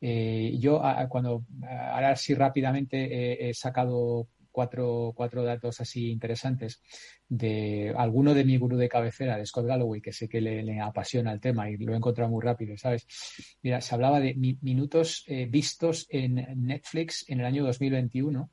yo 0.01 0.81
cuando, 1.09 1.45
ahora 1.67 2.15
sí 2.15 2.33
rápidamente 2.33 3.49
he 3.49 3.53
sacado 3.53 4.27
cuatro, 4.51 5.13
cuatro 5.15 5.43
datos 5.43 5.81
así 5.81 6.09
interesantes 6.09 6.81
de 7.27 7.93
alguno 7.97 8.33
de 8.33 8.43
mi 8.43 8.57
gurú 8.57 8.77
de 8.77 8.89
cabecera, 8.89 9.37
de 9.37 9.45
Scott 9.45 9.65
Galloway, 9.65 10.01
que 10.01 10.13
sé 10.13 10.27
que 10.27 10.41
le, 10.41 10.79
apasiona 10.79 11.31
el 11.31 11.39
tema 11.39 11.69
y 11.69 11.77
lo 11.77 11.93
he 11.93 11.97
encontrado 11.97 12.29
muy 12.29 12.41
rápido, 12.43 12.77
¿sabes? 12.77 13.07
Mira, 13.61 13.81
se 13.81 13.95
hablaba 13.95 14.19
de 14.19 14.33
mi, 14.35 14.57
minutos 14.61 15.23
eh, 15.27 15.47
vistos 15.49 16.07
en 16.09 16.35
Netflix 16.65 17.25
en 17.27 17.39
el 17.39 17.45
año 17.45 17.63
2021, 17.65 18.49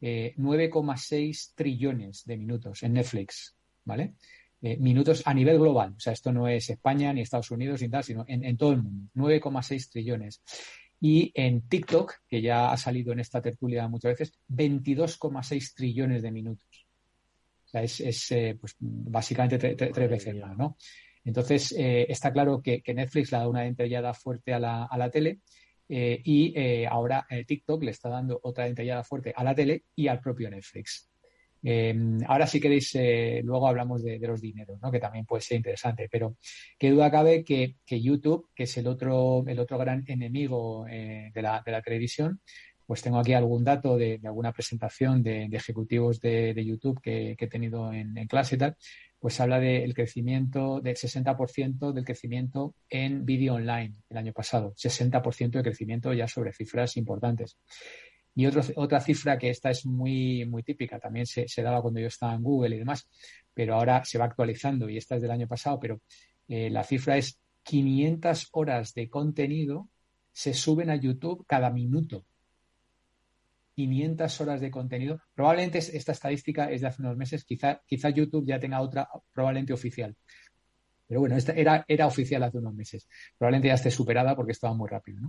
eh, 0.00 0.34
9,6 0.36 1.52
trillones 1.54 2.24
de 2.24 2.36
minutos 2.36 2.82
en 2.82 2.92
Netflix, 2.94 3.56
¿vale? 3.84 4.14
Eh, 4.62 4.78
minutos 4.78 5.22
a 5.26 5.34
nivel 5.34 5.58
global. 5.58 5.94
O 5.96 6.00
sea, 6.00 6.14
esto 6.14 6.32
no 6.32 6.48
es 6.48 6.70
España 6.70 7.12
ni 7.12 7.20
Estados 7.20 7.50
Unidos 7.50 7.82
ni 7.82 7.90
tal, 7.90 8.02
sino 8.02 8.24
en, 8.26 8.44
en 8.44 8.56
todo 8.56 8.72
el 8.72 8.82
mundo. 8.82 9.10
9,6 9.14 9.90
trillones 9.90 10.42
y 11.06 11.30
en 11.34 11.68
TikTok, 11.68 12.14
que 12.26 12.40
ya 12.40 12.72
ha 12.72 12.78
salido 12.78 13.12
en 13.12 13.20
esta 13.20 13.42
tertulia 13.42 13.86
muchas 13.88 14.12
veces, 14.12 14.38
22,6 14.48 15.74
trillones 15.74 16.22
de 16.22 16.30
minutos. 16.30 16.86
O 17.66 17.68
sea, 17.68 17.82
es, 17.82 18.00
es 18.00 18.32
eh, 18.32 18.56
pues, 18.58 18.74
básicamente 18.78 19.58
tre 19.58 19.76
tre 19.76 19.90
tres 19.90 20.08
veces 20.08 20.34
más, 20.36 20.56
¿no? 20.56 20.78
Entonces, 21.22 21.72
eh, 21.72 22.06
está 22.08 22.32
claro 22.32 22.62
que, 22.62 22.80
que, 22.80 22.94
Netflix 22.94 23.30
le 23.30 23.36
ha 23.36 23.40
dado 23.40 23.50
una 23.50 23.66
entellada 23.66 24.14
fuerte 24.14 24.54
a 24.54 24.58
la, 24.58 24.84
a 24.86 24.96
la 24.96 25.10
tele 25.10 25.40
eh, 25.90 26.22
y 26.24 26.58
eh, 26.58 26.86
ahora 26.86 27.26
TikTok 27.46 27.82
le 27.82 27.90
está 27.90 28.08
dando 28.08 28.40
otra 28.42 28.66
entellada 28.66 29.04
fuerte 29.04 29.34
a 29.36 29.44
la 29.44 29.54
tele 29.54 29.84
y 29.94 30.08
al 30.08 30.20
propio 30.20 30.48
Netflix. 30.48 31.10
Eh, 31.66 31.94
ahora, 32.26 32.46
si 32.46 32.60
queréis, 32.60 32.94
eh, 32.94 33.40
luego 33.42 33.66
hablamos 33.66 34.02
de, 34.04 34.18
los 34.18 34.40
dineros, 34.42 34.78
¿no? 34.82 34.90
que 34.90 35.00
también 35.00 35.24
puede 35.24 35.40
ser 35.40 35.56
interesante, 35.56 36.08
pero 36.12 36.36
qué 36.78 36.90
duda 36.90 37.10
cabe 37.10 37.42
que, 37.42 37.76
YouTube, 37.88 38.50
que 38.54 38.64
es 38.64 38.76
el 38.76 38.86
otro, 38.86 39.44
el 39.46 39.58
otro 39.58 39.78
gran 39.78 40.04
enemigo 40.06 40.86
eh, 40.86 41.30
de, 41.32 41.42
la, 41.42 41.62
de, 41.64 41.72
la, 41.72 41.80
televisión, 41.80 42.40
pues 42.86 43.00
tengo 43.00 43.18
aquí 43.18 43.32
algún 43.32 43.64
dato 43.64 43.96
de, 43.96 44.20
alguna 44.24 44.52
presentación 44.52 45.22
de, 45.22 45.46
ejecutivos 45.46 46.20
de, 46.20 46.54
YouTube 46.62 47.00
que, 47.00 47.34
he 47.38 47.46
tenido 47.46 47.90
en, 47.94 48.16
en, 48.18 48.26
clase 48.26 48.56
y 48.56 48.58
tal, 48.58 48.76
pues 49.18 49.40
habla 49.40 49.58
del 49.58 49.94
crecimiento, 49.94 50.82
del 50.82 50.96
60% 50.96 51.92
del 51.92 52.04
crecimiento 52.04 52.74
en 52.90 53.24
vídeo 53.24 53.54
online 53.54 53.94
el 54.10 54.18
año 54.18 54.34
pasado, 54.34 54.74
60% 54.74 55.50
de 55.50 55.62
crecimiento 55.62 56.12
ya 56.12 56.28
sobre 56.28 56.52
cifras 56.52 56.98
importantes. 56.98 57.56
Y 58.34 58.46
otro, 58.46 58.62
otra 58.76 59.00
cifra 59.00 59.38
que 59.38 59.50
esta 59.50 59.70
es 59.70 59.86
muy, 59.86 60.44
muy 60.46 60.62
típica, 60.62 60.98
también 60.98 61.26
se, 61.26 61.46
daba 61.62 61.80
cuando 61.82 62.00
yo 62.00 62.08
estaba 62.08 62.34
en 62.34 62.42
Google 62.42 62.76
y 62.76 62.78
demás, 62.80 63.08
pero 63.52 63.74
ahora 63.74 64.04
se 64.04 64.18
va 64.18 64.24
actualizando 64.24 64.88
y 64.88 64.96
esta 64.96 65.16
es 65.16 65.22
del 65.22 65.30
año 65.30 65.46
pasado, 65.46 65.78
pero 65.78 66.00
eh, 66.48 66.68
la 66.70 66.82
cifra 66.82 67.16
es 67.16 67.38
500 67.62 68.48
horas 68.52 68.92
de 68.94 69.08
contenido 69.08 69.88
se 70.34 70.52
suben 70.52 70.90
a 70.90 70.96
YouTube 70.96 71.46
cada 71.46 71.70
minuto. 71.70 72.26
500 73.76 74.40
horas 74.40 74.60
de 74.60 74.70
contenido. 74.70 75.20
Probablemente 75.34 75.78
esta 75.78 76.12
estadística 76.12 76.70
es 76.70 76.80
de 76.80 76.88
hace 76.88 77.02
unos 77.02 77.16
meses, 77.16 77.44
quizá, 77.44 77.80
quizá 77.86 78.10
YouTube 78.10 78.46
ya 78.46 78.58
tenga 78.58 78.80
otra 78.80 79.08
probablemente 79.32 79.72
oficial. 79.72 80.14
Pero 81.06 81.20
bueno, 81.20 81.36
esta 81.36 81.52
era, 81.52 81.84
era 81.86 82.06
oficial 82.06 82.42
hace 82.42 82.58
unos 82.58 82.74
meses. 82.74 83.08
Probablemente 83.38 83.68
ya 83.68 83.74
esté 83.74 83.90
superada 83.90 84.34
porque 84.34 84.52
estaba 84.52 84.74
muy 84.74 84.88
rápido, 84.88 85.20
¿no? 85.20 85.28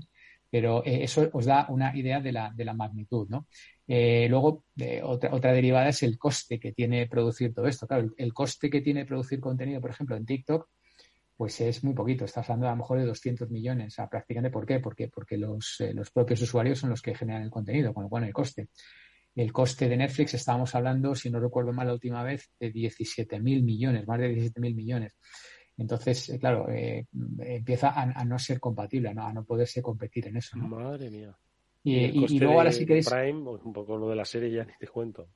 Pero 0.50 0.84
eh, 0.86 1.04
eso 1.04 1.30
os 1.34 1.46
da 1.46 1.66
una 1.70 1.96
idea 1.96 2.22
de 2.22 2.32
la, 2.32 2.52
de 2.56 2.66
la 2.66 2.74
magnitud, 2.74 3.28
¿no? 3.30 3.48
Eh, 3.88 4.28
luego, 4.30 4.64
eh, 4.78 5.02
otra, 5.04 5.34
otra 5.34 5.54
derivada 5.54 5.90
es 5.90 6.02
el 6.04 6.18
coste 6.18 6.60
que 6.60 6.72
tiene 6.72 7.08
producir 7.08 7.54
todo 7.54 7.68
esto. 7.68 7.88
Claro, 7.88 8.12
el, 8.18 8.34
coste 8.34 8.70
que 8.70 8.82
tiene 8.82 9.06
producir 9.06 9.40
contenido, 9.40 9.80
por 9.82 9.92
ejemplo, 9.92 10.16
en 10.16 10.26
TikTok, 10.26 10.68
pues 11.38 11.62
es 11.62 11.84
muy 11.84 11.94
poquito. 11.94 12.26
Estás 12.26 12.50
hablando 12.50 12.68
a 12.68 12.72
lo 12.72 12.78
mejor 12.78 13.00
de 13.00 13.06
200 13.06 13.50
millones. 13.52 13.94
O 13.94 13.96
sea, 13.96 14.10
prácticamente, 14.10 14.54
¿por 14.54 14.66
qué? 14.66 14.80
Porque, 14.80 15.38
los, 15.38 15.80
eh, 15.82 15.94
los 15.94 16.12
propios 16.12 16.42
usuarios 16.42 16.80
son 16.80 16.90
los 16.90 17.02
que 17.02 17.16
generan 17.16 17.44
el 17.44 17.52
contenido, 17.52 17.94
con 17.94 18.04
lo 18.04 18.10
cual 18.10 18.24
el 18.24 18.34
coste. 18.34 18.70
El 19.36 19.52
coste 19.52 19.90
de 19.90 19.98
Netflix, 19.98 20.34
estábamos 20.34 20.74
hablando, 20.76 21.14
si 21.14 21.30
no 21.30 21.40
recuerdo 21.40 21.74
mal 21.74 21.88
la 21.88 21.94
última 21.94 22.24
vez, 22.24 22.50
de 22.58 22.72
17.000 22.72 23.64
millones, 23.64 24.08
más 24.08 24.20
de 24.20 24.34
17.000 24.34 24.76
millones. 24.76 25.18
Entonces, 25.78 26.30
eh, 26.30 26.40
claro, 26.40 26.70
eh, 26.70 27.08
empieza 27.40 27.90
a, 27.90 28.04
a, 28.04 28.26
no 28.26 28.40
ser 28.40 28.60
compatible, 28.60 29.14
¿no? 29.14 29.28
a 29.28 29.34
no 29.34 29.44
poderse 29.44 29.82
competir 29.82 30.28
en 30.28 30.38
eso. 30.38 30.58
¿no? 30.58 30.68
Madre 30.68 31.10
mía. 31.10 31.38
Y, 31.84 31.98
y, 31.98 32.26
y 32.30 32.40
luego 32.40 32.60
ahora 32.60 32.72
sí 32.72 32.86
queréis... 32.86 33.10
Prime, 33.10 33.42
un 33.42 33.74
poco 33.74 33.98
lo 33.98 34.10
de 34.10 34.16
la 34.16 34.26
serie 34.26 34.52
ya 34.52 34.64
ni 34.64 34.74
te 34.80 34.88
cuento. 34.88 35.28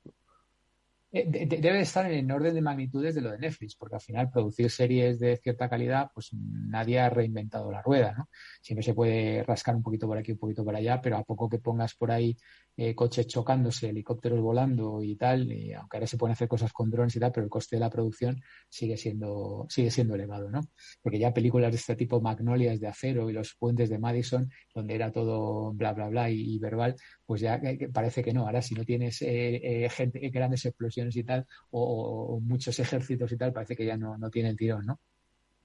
Eh, 1.12 1.24
de, 1.28 1.46
de, 1.46 1.56
debe 1.56 1.80
estar 1.80 2.08
en 2.10 2.24
el 2.24 2.32
orden 2.32 2.54
de 2.54 2.62
magnitudes 2.62 3.16
de 3.16 3.20
lo 3.20 3.32
de 3.32 3.38
Netflix, 3.38 3.74
porque 3.74 3.96
al 3.96 4.00
final 4.00 4.30
producir 4.30 4.70
series 4.70 5.18
de 5.18 5.36
cierta 5.38 5.68
calidad, 5.68 6.10
pues 6.14 6.30
nadie 6.32 7.00
ha 7.00 7.10
reinventado 7.10 7.70
la 7.72 7.82
rueda, 7.82 8.14
¿no? 8.16 8.28
Siempre 8.62 8.84
se 8.84 8.94
puede 8.94 9.42
rascar 9.42 9.74
un 9.74 9.82
poquito 9.82 10.06
por 10.06 10.18
aquí, 10.18 10.32
un 10.32 10.38
poquito 10.38 10.64
por 10.64 10.76
allá, 10.76 11.00
pero 11.00 11.16
a 11.16 11.24
poco 11.24 11.48
que 11.48 11.58
pongas 11.58 11.94
por 11.96 12.12
ahí 12.12 12.36
eh, 12.82 12.94
coches 12.94 13.26
chocándose, 13.26 13.90
helicópteros 13.90 14.40
volando 14.40 15.02
y 15.02 15.14
tal, 15.14 15.52
y 15.52 15.74
aunque 15.74 15.98
ahora 15.98 16.06
se 16.06 16.16
pueden 16.16 16.32
hacer 16.32 16.48
cosas 16.48 16.72
con 16.72 16.90
drones 16.90 17.14
y 17.14 17.20
tal, 17.20 17.30
pero 17.30 17.44
el 17.44 17.50
coste 17.50 17.76
de 17.76 17.80
la 17.80 17.90
producción 17.90 18.40
sigue 18.70 18.96
siendo, 18.96 19.66
sigue 19.68 19.90
siendo 19.90 20.14
elevado, 20.14 20.48
¿no? 20.50 20.62
Porque 21.02 21.18
ya 21.18 21.34
películas 21.34 21.72
de 21.72 21.76
este 21.76 21.94
tipo, 21.94 22.22
Magnolias 22.22 22.80
de 22.80 22.86
acero 22.88 23.28
y 23.28 23.34
los 23.34 23.54
puentes 23.54 23.90
de 23.90 23.98
Madison, 23.98 24.50
donde 24.74 24.94
era 24.94 25.12
todo 25.12 25.74
bla, 25.74 25.92
bla, 25.92 26.08
bla 26.08 26.30
y, 26.30 26.58
verbal, 26.58 26.96
pues 27.26 27.42
ya 27.42 27.60
parece 27.92 28.22
que 28.24 28.32
no. 28.32 28.46
Ahora 28.46 28.62
si 28.62 28.74
no 28.74 28.82
tienes 28.86 29.20
eh, 29.20 29.84
eh, 29.84 29.90
gente, 29.90 30.18
grandes 30.30 30.64
explosiones 30.64 31.14
y 31.16 31.24
tal, 31.24 31.46
o, 31.70 32.36
o, 32.36 32.40
muchos 32.40 32.78
ejércitos 32.78 33.30
y 33.30 33.36
tal, 33.36 33.52
parece 33.52 33.76
que 33.76 33.84
ya 33.84 33.98
no, 33.98 34.16
no 34.16 34.30
tiene 34.30 34.48
el 34.48 34.56
tirón, 34.56 34.86
¿no? 34.86 35.00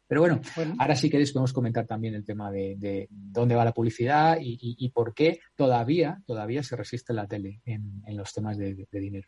Pero 0.08 0.22
bueno, 0.22 0.40
bueno, 0.56 0.76
ahora 0.78 0.96
sí 0.96 1.10
queréis 1.10 1.32
podemos 1.32 1.54
comentar 1.54 1.88
también 1.88 2.14
el 2.14 2.24
tema 2.24 2.52
de, 2.52 2.76
de 2.78 3.08
dónde 3.10 3.56
va 3.56 3.66
la 3.66 3.74
publicidad 3.74 4.38
y, 4.40 4.54
y, 4.54 4.86
y, 4.86 4.90
por 4.90 5.14
qué 5.14 5.40
todavía, 5.56 6.22
todavía 6.26 6.62
se 6.62 6.76
resiste 6.76 7.14
la 7.14 7.28
tele 7.28 7.62
en, 7.66 8.04
en 8.06 8.16
los 8.16 8.32
temas 8.32 8.58
de, 8.58 8.76
de, 8.76 8.88
de, 8.92 9.00
dinero. 9.00 9.28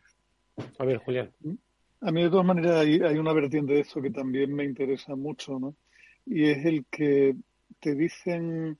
A 0.78 0.84
ver, 0.84 0.98
Julián. 0.98 1.32
A 2.00 2.12
mí 2.12 2.22
de 2.22 2.30
todas 2.30 2.46
maneras 2.46 2.76
hay, 2.76 3.00
hay 3.00 3.18
una 3.18 3.32
vertiente 3.32 3.72
de 3.72 3.80
esto 3.80 4.00
que 4.00 4.10
también 4.10 4.54
me 4.54 4.64
interesa 4.64 5.16
mucho, 5.16 5.58
¿no? 5.58 5.74
Y 6.24 6.44
es 6.44 6.64
el 6.64 6.84
que 6.86 7.34
te 7.80 7.94
dicen, 7.94 8.78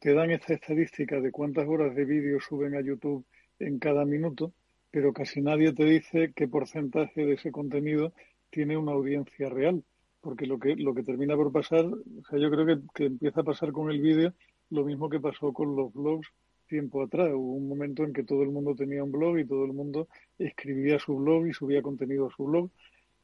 te 0.00 0.14
dan 0.14 0.30
esta 0.30 0.54
estadística 0.54 1.20
de 1.20 1.30
cuántas 1.30 1.68
horas 1.68 1.94
de 1.94 2.04
vídeo 2.04 2.40
suben 2.40 2.74
a 2.74 2.80
YouTube 2.80 3.24
en 3.60 3.78
cada 3.78 4.04
minuto, 4.04 4.52
pero 4.90 5.12
casi 5.12 5.40
nadie 5.40 5.72
te 5.72 5.84
dice 5.84 6.32
qué 6.34 6.48
porcentaje 6.48 7.24
de 7.24 7.34
ese 7.34 7.52
contenido 7.52 8.12
tiene 8.50 8.76
una 8.76 8.92
audiencia 8.92 9.48
real. 9.48 9.84
Porque 10.20 10.46
lo 10.46 10.58
que, 10.58 10.74
lo 10.76 10.94
que 10.94 11.02
termina 11.02 11.36
por 11.36 11.52
pasar, 11.52 11.84
o 11.84 12.24
sea, 12.28 12.38
yo 12.38 12.50
creo 12.50 12.66
que, 12.66 12.78
que 12.94 13.04
empieza 13.06 13.40
a 13.40 13.44
pasar 13.44 13.72
con 13.72 13.90
el 13.90 14.00
vídeo 14.00 14.34
lo 14.70 14.84
mismo 14.84 15.08
que 15.08 15.20
pasó 15.20 15.52
con 15.52 15.76
los 15.76 15.92
blogs 15.92 16.28
tiempo 16.66 17.02
atrás. 17.02 17.30
Hubo 17.32 17.54
un 17.54 17.68
momento 17.68 18.04
en 18.04 18.12
que 18.12 18.24
todo 18.24 18.42
el 18.42 18.50
mundo 18.50 18.74
tenía 18.74 19.02
un 19.02 19.12
blog 19.12 19.38
y 19.38 19.46
todo 19.46 19.64
el 19.64 19.72
mundo 19.72 20.08
escribía 20.38 20.98
su 20.98 21.16
blog 21.16 21.46
y 21.46 21.54
subía 21.54 21.82
contenido 21.82 22.26
a 22.26 22.30
su 22.30 22.44
blog 22.44 22.70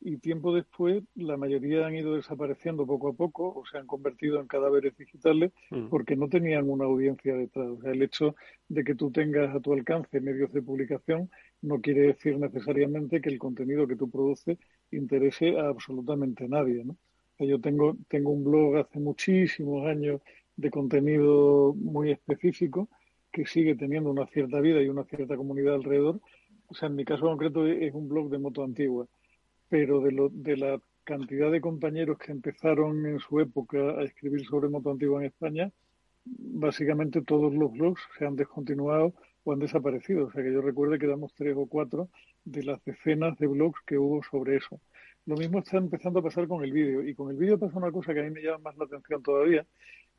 y 0.07 0.19
tiempo 0.19 0.55
después 0.55 1.03
la 1.15 1.39
mayoría 1.39 1.87
han 1.87 1.95
ido 1.95 2.15
desapareciendo 2.15 2.87
poco 2.87 3.09
a 3.09 3.13
poco 3.15 3.55
o 3.55 3.65
se 3.65 3.79
han 3.79 3.87
convertido 3.87 4.39
en 4.39 4.47
cadáveres 4.47 4.95
digitales 4.99 5.51
mm. 5.71 5.89
porque 5.89 6.15
no 6.15 6.29
tenían 6.29 6.69
una 6.69 6.85
audiencia 6.85 7.35
detrás. 7.35 7.69
O 7.69 7.81
sea, 7.81 7.93
el 7.93 8.03
hecho 8.03 8.37
de 8.69 8.85
que 8.85 8.95
tú 8.95 9.11
tengas 9.11 9.55
a 9.55 9.61
tu 9.61 9.73
alcance 9.73 10.21
medios 10.21 10.53
de 10.53 10.61
publicación 10.61 11.31
no 11.63 11.81
quiere 11.81 12.03
decir 12.03 12.39
necesariamente 12.39 13.23
que 13.23 13.31
el 13.31 13.39
contenido 13.39 13.87
que 13.87 13.97
tú 13.97 14.11
produces 14.11 14.59
interese 14.97 15.59
a 15.59 15.69
absolutamente 15.69 16.49
nadie. 16.49 16.85
¿no? 16.85 16.97
yo 17.39 17.61
tengo, 17.61 17.97
un 18.13 18.45
blog 18.45 18.77
hace 18.77 19.01
muchísimos 19.01 19.87
años 19.87 20.21
de 20.57 20.71
contenido 20.71 21.75
muy 21.75 22.11
específico 22.11 22.89
que 23.33 23.47
sigue 23.47 23.75
teniendo 23.75 24.11
una 24.11 24.27
cierta 24.27 24.61
vida 24.61 24.81
y 24.83 24.89
una 24.89 25.05
cierta 25.05 25.37
comunidad 25.37 25.75
alrededor. 25.75 26.21
O 26.69 26.75
sea, 26.75 26.89
en 26.89 26.97
mi 26.97 27.05
caso 27.05 27.23
concreto 27.23 27.67
es 27.67 27.93
un 27.93 28.09
blog 28.09 28.31
de 28.31 28.39
moto 28.39 28.63
antigua 28.63 29.07
pero 29.69 30.01
de, 30.01 30.29
de 30.33 30.57
la 30.57 30.81
cantidad 31.05 31.51
de 31.51 31.61
compañeros 31.61 32.19
que 32.19 32.33
empezaron 32.33 33.07
en 33.07 33.19
su 33.19 33.41
época 33.41 33.79
a 33.99 34.05
escribir 34.05 34.47
sobre 34.47 34.69
moto 34.69 34.91
antigua 34.91 35.21
en 35.21 35.27
España, 35.27 35.73
básicamente 36.25 37.23
todos 37.23 37.53
los 37.53 37.73
blogs 37.73 38.01
se 38.19 38.25
han 38.25 38.37
descontinuado 38.37 39.15
o 39.45 39.53
han 39.53 39.61
desaparecido. 39.61 40.27
O 40.27 40.33
sea 40.33 40.43
que 40.43 40.53
yo 40.53 40.61
recuerdo 40.61 40.99
que 40.99 41.07
damos 41.07 41.33
tres 41.35 41.55
o 41.57 41.67
cuatro 41.67 42.09
de 42.45 42.63
las 42.65 42.85
decenas 42.85 43.39
de 43.39 43.47
blogs 43.47 43.81
que 43.87 43.99
hubo 43.99 44.23
sobre 44.23 44.57
eso. 44.57 44.81
Lo 45.27 45.37
mismo 45.37 45.61
está 45.61 45.79
empezando 45.79 46.19
a 46.19 46.23
pasar 46.23 46.47
con 46.49 46.65
el 46.65 46.73
vídeo. 46.73 47.07
Y 47.07 47.15
con 47.15 47.31
el 47.31 47.37
vídeo 47.37 47.59
pasa 47.59 47.79
una 47.79 47.93
cosa 47.93 48.13
que 48.13 48.21
a 48.21 48.25
mí 48.25 48.31
me 48.31 48.43
llama 48.43 48.71
más 48.71 48.77
la 48.77 48.85
atención 48.85 49.23
todavía, 49.23 49.67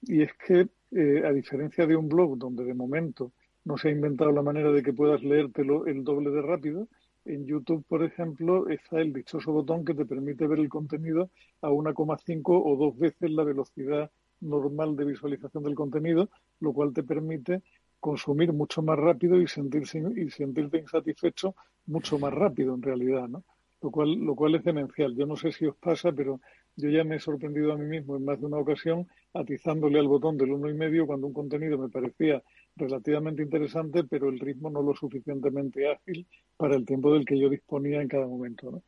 y 0.02 0.22
es 0.22 0.32
que, 0.48 0.68
eh, 0.92 1.24
a 1.26 1.32
diferencia 1.32 1.86
de 1.86 1.96
un 1.96 2.08
blog 2.10 2.38
donde 2.38 2.64
de 2.64 2.74
momento 2.74 3.32
no 3.64 3.78
se 3.78 3.90
ha 3.90 3.92
inventado 3.92 4.32
la 4.32 4.42
manera 4.42 4.72
de 4.72 4.84
que 4.84 4.94
puedas 4.94 5.24
leértelo 5.24 5.86
el 5.88 6.04
doble 6.04 6.30
de 6.32 6.42
rápido, 6.42 6.88
en 7.26 7.46
YouTube, 7.48 7.84
por 7.88 8.04
ejemplo, 8.04 8.70
está 8.70 9.02
el 9.02 9.12
dichoso 9.12 9.52
botón 9.52 9.84
que 9.84 9.96
te 9.96 10.06
permite 10.06 10.46
ver 10.46 10.60
el 10.60 10.70
contenido 10.70 11.32
a 11.62 11.70
1,5 11.70 12.62
o 12.64 12.78
dos 12.78 12.98
veces 13.00 13.32
la 13.32 13.44
velocidad 13.44 14.12
normal 14.42 14.96
de 14.96 15.06
visualización 15.06 15.64
del 15.64 15.74
contenido, 15.74 16.30
lo 16.60 16.72
cual 16.74 16.94
te 16.94 17.02
permite 17.02 17.64
consumir 18.00 18.54
mucho 18.54 18.82
más 18.82 18.98
rápido 18.98 19.42
y 19.42 19.48
sentirse 19.48 20.02
y 20.16 20.30
sentirte 20.30 20.78
insatisfecho 20.78 21.56
mucho 21.88 22.20
más 22.20 22.34
rápido 22.34 22.76
en 22.76 22.82
realidad, 22.82 23.28
¿no? 23.28 23.44
Lo 23.82 23.92
cual, 23.92 24.14
lo 24.14 24.36
cual 24.36 24.56
es 24.56 24.64
demencial. 24.64 25.16
Yo 25.16 25.26
no 25.26 25.36
sé 25.36 25.52
si 25.52 25.66
os 25.66 25.76
pasa, 25.76 26.12
pero 26.12 26.40
yo 26.76 26.90
ya 26.90 27.04
me 27.04 27.16
he 27.16 27.20
sorprendido 27.20 27.72
a 27.72 27.78
mí 27.78 27.86
mismo 27.86 28.16
en 28.16 28.26
más 28.26 28.40
de 28.40 28.48
una 28.48 28.58
ocasión 28.58 29.08
atizándole 29.34 30.00
al 30.00 30.08
botón 30.08 30.38
del 30.38 30.52
uno 30.52 30.70
y 30.70 30.74
medio 30.74 31.06
cuando 31.06 31.28
un 31.28 31.34
contenido 31.34 31.78
me 31.78 31.90
parecía 31.90 32.42
relativamente 32.76 33.44
interesante, 33.44 34.04
pero 34.04 34.30
el 34.30 34.40
ritmo 34.40 34.70
no 34.70 34.82
lo 34.82 34.96
suficientemente 34.96 35.90
ágil 35.90 36.28
para 36.58 36.76
el 36.76 36.86
tiempo 36.86 37.14
del 37.14 37.26
que 37.26 37.40
yo 37.40 37.50
disponía 37.50 38.02
en 38.02 38.08
cada 38.08 38.28
momento. 38.28 38.84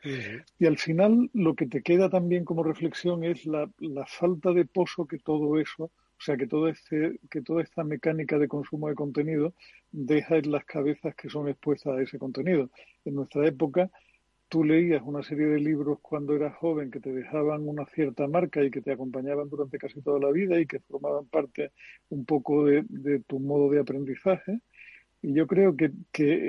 Y 0.60 0.66
al 0.66 0.78
final 0.78 1.30
lo 1.34 1.56
que 1.56 1.68
te 1.68 1.82
queda 1.82 2.10
también 2.10 2.44
como 2.44 2.64
reflexión 2.64 3.24
es 3.24 3.46
la, 3.46 3.70
la, 3.80 4.06
falta 4.06 4.52
de 4.52 4.66
pozo 4.66 5.06
que 5.06 5.20
todo 5.20 5.60
eso, 5.60 5.92
o 6.18 6.22
sea, 6.22 6.36
que, 6.38 6.48
todo 6.48 6.68
este, 6.68 7.20
que 7.30 7.42
toda 7.42 7.62
esta 7.62 7.84
mecánica 7.84 8.40
de 8.40 8.48
consumo 8.48 8.90
de 8.90 8.96
contenido 8.96 9.54
deja 9.92 10.38
en 10.38 10.52
las 10.52 10.66
cabezas 10.66 11.16
que 11.16 11.30
son 11.30 11.48
expuestas 11.48 11.98
a 11.98 12.02
ese 12.02 12.18
contenido. 12.18 12.70
En 13.06 13.16
nuestra 13.16 13.46
época 13.48 13.92
tú 14.50 14.64
leías 14.64 15.02
una 15.04 15.24
serie 15.24 15.46
de 15.48 15.60
libros 15.60 16.00
cuando 16.02 16.36
eras 16.36 16.56
joven 16.56 16.90
que 16.90 17.00
te 17.00 17.12
dejaban 17.12 17.68
una 17.68 17.86
cierta 17.88 18.28
marca 18.28 18.64
y 18.64 18.72
que 18.72 18.82
te 18.82 18.92
acompañaban 18.92 19.50
durante 19.50 19.78
casi 19.78 20.02
toda 20.02 20.20
la 20.20 20.32
vida 20.32 20.60
y 20.60 20.66
que 20.66 20.80
formaban 20.80 21.26
parte 21.28 21.72
un 22.10 22.26
poco 22.26 22.66
de, 22.66 22.84
tu 23.28 23.40
modo 23.40 23.70
de 23.70 23.80
aprendizaje. 23.80 24.60
Y 25.22 25.34
yo 25.34 25.48
creo 25.48 25.76
que, 25.76 25.92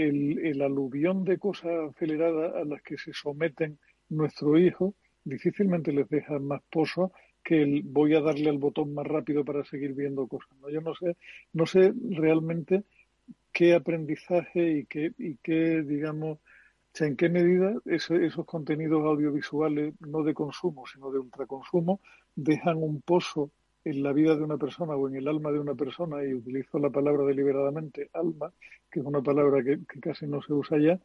el, 0.09 0.63
aluvión 0.63 1.25
de 1.25 1.39
cosas 1.39 1.91
aceleradas 1.91 2.55
a 2.55 2.65
las 2.65 2.83
que 2.83 2.99
se 2.99 3.13
someten 3.13 3.79
nuestros 4.09 4.61
hijos 4.61 4.95
difícilmente 5.25 5.93
les 5.93 6.09
deja 6.09 6.39
más 6.39 6.63
pozo 6.71 7.13
que 7.49 7.81
voy 7.83 8.15
a 8.15 8.21
darle 8.21 8.51
al 8.51 8.59
botón 8.59 8.93
más 8.93 9.07
rápido 9.07 9.43
para 9.43 9.65
seguir 9.65 9.95
viendo 9.95 10.27
cosas. 10.27 10.51
¿no? 10.61 10.69
Yo 10.69 10.83
no 10.83 10.95
sé, 10.95 11.17
no 11.55 11.65
sé 11.65 11.95
realmente 12.11 12.85
qué 13.55 13.73
aprendizaje 13.73 14.81
y 14.81 14.85
qué, 14.85 15.15
y 15.17 15.37
qué 15.37 15.83
digamos, 15.83 16.41
¿en 17.01 17.17
qué 17.17 17.31
medida 17.31 17.73
esos 17.87 18.45
contenidos 18.45 19.03
audiovisuales, 19.03 19.95
no 20.01 20.23
de 20.25 20.35
consumo, 20.35 20.85
sino 20.93 21.11
de 21.11 21.21
ultraconsumo, 21.21 22.03
dejan 22.37 22.77
un 22.77 23.01
pozo 23.01 23.51
en 23.83 24.03
la 24.03 24.13
vida 24.13 24.37
de 24.37 24.43
una 24.43 24.59
persona 24.59 24.95
o 24.95 25.09
en 25.09 25.17
el 25.17 25.27
alma 25.27 25.51
de 25.51 25.61
una 25.61 25.75
persona, 25.75 26.23
y 26.23 26.35
utilizo 26.35 26.79
la 26.79 26.91
palabra 26.91 27.25
deliberadamente, 27.25 28.11
alma, 28.13 28.53
que 28.91 29.01
es 29.01 29.07
una 29.07 29.23
palabra 29.23 29.65
que, 29.65 29.79
casi 30.01 30.27
no 30.27 30.43
se 30.43 30.53
usa 30.53 30.77
ya, 30.79 31.01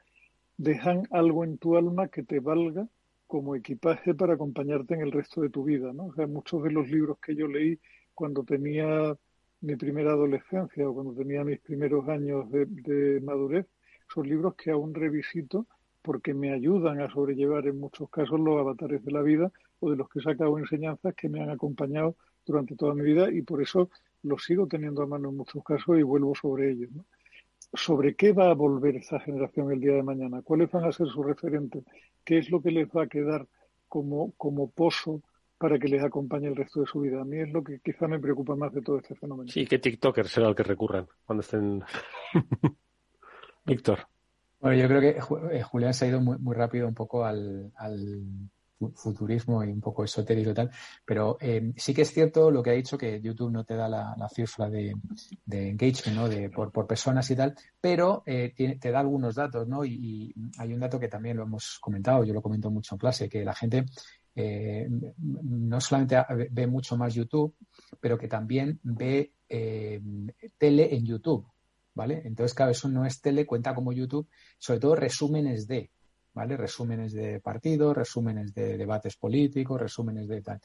dejan 0.57 1.07
algo 1.09 1.45
en 1.45 1.57
tu 1.57 1.77
alma 1.77 2.09
que 2.09 2.23
te 2.23 2.41
valga 2.41 2.85
como 3.33 3.55
equipaje 3.55 4.13
para 4.13 4.35
acompañarte 4.35 4.93
en 4.93 5.01
el 5.01 5.11
resto 5.11 5.41
de 5.41 5.49
tu 5.49 5.63
vida, 5.63 5.91
¿no? 5.91 6.05
O 6.05 6.13
sea, 6.13 6.27
muchos 6.27 6.61
de 6.61 6.69
los 6.69 6.87
libros 6.87 7.17
que 7.17 7.35
yo 7.35 7.47
leí 7.47 7.79
cuando 8.13 8.43
tenía 8.43 9.17
mi 9.61 9.75
primera 9.75 10.11
adolescencia 10.11 10.87
o 10.87 10.93
cuando 10.93 11.15
tenía 11.15 11.43
mis 11.43 11.59
primeros 11.59 12.07
años 12.07 12.45
de 12.51 13.19
madurez, 13.23 13.65
son 14.13 14.29
libros 14.29 14.53
que 14.53 14.69
aún 14.69 14.93
revisito 14.93 15.65
porque 16.03 16.35
me 16.35 16.53
ayudan 16.53 17.01
a 17.01 17.09
sobrellevar 17.09 17.65
en 17.65 17.79
muchos 17.79 18.07
casos 18.11 18.39
los 18.39 18.59
avatares 18.59 19.03
de 19.03 19.11
la 19.11 19.23
vida 19.23 19.51
o 19.79 19.89
de 19.89 19.97
los 19.97 20.07
que 20.09 20.19
he 20.19 20.21
sacado 20.21 20.59
enseñanzas 20.59 21.15
que 21.15 21.27
me 21.27 21.41
han 21.41 21.49
acompañado 21.49 22.15
durante 22.45 22.75
toda 22.75 22.93
mi 22.93 23.01
vida 23.01 23.31
y 23.31 23.41
por 23.41 23.63
eso 23.63 23.89
los 24.21 24.43
sigo 24.43 24.67
teniendo 24.67 25.01
a 25.01 25.07
mano 25.07 25.29
en 25.29 25.37
muchos 25.37 25.63
casos 25.63 25.97
y 25.97 26.03
vuelvo 26.03 26.35
sobre 26.35 26.69
ellos. 26.69 26.91
¿Sobre 27.73 28.15
qué 28.15 28.33
va 28.33 28.49
a 28.49 28.53
volver 28.53 28.95
esa 28.95 29.19
generación 29.19 29.71
el 29.71 29.79
día 29.79 29.93
de 29.93 30.03
mañana? 30.03 30.41
¿Cuáles 30.43 30.71
van 30.71 30.85
a 30.85 30.91
ser 30.91 31.07
sus 31.07 31.25
referentes? 31.25 31.83
¿Qué 32.23 32.39
es 32.39 32.49
lo 32.49 32.61
que 32.61 32.71
les 32.71 32.87
va 32.89 33.03
a 33.03 33.07
quedar 33.07 33.47
como, 33.87 34.33
como 34.37 34.69
pozo 34.71 35.21
para 35.57 35.79
que 35.79 35.87
les 35.87 36.03
acompañe 36.03 36.47
el 36.47 36.55
resto 36.55 36.81
de 36.81 36.87
su 36.87 36.99
vida? 37.01 37.21
A 37.21 37.25
mí 37.25 37.39
es 37.39 37.51
lo 37.51 37.63
que 37.63 37.79
quizá 37.79 38.07
me 38.07 38.19
preocupa 38.19 38.55
más 38.55 38.73
de 38.73 38.81
todo 38.81 38.99
este 38.99 39.15
fenómeno. 39.15 39.49
Sí, 39.49 39.65
que 39.65 39.79
TikToker 39.79 40.27
será 40.27 40.49
el 40.49 40.55
que 40.55 40.63
recurran 40.63 41.07
cuando 41.25 41.41
estén. 41.41 41.83
Víctor. 43.65 43.99
Bueno, 44.59 44.77
yo 44.81 44.87
creo 44.87 45.01
que 45.01 45.57
eh, 45.57 45.61
Julián 45.61 45.93
se 45.93 46.05
ha 46.05 46.07
ido 46.07 46.21
muy, 46.21 46.37
muy 46.37 46.55
rápido 46.55 46.87
un 46.87 46.93
poco 46.93 47.25
al, 47.25 47.71
futurismo 48.95 49.63
y 49.63 49.69
un 49.69 49.81
poco 49.81 50.03
esotérico 50.03 50.51
y 50.51 50.53
tal, 50.53 50.71
pero 51.05 51.37
eh, 51.39 51.73
sí 51.77 51.93
que 51.93 52.01
es 52.01 52.11
cierto 52.11 52.51
lo 52.51 52.61
que 52.61 52.71
ha 52.71 52.73
dicho 52.73 52.97
que 52.97 53.21
YouTube 53.21 53.51
no 53.51 53.63
te 53.63 53.75
da 53.75 53.87
la, 53.87 54.29
cifra 54.33 54.69
de, 54.69 54.93
engagement, 55.51 56.17
¿no? 56.17 56.29
De, 56.29 56.49
por, 56.49 56.71
personas 56.87 57.29
y 57.31 57.35
tal, 57.35 57.55
pero 57.79 58.23
eh, 58.25 58.53
te 58.79 58.91
da 58.91 58.99
algunos 58.99 59.35
datos, 59.35 59.67
¿no? 59.67 59.85
Y, 59.85 60.33
hay 60.57 60.73
un 60.73 60.79
dato 60.79 60.99
que 60.99 61.07
también 61.07 61.37
lo 61.37 61.43
hemos 61.43 61.77
comentado, 61.79 62.23
yo 62.23 62.33
lo 62.33 62.41
comento 62.41 62.69
mucho 62.71 62.95
en 62.95 62.99
clase, 62.99 63.29
que 63.29 63.43
la 63.43 63.53
gente 63.53 63.85
no 64.35 65.79
solamente 65.79 66.17
ve 66.49 66.65
mucho 66.67 66.97
más 66.97 67.13
YouTube, 67.13 67.55
pero 67.99 68.17
que 68.17 68.27
también 68.27 68.79
ve 68.83 69.33
tele 69.47 70.95
en 70.95 71.05
YouTube. 71.05 71.45
¿vale? 71.93 72.21
Entonces, 72.25 72.53
claro, 72.53 72.71
eso 72.71 72.89
no 72.89 73.05
es 73.05 73.21
tele, 73.21 73.45
cuenta 73.45 73.75
como 73.75 73.93
YouTube, 73.93 74.27
sobre 74.57 74.79
todo 74.79 74.95
resúmenes 74.95 75.67
de, 75.67 75.91
¿vale? 76.33 76.57
Resúmenes 76.57 77.13
de 77.13 77.39
partidos, 77.39 77.95
resúmenes 77.95 78.53
de 78.53 78.77
debates 78.77 79.15
políticos, 79.15 79.79
resúmenes 79.79 80.27
de 80.27 80.41
tal. 80.41 80.59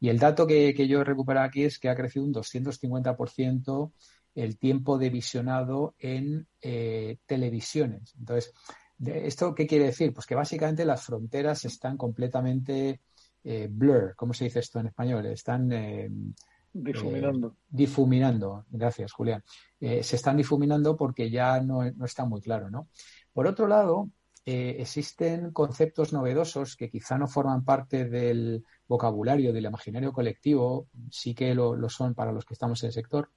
Y 0.00 0.08
el 0.08 0.18
dato 0.18 0.46
que, 0.46 0.74
que 0.74 0.86
yo 0.86 1.00
he 1.00 1.04
recuperado 1.04 1.46
aquí 1.46 1.64
es 1.64 1.78
que 1.78 1.88
ha 1.88 1.94
crecido 1.94 2.24
un 2.24 2.34
250% 2.34 3.92
el 4.34 4.58
tiempo 4.58 4.98
de 4.98 5.10
visionado 5.10 5.94
en 5.98 6.46
eh, 6.60 7.18
televisiones. 7.26 8.14
Entonces, 8.18 8.52
¿esto 9.04 9.54
qué 9.54 9.66
quiere 9.66 9.86
decir? 9.86 10.12
Pues 10.12 10.26
que 10.26 10.34
básicamente 10.34 10.84
las 10.84 11.04
fronteras 11.04 11.64
están 11.64 11.96
completamente 11.96 13.00
eh, 13.44 13.68
blur, 13.70 14.14
¿cómo 14.16 14.34
se 14.34 14.44
dice 14.44 14.60
esto 14.60 14.80
en 14.80 14.88
español? 14.88 15.26
Están 15.26 15.70
eh, 15.72 16.10
Difuminando. 16.74 17.48
Eh, 17.48 17.66
difuminando, 17.68 18.64
gracias 18.68 19.12
Julián. 19.12 19.44
Eh, 19.78 20.02
se 20.02 20.16
están 20.16 20.36
difuminando 20.36 20.96
porque 20.96 21.30
ya 21.30 21.60
no, 21.60 21.84
está 21.84 22.24
muy 22.24 22.40
claro, 22.40 22.68
¿no? 22.68 22.88
Por 23.32 23.46
otro 23.46 23.68
lado, 23.68 24.10
eh, 24.46 24.76
existen 24.78 25.52
conceptos 25.52 26.12
novedosos 26.12 26.76
que 26.76 26.90
quizá 26.90 27.16
no 27.16 27.26
forman 27.26 27.64
parte 27.64 28.04
del 28.04 28.62
vocabulario 28.86 29.54
del 29.54 29.64
imaginario 29.64 30.12
colectivo, 30.12 30.88
sí 31.10 31.34
que 31.34 31.54
lo, 31.54 31.88
son 31.88 32.14
para 32.14 32.30
los 32.30 32.44
que 32.44 32.52
estamos 32.52 32.82
en 32.82 32.88
el 32.88 32.92
sector, 32.92 33.30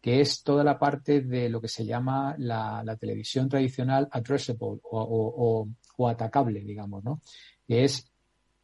que 0.00 0.20
es 0.20 0.44
toda 0.44 0.62
la 0.62 0.78
parte 0.78 1.22
de 1.22 1.48
lo 1.48 1.60
que 1.60 1.66
se 1.66 1.84
llama 1.84 2.36
la, 2.38 2.96
televisión 3.00 3.48
tradicional 3.48 4.06
addressable 4.12 4.78
o, 4.82 5.66
o, 5.96 6.08
atacable, 6.08 6.60
digamos, 6.60 7.02
¿no? 7.02 7.20
Que 7.66 7.82
es 7.84 8.08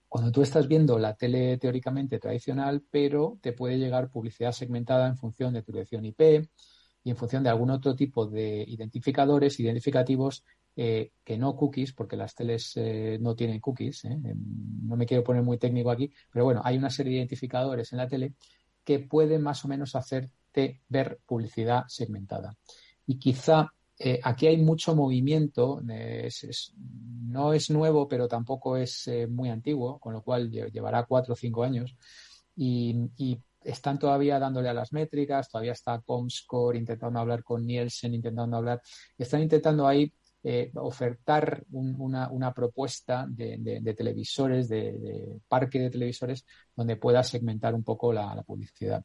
cuando 0.09 0.31
tú 0.31 0.43
estás 0.43 0.69
viendo 0.69 0.97
la 0.97 1.17
tele 1.17 1.59
teóricamente 1.59 2.21
tradicional, 2.21 2.85
pero 2.89 3.39
te 3.41 3.53
puede 3.53 3.79
llegar 3.79 4.11
publicidad 4.11 4.53
segmentada 4.53 5.09
en 5.09 5.17
función 5.17 5.55
de 5.55 5.63
tu 5.63 5.73
dirección 5.73 6.05
IP 6.05 6.49
y 7.03 7.11
en 7.11 7.17
función 7.17 7.43
de 7.43 7.51
algún 7.51 7.71
otro 7.71 7.97
tipo 7.97 8.27
de 8.27 8.65
identificadores 8.69 9.59
identificativos 9.59 10.45
eh, 10.77 11.13
que 11.25 11.37
no 11.37 11.57
cookies, 11.57 11.93
porque 11.93 12.17
las 12.17 12.35
teles 12.35 12.73
eh, 12.77 13.19
no 13.21 13.35
tienen 13.35 13.61
cookies. 13.61 14.05
¿eh? 14.05 14.17
No 14.83 14.97
me 14.97 15.07
quiero 15.07 15.25
poner 15.25 15.43
muy 15.43 15.59
técnico 15.59 15.91
aquí, 15.91 16.13
pero 16.33 16.45
bueno, 16.45 16.63
hay 16.65 16.79
una 16.79 16.91
serie 16.91 17.13
de 17.13 17.19
identificadores 17.19 17.93
en 17.93 17.99
la 17.99 18.09
tele 18.09 18.35
que 18.85 19.01
pueden 19.01 19.43
más 19.43 19.65
o 19.65 19.69
menos 19.69 19.95
hacerte 19.95 20.81
ver 20.89 21.21
publicidad 21.27 21.85
segmentada. 21.89 22.57
Y 23.07 23.19
quizá 23.19 23.73
aquí 24.23 24.47
hay 24.47 24.57
mucho 24.57 24.97
movimiento, 24.97 25.83
no 25.83 27.53
es 27.53 27.71
nuevo, 27.71 28.09
pero 28.09 28.27
tampoco 28.27 28.77
es 28.79 29.11
muy 29.29 29.51
antiguo, 29.51 29.99
con 29.99 30.15
lo 30.15 30.23
cual 30.23 30.51
llevará 30.51 31.05
cuatro 31.05 31.35
o 31.35 31.37
cinco 31.37 31.63
años. 31.65 31.95
Y, 32.57 32.97
y, 33.19 33.39
están 33.63 33.99
todavía 33.99 34.39
dándole 34.39 34.69
a 34.69 34.75
las 34.75 34.93
métricas, 34.93 35.51
todavía 35.51 35.73
está 35.73 36.01
Comscore 36.01 36.79
intentando 36.79 37.19
hablar 37.21 37.43
con 37.43 37.67
Nielsen, 37.67 38.15
intentando 38.15 38.57
hablar, 38.57 38.81
están 39.19 39.43
intentando 39.43 39.87
ahí 39.87 40.13
eh, 40.43 40.71
ofertar 40.77 41.65
una, 41.71 42.55
propuesta 42.55 43.27
de, 43.29 43.95
televisores, 43.97 44.69
de, 44.69 45.39
parque 45.47 45.79
de 45.79 45.91
televisores, 45.91 46.47
donde 46.75 46.97
pueda 46.97 47.23
segmentar 47.23 47.75
un 47.75 47.85
poco 47.85 48.13
la, 48.13 48.43
publicidad. 48.47 49.05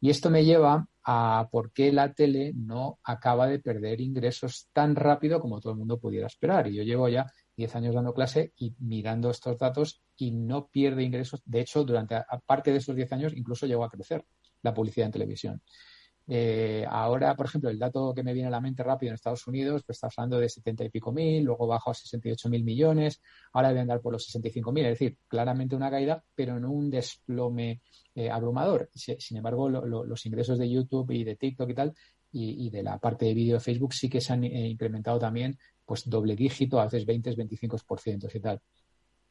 Y 0.00 0.08
esto 0.08 0.30
me 0.30 0.44
lleva 0.44 0.88
a 1.04 1.48
por 1.52 1.72
qué 1.72 1.92
la 1.92 2.14
tele 2.14 2.52
no 2.54 2.98
acaba 3.04 3.46
de 3.46 3.58
perder 3.58 4.00
ingresos 4.00 4.68
tan 4.72 4.96
rápido 4.96 5.40
como 5.40 5.60
todo 5.60 5.72
el 5.72 5.78
mundo 5.78 5.98
pudiera 5.98 6.26
esperar. 6.26 6.66
Y 6.68 6.76
yo 6.76 6.82
llevo 6.82 7.08
ya 7.10 7.26
10 7.56 7.76
años 7.76 7.94
dando 7.94 8.14
clase 8.14 8.54
y 8.56 8.74
mirando 8.78 9.28
estos 9.28 9.58
datos 9.58 10.02
y 10.16 10.30
no 10.30 10.68
pierde 10.68 11.02
ingresos. 11.02 11.42
De 11.44 11.60
hecho, 11.60 11.84
durante 11.84 12.14
aparte 12.14 12.72
de 12.72 12.78
esos 12.78 12.96
10 12.96 13.12
años, 13.12 13.32
incluso 13.36 13.66
llegó 13.66 13.84
a 13.84 13.90
crecer 13.90 14.24
la 14.62 14.72
publicidad 14.72 15.06
en 15.06 15.12
televisión. 15.12 15.62
Eh, 16.32 16.86
ahora, 16.88 17.34
por 17.34 17.46
ejemplo, 17.46 17.70
el 17.70 17.78
dato 17.78 18.14
que 18.14 18.22
me 18.22 18.32
viene 18.32 18.46
a 18.46 18.52
la 18.52 18.60
mente 18.60 18.84
rápido 18.84 19.10
en 19.10 19.14
Estados 19.14 19.44
Unidos, 19.48 19.82
pues 19.84 19.96
está 19.96 20.06
hablando 20.16 20.38
de 20.38 20.48
70 20.48 20.84
y 20.84 20.88
pico 20.88 21.10
mil, 21.10 21.42
luego 21.42 21.66
bajó 21.66 21.90
a 21.90 21.94
68 21.94 22.48
mil 22.48 22.62
millones, 22.62 23.20
ahora 23.52 23.70
debe 23.70 23.80
andar 23.80 24.00
por 24.00 24.12
los 24.12 24.24
65 24.26 24.70
mil, 24.70 24.84
es 24.84 24.92
decir, 24.92 25.18
claramente 25.26 25.74
una 25.74 25.90
caída, 25.90 26.22
pero 26.36 26.60
no 26.60 26.70
un 26.70 26.88
desplome 26.88 27.80
eh, 28.14 28.30
abrumador. 28.30 28.90
Sin 28.94 29.38
embargo, 29.38 29.68
los 29.68 30.26
ingresos 30.26 30.56
de 30.56 30.70
YouTube 30.70 31.10
y 31.10 31.24
de 31.24 31.34
TikTok 31.34 31.68
y 31.70 31.74
tal, 31.74 31.94
y, 32.32 32.70
de 32.70 32.84
la 32.84 32.98
parte 32.98 33.24
de 33.24 33.34
vídeo 33.34 33.54
de 33.54 33.60
Facebook 33.60 33.92
sí 33.92 34.08
que 34.08 34.20
se 34.20 34.32
han 34.32 34.44
eh, 34.44 34.68
incrementado 34.68 35.18
también 35.18 35.58
pues 35.84 36.08
doble 36.08 36.36
dígito, 36.36 36.78
a 36.78 36.84
veces 36.84 37.04
20, 37.04 37.34
25% 37.34 38.30
y 38.32 38.40
tal. 38.40 38.60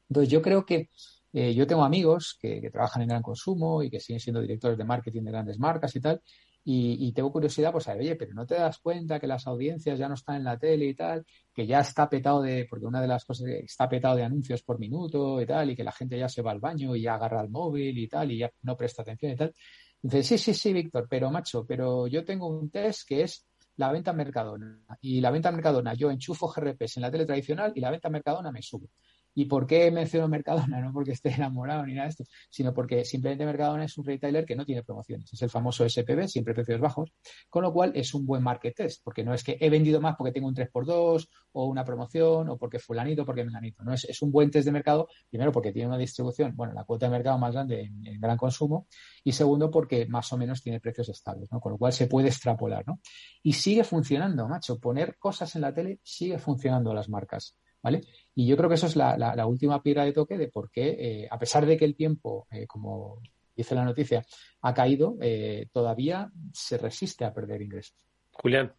Entonces 0.09 0.29
yo 0.29 0.41
creo 0.41 0.65
que 0.65 0.89
eh, 1.31 1.53
yo 1.53 1.67
tengo 1.67 1.83
amigos 1.83 2.37
que, 2.41 2.69
trabajan 2.71 3.03
en 3.03 3.09
gran 3.09 3.21
consumo 3.21 3.83
y 3.83 3.89
que 3.89 3.99
siguen 3.99 4.19
siendo 4.19 4.41
directores 4.41 4.77
de 4.77 4.83
marketing 4.83 5.23
de 5.23 5.31
grandes 5.31 5.59
marcas 5.59 5.95
y 5.95 6.01
tal, 6.01 6.21
y, 6.63 7.11
tengo 7.13 7.31
curiosidad, 7.31 7.73
a 7.73 7.93
ver, 7.93 8.01
oye, 8.01 8.15
pero 8.15 8.33
no 8.33 8.45
te 8.45 8.55
das 8.55 8.77
cuenta 8.79 9.19
que 9.19 9.27
las 9.27 9.47
audiencias 9.47 9.97
ya 9.97 10.07
no 10.07 10.13
están 10.13 10.35
en 10.35 10.43
la 10.43 10.57
tele 10.57 10.85
y 10.85 10.93
tal, 10.93 11.25
que 11.53 11.65
ya 11.65 11.79
está 11.79 12.07
petado 12.09 12.41
de, 12.41 12.67
porque 12.69 12.85
una 12.85 13.01
de 13.01 13.07
las 13.07 13.25
cosas 13.25 13.47
que 13.47 13.59
está 13.59 13.89
petado 13.89 14.15
de 14.17 14.23
anuncios 14.23 14.61
por 14.63 14.77
minuto 14.77 15.41
y 15.41 15.45
tal, 15.45 15.71
y 15.71 15.75
que 15.75 15.83
la 15.83 15.91
gente 15.91 16.19
ya 16.19 16.29
se 16.29 16.41
va 16.41 16.51
al 16.51 16.59
baño 16.59 16.95
y 16.95 17.01
ya 17.01 17.15
agarra 17.15 17.41
el 17.41 17.49
móvil 17.49 17.97
y 17.97 18.07
tal, 18.07 18.31
y 18.31 18.39
ya 18.39 18.51
no 18.63 18.77
presta 18.77 19.01
atención 19.01 19.31
y 19.31 19.35
tal. 19.35 19.55
Dice, 20.01 20.23
sí, 20.23 20.37
sí, 20.37 20.53
sí, 20.53 20.73
Víctor, 20.73 21.07
pero 21.09 21.31
macho, 21.31 21.65
pero 21.65 22.07
yo 22.07 22.23
tengo 22.23 22.47
un 22.47 22.69
test 22.69 23.07
que 23.07 23.23
es 23.23 23.47
la 23.77 23.91
venta 23.91 24.13
Mercadona. 24.13 24.79
Y 25.01 25.21
la 25.21 25.31
venta 25.31 25.51
Mercadona, 25.51 25.93
yo 25.93 26.11
enchufo 26.11 26.47
GRPs 26.47 26.97
en 26.97 27.03
la 27.03 27.11
tele 27.11 27.25
tradicional 27.25 27.71
y 27.75 27.79
la 27.79 27.91
venta 27.91 28.09
Mercadona 28.09 28.51
me 28.51 28.61
sube. 28.61 28.89
¿Y 29.35 29.45
por 29.45 29.67
qué 29.67 29.91
menciono 29.91 30.27
Mercadona? 30.27 30.79
No 30.89 30.93
porque 30.93 31.11
esté 31.11 31.29
enamorado 31.33 31.85
ni 31.85 31.93
nada 31.93 32.05
de 32.05 32.09
esto, 32.11 32.23
sino 32.49 32.73
porque 32.73 33.03
simplemente 33.03 33.45
Mercadona 33.45 33.83
es 33.83 33.97
un 33.97 34.05
retailer 34.05 34.45
que 34.45 34.55
no 34.55 34.65
tiene 34.65 34.83
promociones. 34.83 35.31
Es 35.31 35.41
el 35.41 35.49
famoso 35.49 35.87
SPB, 35.87 36.27
siempre 36.27 36.53
precios 36.53 36.79
bajos, 36.79 37.13
con 37.49 37.63
lo 37.63 37.73
cual 37.73 37.91
es 37.95 38.13
un 38.13 38.25
buen 38.25 38.41
market 38.41 38.75
test, 38.75 39.01
porque 39.03 39.23
no 39.23 39.33
es 39.33 39.43
que 39.43 39.57
he 39.59 39.69
vendido 39.69 39.99
más 40.01 40.15
porque 40.15 40.31
tengo 40.31 40.47
un 40.47 40.55
3x2 40.55 41.27
o 41.53 41.65
una 41.65 41.83
promoción 41.83 42.49
o 42.49 42.57
porque 42.57 42.79
fulanito, 42.79 43.25
porque 43.25 43.43
menganito. 43.43 43.83
No 43.83 43.93
es, 43.93 44.05
es 44.05 44.21
un 44.21 44.31
buen 44.31 44.49
test 44.49 44.65
de 44.65 44.71
mercado, 44.71 45.07
primero 45.29 45.51
porque 45.51 45.71
tiene 45.71 45.87
una 45.87 45.97
distribución, 45.97 46.55
bueno, 46.55 46.73
la 46.73 46.83
cuota 46.83 47.07
de 47.07 47.11
mercado 47.11 47.37
más 47.37 47.53
grande 47.53 47.81
en, 47.81 48.19
gran 48.19 48.37
consumo, 48.37 48.87
y 49.23 49.31
segundo 49.31 49.69
porque 49.69 50.05
más 50.07 50.31
o 50.33 50.37
menos 50.37 50.61
tiene 50.61 50.79
precios 50.79 51.09
estables, 51.09 51.51
¿no? 51.51 51.59
Con 51.59 51.73
lo 51.73 51.77
cual 51.77 51.93
se 51.93 52.07
puede 52.07 52.29
extrapolar, 52.29 52.85
¿no? 52.87 52.99
Y 53.43 53.53
sigue 53.53 53.83
funcionando, 53.83 54.47
macho. 54.47 54.79
Poner 54.79 55.17
cosas 55.17 55.55
en 55.55 55.61
la 55.61 55.73
tele 55.73 55.99
sigue 56.03 56.37
funcionando 56.37 56.93
las 56.93 57.09
marcas. 57.09 57.57
¿vale? 57.81 58.01
Y 58.39 58.47
yo 58.47 58.55
creo 58.55 58.69
que 58.69 58.75
eso 58.75 58.87
es 58.87 58.95
la, 58.95 59.45
última 59.45 59.83
piedra 59.83 60.05
de 60.05 60.13
toque 60.13 60.37
de 60.37 60.47
por 60.47 60.71
qué, 60.71 60.95
eh, 60.97 61.27
a 61.29 61.37
pesar 61.37 61.65
de 61.65 61.75
que 61.75 61.83
el 61.83 61.93
tiempo, 61.93 62.47
eh, 62.49 62.65
como 62.67 63.19
dice 63.53 63.75
la 63.75 63.83
noticia, 63.83 64.25
ha 64.61 64.73
caído, 64.73 65.17
eh, 65.19 65.67
todavía 65.73 66.31
se 66.53 66.77
resiste 66.77 67.25
a 67.25 67.33
perder 67.33 67.61
ingresos. 67.61 67.97
Julián. 68.31 68.71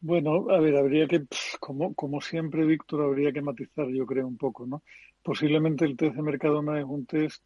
Bueno, 0.00 0.50
a 0.50 0.58
ver, 0.58 0.76
habría 0.76 1.06
que, 1.06 1.26
como, 1.60 1.94
como 1.94 2.20
siempre, 2.20 2.66
Víctor, 2.66 3.02
habría 3.02 3.30
que 3.30 3.40
matizar, 3.40 3.86
yo 3.86 4.04
creo, 4.04 4.26
un 4.26 4.36
poco, 4.36 4.66
¿no? 4.66 4.82
Posiblemente 5.22 5.84
el 5.84 5.96
test 5.96 6.16
de 6.16 6.22
Mercadona 6.22 6.80
es 6.80 6.86
un 6.86 7.06
test 7.06 7.44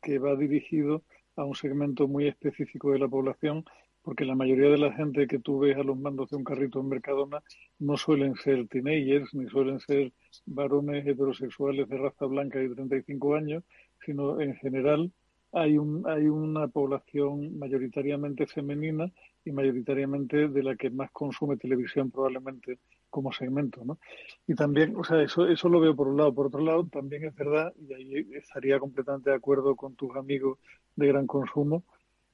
que 0.00 0.18
va 0.18 0.36
dirigido 0.36 1.02
a 1.36 1.44
un 1.44 1.54
segmento 1.54 2.08
muy 2.08 2.28
específico 2.28 2.92
de 2.92 2.98
la 2.98 3.08
población 3.08 3.66
porque 4.02 4.24
la 4.24 4.34
mayoría 4.34 4.70
de 4.70 4.78
la 4.78 4.92
gente 4.92 5.26
que 5.26 5.38
tú 5.38 5.60
ves 5.60 5.76
a 5.76 5.82
los 5.82 5.98
mandos 5.98 6.30
de 6.30 6.36
un 6.36 6.44
carrito 6.44 6.80
en 6.80 6.88
Mercadona 6.88 7.42
no 7.78 7.96
suelen 7.96 8.34
ser 8.36 8.66
teenagers, 8.68 9.34
ni 9.34 9.48
suelen 9.48 9.80
ser 9.80 10.12
varones 10.46 11.06
heterosexuales 11.06 11.88
de 11.88 11.98
raza 11.98 12.26
blanca 12.26 12.58
de 12.58 12.70
35 12.70 13.34
años, 13.34 13.64
sino 14.04 14.40
en 14.40 14.54
general 14.56 15.12
hay, 15.52 15.78
un, 15.78 16.08
hay 16.08 16.26
una 16.26 16.68
población 16.68 17.58
mayoritariamente 17.58 18.46
femenina 18.46 19.10
y 19.44 19.52
mayoritariamente 19.52 20.48
de 20.48 20.62
la 20.62 20.76
que 20.76 20.90
más 20.90 21.10
consume 21.10 21.56
televisión 21.56 22.10
probablemente 22.10 22.78
como 23.08 23.32
segmento, 23.32 23.84
¿no? 23.84 23.98
Y 24.46 24.54
también, 24.54 24.94
o 24.96 25.02
sea, 25.02 25.20
eso, 25.22 25.46
eso 25.48 25.68
lo 25.68 25.80
veo 25.80 25.96
por 25.96 26.06
un 26.08 26.16
lado. 26.16 26.32
Por 26.32 26.46
otro 26.46 26.60
lado, 26.60 26.86
también 26.86 27.24
es 27.24 27.34
verdad, 27.34 27.74
y 27.76 27.92
ahí 27.92 28.26
estaría 28.34 28.78
completamente 28.78 29.30
de 29.30 29.36
acuerdo 29.36 29.74
con 29.74 29.96
tus 29.96 30.14
amigos 30.14 30.58
de 30.94 31.08
gran 31.08 31.26
consumo, 31.26 31.84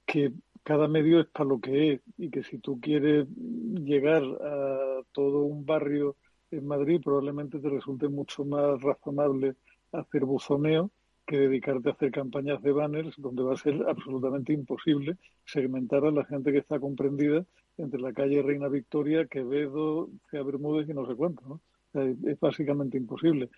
que 0.05 0.33
cada 0.67 0.89
medio 0.89 1.21
es 1.21 1.29
para 1.29 1.49
lo 1.49 1.61
que 1.61 1.93
es 1.93 2.01
y 2.19 2.29
que 2.29 2.43
si 2.43 2.59
tú 2.59 2.81
quieres 2.81 3.29
llegar 3.29 4.25
a 4.25 5.01
todo 5.13 5.43
un 5.43 5.65
barrio 5.65 6.17
en 6.51 6.67
Madrid 6.67 7.01
probablemente 7.05 7.61
te 7.61 7.69
resulte 7.69 8.09
mucho 8.09 8.45
más 8.45 8.83
razonable 8.83 9.55
hacer 9.93 10.25
buzoneo 10.25 10.91
que 11.25 11.39
dedicarte 11.39 11.89
a 11.89 11.93
hacer 11.93 12.11
campañas 12.11 12.61
de 12.63 12.73
banners 12.73 13.15
donde 13.17 13.45
va 13.45 13.55
a 13.55 13.57
ser 13.57 13.81
absolutamente 13.89 14.53
imposible 14.53 15.17
segmentar 15.45 16.05
a 16.05 16.11
la 16.11 16.25
gente 16.25 16.51
que 16.51 16.59
está 16.59 16.81
comprendida 16.81 17.45
entre 17.79 18.01
la 18.01 18.13
calle 18.13 18.43
Reina 18.43 18.67
Victoria, 18.67 19.27
Quevedo, 19.27 20.09
Cea 20.33 20.43
Bermúdez 20.43 20.89
y 20.89 20.95
no 20.95 21.07
sé 21.07 21.15
cuánto. 21.15 21.43
¿no? 21.47 21.61
es 21.95 22.41
básicamente 22.41 22.97
imposible. 22.97 23.51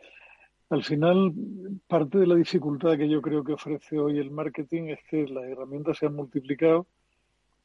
Al 0.69 0.85
final, 0.85 1.33
parte 1.87 2.19
de 2.19 2.27
la 2.27 2.35
dificultad 2.35 2.99
que 2.99 3.09
yo 3.09 3.23
creo 3.23 3.43
que 3.43 3.55
ofrece 3.55 3.99
hoy 3.99 4.19
el 4.19 4.31
marketing 4.31 4.89
es 4.89 4.99
que 5.09 5.27
las 5.27 5.45
herramientas 5.45 5.97
se 5.97 6.05
han 6.05 6.15
multiplicado 6.15 6.87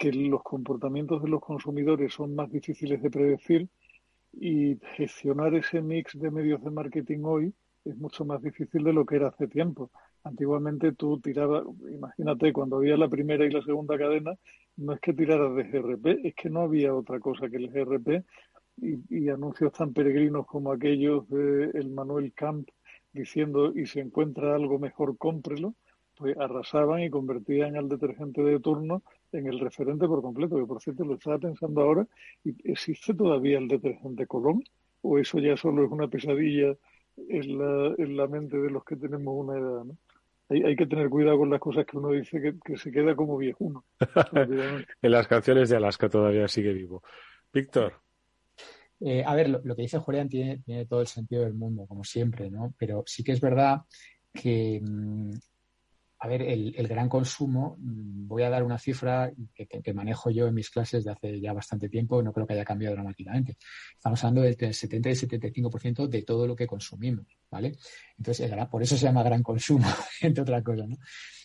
que 0.03 0.11
los 0.11 0.43
comportamientos 0.43 1.23
de 1.23 1.29
los 1.29 1.39
consumidores 1.39 2.13
son 2.13 2.35
más 2.35 2.51
difíciles 2.51 3.01
de 3.01 3.09
predecir 3.09 3.69
y 4.33 4.77
gestionar 4.97 5.55
ese 5.55 5.81
mix 5.81 6.19
de 6.19 6.29
medios 6.29 6.61
de 6.61 6.71
marketing 6.71 7.19
hoy 7.23 7.53
es 7.85 7.95
mucho 7.95 8.25
más 8.25 8.41
difícil 8.41 8.83
de 8.83 8.91
lo 8.91 9.05
que 9.05 9.15
era 9.15 9.29
hace 9.29 9.47
tiempo. 9.47 9.91
Antiguamente 10.25 10.91
tú 10.91 11.21
tirabas, 11.21 11.63
imagínate, 11.89 12.51
cuando 12.51 12.77
había 12.77 12.97
la 12.97 13.07
primera 13.07 13.45
y 13.45 13.51
la 13.51 13.61
segunda 13.61 13.97
cadena, 13.97 14.33
no 14.75 14.91
es 14.91 14.99
que 14.99 15.13
tiraras 15.13 15.55
de 15.55 15.63
GRP, 15.63 16.27
es 16.27 16.35
que 16.35 16.49
no 16.49 16.63
había 16.63 16.93
otra 16.93 17.21
cosa 17.21 17.47
que 17.49 17.55
el 17.55 17.69
GRP 17.69 18.25
y, 18.81 19.29
anuncios 19.29 19.71
tan 19.71 19.93
peregrinos 19.93 20.45
como 20.45 20.73
aquellos 20.73 21.29
de 21.29 21.71
el 21.75 21.91
Manuel 21.91 22.33
Camp 22.33 22.67
diciendo 23.13 23.71
y 23.73 23.85
si 23.85 24.01
encuentra 24.01 24.53
algo 24.53 24.79
mejor, 24.79 25.17
cómprelo, 25.17 25.75
pues 26.17 26.35
arrasaban 26.37 27.03
y 27.03 27.09
convertían 27.09 27.77
al 27.77 27.87
detergente 27.87 28.43
de 28.43 28.59
turno 28.59 29.01
en 29.33 29.47
el 29.47 29.59
referente 29.59 30.07
por 30.07 30.21
completo, 30.21 30.57
que 30.57 30.65
por 30.65 30.81
cierto 30.81 31.03
lo 31.03 31.15
estaba 31.15 31.39
pensando 31.39 31.81
ahora, 31.81 32.07
y 32.43 32.55
¿existe 32.71 33.13
todavía 33.13 33.57
el 33.57 33.67
detergente 33.67 34.27
Colón? 34.27 34.63
¿O 35.01 35.17
eso 35.17 35.39
ya 35.39 35.57
solo 35.57 35.85
es 35.85 35.91
una 35.91 36.07
pesadilla 36.07 36.75
en 37.17 37.57
la, 37.57 37.95
en 37.97 38.17
la 38.17 38.27
mente 38.27 38.57
de 38.57 38.69
los 38.69 38.83
que 38.85 38.95
tenemos 38.95 39.33
una 39.35 39.57
edad? 39.57 39.83
¿no? 39.83 39.97
Hay, 40.49 40.63
hay 40.63 40.75
que 40.75 40.85
tener 40.85 41.09
cuidado 41.09 41.37
con 41.39 41.49
las 41.49 41.59
cosas 41.59 41.85
que 41.85 41.97
uno 41.97 42.09
dice 42.09 42.39
que, 42.63 42.77
se 42.77 42.91
queda 42.91 43.15
como 43.15 43.37
viejuno. 43.37 43.85
en 45.01 45.11
las 45.11 45.27
canciones 45.27 45.69
de 45.69 45.77
Alaska 45.77 46.09
todavía 46.09 46.47
sigue 46.47 46.73
vivo. 46.73 47.03
Víctor. 47.51 47.93
Eh, 48.99 49.23
a 49.25 49.35
ver, 49.35 49.49
lo, 49.49 49.75
que 49.75 49.81
dice 49.81 49.99
Julián 49.99 50.29
tiene, 50.29 50.59
tiene, 50.59 50.85
todo 50.85 51.01
el 51.01 51.07
sentido 51.07 51.43
del 51.43 51.53
mundo, 51.53 51.85
como 51.87 52.03
siempre, 52.03 52.49
¿no? 52.49 52.73
Pero 52.77 53.03
sí 53.05 53.23
que 53.23 53.33
es 53.33 53.41
verdad 53.41 53.81
que 54.33 54.81
mm, 54.81 55.31
a 56.23 56.27
ver, 56.27 56.41
el, 56.41 56.87
gran 56.87 57.09
consumo, 57.09 57.75
mm, 57.79 58.29
voy 58.29 58.43
a 58.43 58.49
dar 58.49 58.63
una 58.63 58.79
cifra 58.79 59.29
que, 59.53 59.93
manejo 59.93 60.29
yo 60.29 60.47
en 60.47 60.53
mis 60.53 60.69
clases 60.69 61.03
de 61.03 61.11
hace 61.11 61.41
ya 61.41 61.51
bastante 61.51 61.89
tiempo, 61.89 62.23
no 62.23 62.31
creo 62.31 62.47
que 62.47 62.53
haya 62.53 62.63
cambiado 62.63 62.95
dramáticamente. 62.95 63.57
Estamos 63.93 64.23
hablando 64.23 64.41
del 64.43 64.73
70 64.73 65.09
y 65.09 65.15
75% 65.15 66.07
de 66.07 66.21
todo 66.21 66.47
lo 66.47 66.55
que 66.55 66.65
consumimos, 66.65 67.27
¿vale? 67.51 67.75
Entonces, 68.17 68.49
por 68.71 68.81
eso 68.81 68.95
se 68.95 69.03
llama 69.05 69.21
gran 69.21 69.43
consumo, 69.43 69.85
entre 70.21 70.43
otras 70.43 70.63
cosas, 70.63 70.87
¿no? 70.87 70.95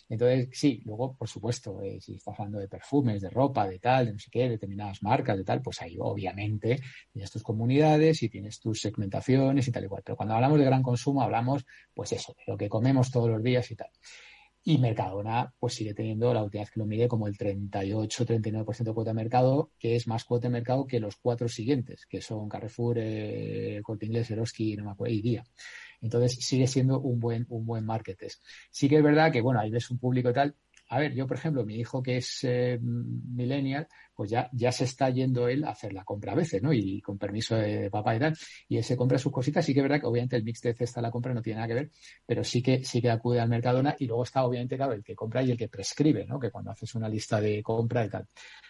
Entonces, 0.07 0.47
sí, 0.53 0.81
luego, 0.85 1.13
por 1.13 1.27
supuesto, 1.27 1.81
eh, 1.81 1.99
si 1.99 2.15
estás 2.15 2.39
hablando 2.39 2.59
de 2.59 2.69
perfumes, 2.69 3.21
de 3.21 3.29
ropa, 3.29 3.67
de 3.67 3.79
tal, 3.79 4.05
de 4.05 4.13
no 4.13 4.19
sé 4.19 4.31
qué, 4.31 4.47
determinadas 4.47 5.03
marcas, 5.03 5.35
de 5.35 5.43
tal, 5.43 5.61
pues 5.61 5.81
ahí 5.81 5.97
obviamente 5.99 6.79
tienes 7.11 7.29
tus 7.29 7.43
comunidades 7.43 8.23
y 8.23 8.29
tienes 8.29 8.61
tus 8.61 8.79
segmentaciones 8.79 9.67
y 9.67 9.71
tal 9.73 9.83
y 9.83 9.87
cual. 9.87 10.03
Pero 10.05 10.15
cuando 10.15 10.35
hablamos 10.35 10.57
de 10.57 10.63
gran 10.63 10.81
consumo, 10.81 11.21
hablamos, 11.21 11.65
pues 11.93 12.13
eso, 12.13 12.33
de 12.37 12.43
lo 12.47 12.57
que 12.57 12.69
comemos 12.69 13.11
todos 13.11 13.29
los 13.29 13.43
días 13.43 13.69
y 13.71 13.75
tal. 13.75 13.89
Y 14.63 14.77
Mercadona 14.77 15.53
pues 15.57 15.73
sigue 15.73 15.93
teniendo 15.93 16.33
la 16.33 16.43
vez 16.43 16.69
que 16.69 16.79
lo 16.79 16.85
mide 16.85 17.07
como 17.07 17.27
el 17.27 17.37
38-39% 17.37 18.83
de 18.83 18.93
cuota 18.93 19.11
de 19.11 19.15
mercado, 19.15 19.71
que 19.79 19.95
es 19.95 20.07
más 20.07 20.25
cuota 20.25 20.47
de 20.47 20.51
mercado 20.51 20.85
que 20.85 20.99
los 20.99 21.15
cuatro 21.15 21.47
siguientes, 21.47 22.05
que 22.05 22.21
son 22.21 22.49
Carrefour, 22.49 22.97
eh, 22.99 23.79
Corte 23.83 24.05
Inglés, 24.05 24.29
Eroski 24.31 24.75
no 24.75 24.85
me 24.85 24.91
acuerdo, 24.91 25.15
y 25.15 25.21
Día. 25.21 25.43
Entonces 26.01 26.35
sigue 26.45 26.67
siendo 26.67 26.99
un 26.99 27.19
buen, 27.19 27.45
un 27.49 27.65
buen 27.65 27.85
market. 27.85 28.19
Sí 28.71 28.89
que 28.89 28.97
es 28.97 29.03
verdad 29.03 29.31
que, 29.31 29.41
bueno, 29.41 29.59
ahí 29.59 29.69
ves 29.69 29.89
un 29.91 29.97
público 29.99 30.29
y 30.29 30.33
tal, 30.33 30.55
a 30.91 30.99
ver, 30.99 31.13
yo, 31.13 31.27
por 31.27 31.37
ejemplo, 31.37 31.63
mi 31.63 31.75
hijo 31.75 32.01
que 32.01 32.17
es 32.17 32.43
eh, 32.43 32.79
millennial, 32.81 33.87
pues 34.15 34.31
ya, 34.31 34.49
ya 34.53 34.71
se 34.71 34.85
está 34.85 35.11
yendo 35.11 35.47
él 35.47 35.63
a 35.63 35.69
hacer 35.69 35.93
la 35.93 36.03
compra 36.03 36.31
a 36.31 36.35
veces, 36.35 36.63
¿no? 36.63 36.73
Y 36.73 36.99
con 36.99 37.19
permiso 37.19 37.55
de 37.55 37.91
papá 37.91 38.15
y 38.15 38.19
tal. 38.19 38.35
Y 38.67 38.77
él 38.77 38.83
se 38.83 38.97
compra 38.97 39.19
sus 39.19 39.31
cositas. 39.31 39.63
Sí 39.63 39.73
que 39.73 39.81
es 39.81 39.83
verdad 39.83 40.01
que 40.01 40.07
obviamente 40.07 40.35
el 40.35 40.43
mix 40.43 40.61
de 40.61 40.73
cesta 40.73 40.99
la 40.99 41.11
compra 41.11 41.31
no 41.31 41.43
tiene 41.43 41.57
nada 41.57 41.67
que 41.67 41.73
ver, 41.75 41.91
pero 42.25 42.43
sí 42.43 42.63
que, 42.63 42.83
sí 42.83 43.01
que 43.01 43.11
acude 43.11 43.39
al 43.39 43.49
Mercadona. 43.49 43.95
Y 43.99 44.07
luego 44.07 44.23
está 44.23 44.43
obviamente, 44.43 44.77
claro, 44.77 44.93
el 44.93 45.03
que 45.03 45.15
compra 45.15 45.43
y 45.43 45.51
el 45.51 45.57
que 45.57 45.69
prescribe, 45.69 46.25
¿no? 46.25 46.39
Que 46.39 46.49
cuando 46.49 46.71
haces 46.71 46.95
una 46.95 47.07
lista 47.07 47.39
de 47.39 47.61
compra 47.61 48.03
y 48.05 48.09
tal. 48.09 48.27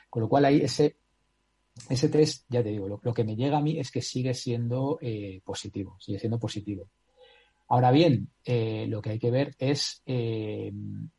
Con 0.10 0.24
lo 0.24 0.28
cual 0.28 0.44
ahí 0.44 0.62
ese, 0.62 0.98
ese 1.90 2.10
test, 2.10 2.46
ya 2.50 2.62
te 2.62 2.70
digo, 2.70 3.00
lo, 3.02 3.14
que 3.14 3.24
me 3.24 3.38
llega 3.38 3.60
a 3.60 3.62
mí 3.62 3.80
es 3.80 3.92
que 3.92 4.02
sigue 4.02 4.34
siendo 4.34 5.00
eh, 5.02 5.42
positivo, 5.46 5.96
sigue 6.02 6.20
siendo 6.20 6.38
positivo. 6.38 6.90
Ahora 7.70 7.92
bien, 7.92 8.32
eh, 8.46 8.88
lo 8.90 9.00
que 9.00 9.12
hay 9.12 9.20
que 9.20 9.30
ver 9.30 9.56
es 9.60 10.02
eh, 10.08 10.72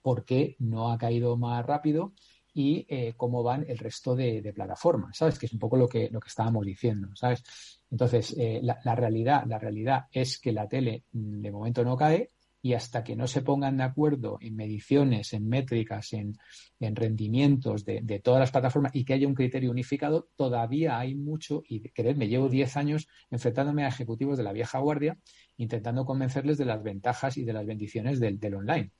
por 0.02 0.24
qué 0.24 0.56
no 0.58 0.90
ha 0.90 0.98
caído 0.98 1.36
más 1.36 1.64
rápido 1.64 2.12
y 2.52 2.84
eh, 2.88 3.14
cómo 3.16 3.44
van 3.44 3.64
el 3.68 3.78
resto 3.78 4.16
de, 4.16 4.52
plataformas, 4.52 5.16
¿sabes? 5.16 5.38
Que 5.38 5.46
es 5.46 5.52
un 5.52 5.60
poco 5.60 5.76
lo 5.76 5.88
que, 5.88 6.10
lo 6.10 6.18
que 6.18 6.28
estábamos 6.28 6.66
diciendo, 6.66 7.08
¿sabes? 7.14 7.44
Entonces, 7.88 8.36
la, 8.62 8.94
realidad, 8.96 9.44
la 9.46 9.58
realidad 9.60 10.06
es 10.10 10.40
que 10.40 10.52
la 10.52 10.68
tele 10.68 11.04
mm, 11.12 11.40
de 11.40 11.52
momento 11.52 11.84
no 11.84 11.96
cae, 11.96 12.30
y 12.62 12.74
hasta 12.74 13.02
que 13.02 13.16
no 13.16 13.26
se 13.26 13.42
pongan 13.42 13.78
de 13.78 13.84
acuerdo 13.84 14.38
en 14.40 14.54
mediciones, 14.54 15.32
en 15.32 15.48
métricas, 15.48 16.12
en, 16.12 16.36
rendimientos 16.78 17.84
de, 17.84 18.20
todas 18.22 18.40
las 18.40 18.50
plataformas 18.50 18.94
y 18.94 19.04
que 19.04 19.14
haya 19.14 19.26
un 19.26 19.34
criterio 19.34 19.70
unificado, 19.70 20.28
todavía 20.36 20.98
hay 20.98 21.14
mucho, 21.14 21.62
y 21.68 21.82
me 22.16 22.28
llevo 22.28 22.48
10 22.48 22.76
años 22.76 23.08
enfrentándome 23.30 23.84
a 23.84 23.88
ejecutivos 23.88 24.36
de 24.36 24.44
la 24.44 24.52
vieja 24.52 24.78
guardia, 24.78 25.18
intentando 25.60 26.04
convencerles 26.04 26.58
de 26.58 26.64
las 26.64 26.82
ventajas 26.82 27.36
y 27.36 27.44
de 27.44 27.52
las 27.52 27.66
bendiciones 27.66 28.20
del, 28.20 28.38
del 28.38 28.54
online. 28.54 28.92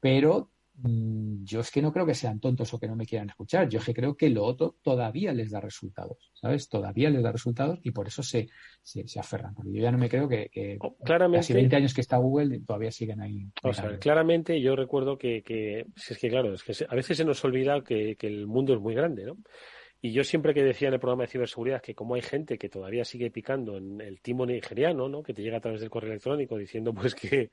Pero 0.00 0.50
Mm, 0.76 1.44
yo 1.44 1.60
es 1.60 1.70
que 1.70 1.80
no 1.80 1.92
creo 1.92 2.04
que 2.04 2.14
sean 2.14 2.40
tontos 2.40 2.74
o 2.74 2.80
que 2.80 2.88
no 2.88 2.96
me 2.96 3.06
quieran 3.06 3.30
escuchar. 3.30 3.68
Yo 3.68 3.78
es 3.78 3.84
que 3.84 3.94
creo 3.94 4.16
que 4.16 4.28
lo 4.28 4.44
otro 4.44 4.76
todavía 4.82 5.32
les 5.32 5.50
da 5.52 5.60
resultados, 5.60 6.32
¿sabes? 6.34 6.68
Todavía 6.68 7.10
les 7.10 7.22
da 7.22 7.30
resultados 7.30 7.78
y 7.84 7.92
por 7.92 8.08
eso 8.08 8.22
se, 8.22 8.48
se, 8.82 9.20
aferran. 9.20 9.54
Porque 9.54 9.72
yo 9.72 9.82
ya 9.82 9.92
no 9.92 9.98
me 9.98 10.08
creo 10.08 10.28
que, 10.28 10.50
que 10.52 10.76
oh, 10.80 10.96
claramente, 10.96 11.38
casi 11.38 11.52
20 11.52 11.76
años 11.76 11.94
que 11.94 12.00
está 12.00 12.16
Google 12.16 12.60
todavía 12.60 12.90
siguen 12.90 13.20
ahí. 13.20 13.46
O 13.62 13.72
sea, 13.72 13.98
claramente 13.98 14.60
yo 14.60 14.74
recuerdo 14.74 15.16
que, 15.16 15.42
que, 15.42 15.86
es 15.96 16.18
que 16.18 16.28
claro, 16.28 16.52
es 16.52 16.64
que 16.64 16.72
a 16.88 16.94
veces 16.94 17.16
se 17.16 17.24
nos 17.24 17.44
olvida 17.44 17.84
que, 17.84 18.16
que 18.16 18.26
el 18.26 18.48
mundo 18.48 18.74
es 18.74 18.80
muy 18.80 18.94
grande, 18.94 19.24
¿no? 19.26 19.36
Y 20.04 20.12
yo 20.12 20.22
siempre 20.22 20.52
que 20.52 20.62
decía 20.62 20.88
en 20.88 20.94
el 20.94 21.00
programa 21.00 21.22
de 21.22 21.30
ciberseguridad 21.30 21.80
que 21.80 21.94
como 21.94 22.14
hay 22.14 22.20
gente 22.20 22.58
que 22.58 22.68
todavía 22.68 23.06
sigue 23.06 23.30
picando 23.30 23.78
en 23.78 24.02
el 24.02 24.20
timo 24.20 24.44
nigeriano, 24.44 25.08
¿no? 25.08 25.22
Que 25.22 25.32
te 25.32 25.40
llega 25.40 25.56
a 25.56 25.60
través 25.62 25.80
del 25.80 25.88
correo 25.88 26.10
electrónico 26.10 26.58
diciendo 26.58 26.92
pues 26.92 27.14
que, 27.14 27.50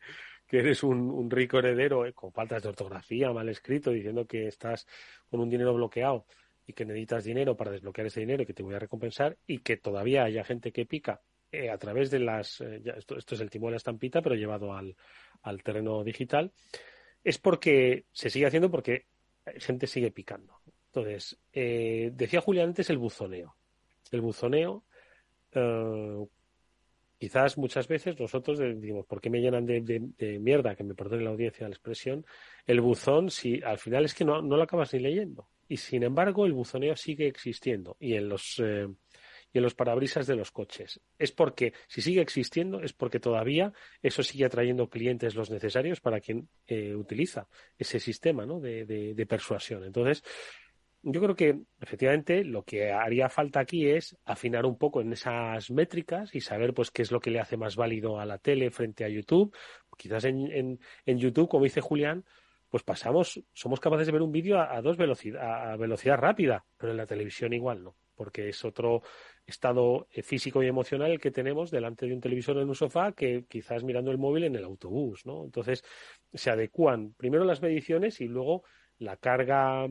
eres 0.50 0.84
un, 0.84 1.32
rico 1.32 1.60
heredero 1.60 2.06
eh, 2.06 2.12
con 2.12 2.34
faltas 2.34 2.62
de 2.62 2.68
ortografía, 2.68 3.32
mal 3.32 3.48
escrito, 3.48 3.92
diciendo 3.92 4.26
que 4.26 4.48
estás 4.48 4.86
con 5.30 5.40
un 5.40 5.50
dinero 5.50 5.74
bloqueado 5.74 6.26
y 6.68 6.74
que 6.74 6.84
necesitas 6.84 7.24
dinero 7.24 7.56
para 7.56 7.72
desbloquear 7.72 8.08
ese 8.08 8.20
dinero 8.20 8.44
y 8.44 8.46
que 8.46 8.54
te 8.54 8.64
voy 8.64 8.76
a 8.76 8.80
recompensar 8.80 9.38
y 9.48 9.60
que 9.60 9.78
todavía 9.78 10.26
haya 10.26 10.44
gente 10.44 10.74
que 10.74 10.86
pica 10.86 11.22
eh, 11.54 11.70
a 11.70 11.78
través 11.78 12.12
de 12.12 12.20
las... 12.20 12.60
Eh, 12.60 12.82
esto, 12.98 13.16
es 13.16 13.40
el 13.40 13.50
timo 13.50 13.68
de 13.68 13.72
la 13.72 13.78
estampita, 13.78 14.22
pero 14.22 14.36
llevado 14.36 14.74
al, 14.74 14.98
al 15.44 15.64
terreno 15.64 16.04
digital, 16.04 16.52
es 17.24 17.38
porque 17.38 18.08
se 18.12 18.30
sigue 18.30 18.48
haciendo 18.48 18.70
porque 18.70 19.06
gente 19.58 19.88
sigue 19.88 20.12
picando. 20.12 20.60
Entonces, 20.94 21.40
decía 21.54 22.42
Julián 22.42 22.70
antes 22.70 22.90
el 22.90 22.98
buzoneo. 22.98 23.56
El 24.12 24.22
buzoneo 24.22 24.84
quizás 27.22 27.56
muchas 27.56 27.88
veces 27.88 28.20
nosotros 28.20 28.58
decimos, 28.58 29.06
¿por 29.06 29.22
qué 29.22 29.30
me 29.30 29.40
llenan 29.40 29.64
de, 29.64 30.40
mierda? 30.40 30.76
Que 30.76 30.84
me 30.84 30.96
perdone 30.96 31.24
la 31.24 31.30
audiencia 31.30 31.68
la 31.68 31.76
expresión. 31.76 32.26
El 32.66 32.82
buzón, 32.82 33.30
si 33.30 33.62
al 33.62 33.78
final 33.78 34.06
es 34.06 34.16
que 34.16 34.26
no, 34.26 34.42
no 34.42 34.58
lo 34.58 34.64
acabas 34.64 34.92
ni 34.94 35.02
leyendo. 35.02 35.48
Y 35.70 35.78
sin 35.78 36.02
embargo, 36.02 36.48
el 36.48 36.54
buzoneo 36.54 36.96
sigue 36.96 37.28
existiendo. 37.28 37.96
Y 38.00 38.16
en 38.16 38.28
los. 38.28 38.60
Eh, 38.60 38.88
y 39.54 39.58
en 39.58 39.64
los 39.64 39.76
parabrisas 39.76 40.26
de 40.26 40.36
los 40.36 40.50
coches. 40.50 41.00
Es 41.20 41.32
porque, 41.32 41.74
si 41.88 42.02
sigue 42.02 42.22
existiendo, 42.22 42.82
es 42.82 42.94
porque 42.94 43.20
todavía 43.20 43.72
eso 44.02 44.24
sigue 44.24 44.46
atrayendo 44.46 44.90
clientes 44.90 45.36
los 45.36 45.52
necesarios 45.52 46.00
para 46.00 46.22
quien 46.22 46.48
eh, 46.66 46.96
utiliza 46.96 47.48
ese 47.78 48.00
sistema 48.00 48.46
¿no? 48.46 48.60
de, 48.60 48.86
de, 48.86 49.26
persuasión. 49.26 49.84
Entonces, 49.84 50.24
yo 51.04 51.22
creo 51.22 51.36
que 51.36 51.60
efectivamente 51.80 52.44
lo 52.44 52.64
que 52.64 52.92
haría 52.92 53.30
falta 53.30 53.60
aquí 53.60 53.90
es 53.90 54.18
afinar 54.26 54.66
un 54.66 54.78
poco 54.78 55.02
en 55.02 55.14
esas 55.14 55.72
métricas 55.72 56.34
y 56.36 56.42
saber 56.42 56.74
pues 56.74 56.92
qué 56.92 57.02
es 57.02 57.12
lo 57.12 57.20
que 57.20 57.32
le 57.32 57.40
hace 57.40 57.58
más 57.58 57.76
válido 57.76 58.20
a 58.20 58.26
la 58.26 58.38
tele 58.38 58.70
frente 58.70 59.04
a 59.04 59.10
YouTube. 59.10 59.56
Quizás 59.98 60.26
en, 60.26 60.80
en, 61.06 61.18
YouTube, 61.18 61.50
como 61.50 61.64
dice 61.64 61.82
Julián, 61.82 62.24
pues 62.70 62.84
pasamos, 62.84 63.44
somos 63.54 63.80
capaces 63.80 64.08
de 64.08 64.14
ver 64.14 64.22
un 64.22 64.32
vídeo 64.32 64.60
a, 64.60 64.82
dos 64.82 64.98
velocidad, 64.98 65.72
a 65.74 65.78
velocidad 65.78 66.18
rápida, 66.18 66.66
pero 66.78 66.92
en 66.92 66.98
la 66.98 67.06
televisión 67.06 67.54
igual 67.54 67.84
no, 67.84 67.96
porque 68.16 68.50
es 68.50 68.64
otro 68.64 69.02
estado 69.46 70.08
eh, 70.12 70.24
físico 70.24 70.64
y 70.64 70.68
emocional 70.68 71.12
el 71.12 71.20
que 71.20 71.32
tenemos 71.32 71.72
delante 71.72 72.06
de 72.06 72.14
un 72.14 72.22
televisor 72.22 72.58
en 72.58 72.70
un 72.70 72.76
sofá 72.76 73.12
que 73.12 73.46
quizás 73.48 73.84
mirando 73.84 74.12
el 74.12 74.18
móvil 74.18 74.46
en 74.46 74.56
el 74.56 74.64
autobús, 74.64 75.26
¿no? 75.26 75.44
Entonces 75.44 75.84
se 76.34 76.50
adecúan 76.50 77.14
primero 77.14 77.44
las 77.44 77.62
mediciones 77.62 78.22
y 78.22 78.28
luego 78.28 78.64
la 79.02 79.18
carga 79.18 79.88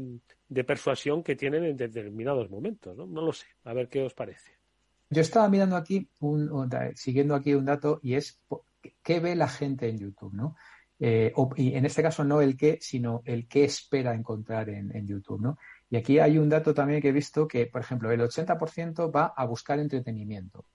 de 0.48 0.64
persuasión 0.64 1.22
que 1.22 1.36
tienen 1.36 1.64
en 1.64 1.76
determinados 1.76 2.48
momentos, 2.48 2.96
¿no? 2.96 3.06
No 3.06 3.22
lo 3.22 3.32
sé, 3.32 3.46
a 3.64 3.72
ver 3.72 3.88
qué 3.88 4.02
os 4.02 4.14
parece. 4.14 4.52
Yo 5.10 5.20
estaba 5.20 5.48
mirando 5.48 5.76
aquí, 5.76 6.08
un, 6.20 6.70
siguiendo 6.94 7.34
aquí 7.34 7.54
un 7.54 7.64
dato, 7.64 7.98
y 8.02 8.14
es 8.14 8.40
qué 9.02 9.18
ve 9.18 9.34
la 9.34 9.48
gente 9.48 9.88
en 9.88 9.98
YouTube, 9.98 10.32
¿no? 10.32 10.56
Eh, 11.00 11.32
y 11.56 11.74
en 11.74 11.86
este 11.86 12.02
caso 12.02 12.22
no 12.24 12.40
el 12.40 12.56
qué, 12.56 12.78
sino 12.80 13.22
el 13.24 13.48
qué 13.48 13.64
espera 13.64 14.14
encontrar 14.14 14.68
en, 14.68 14.94
en, 14.94 15.06
YouTube, 15.06 15.40
¿no? 15.40 15.58
Y 15.88 15.96
aquí 15.96 16.20
hay 16.20 16.38
un 16.38 16.48
dato 16.48 16.72
también 16.72 17.00
que 17.00 17.08
he 17.08 17.12
visto 17.12 17.48
que, 17.48 17.66
por 17.66 17.80
ejemplo, 17.80 18.12
el 18.12 18.20
80% 18.20 19.12
va 19.14 19.32
a 19.36 19.44
buscar 19.44 19.80
entretenimiento 19.80 20.66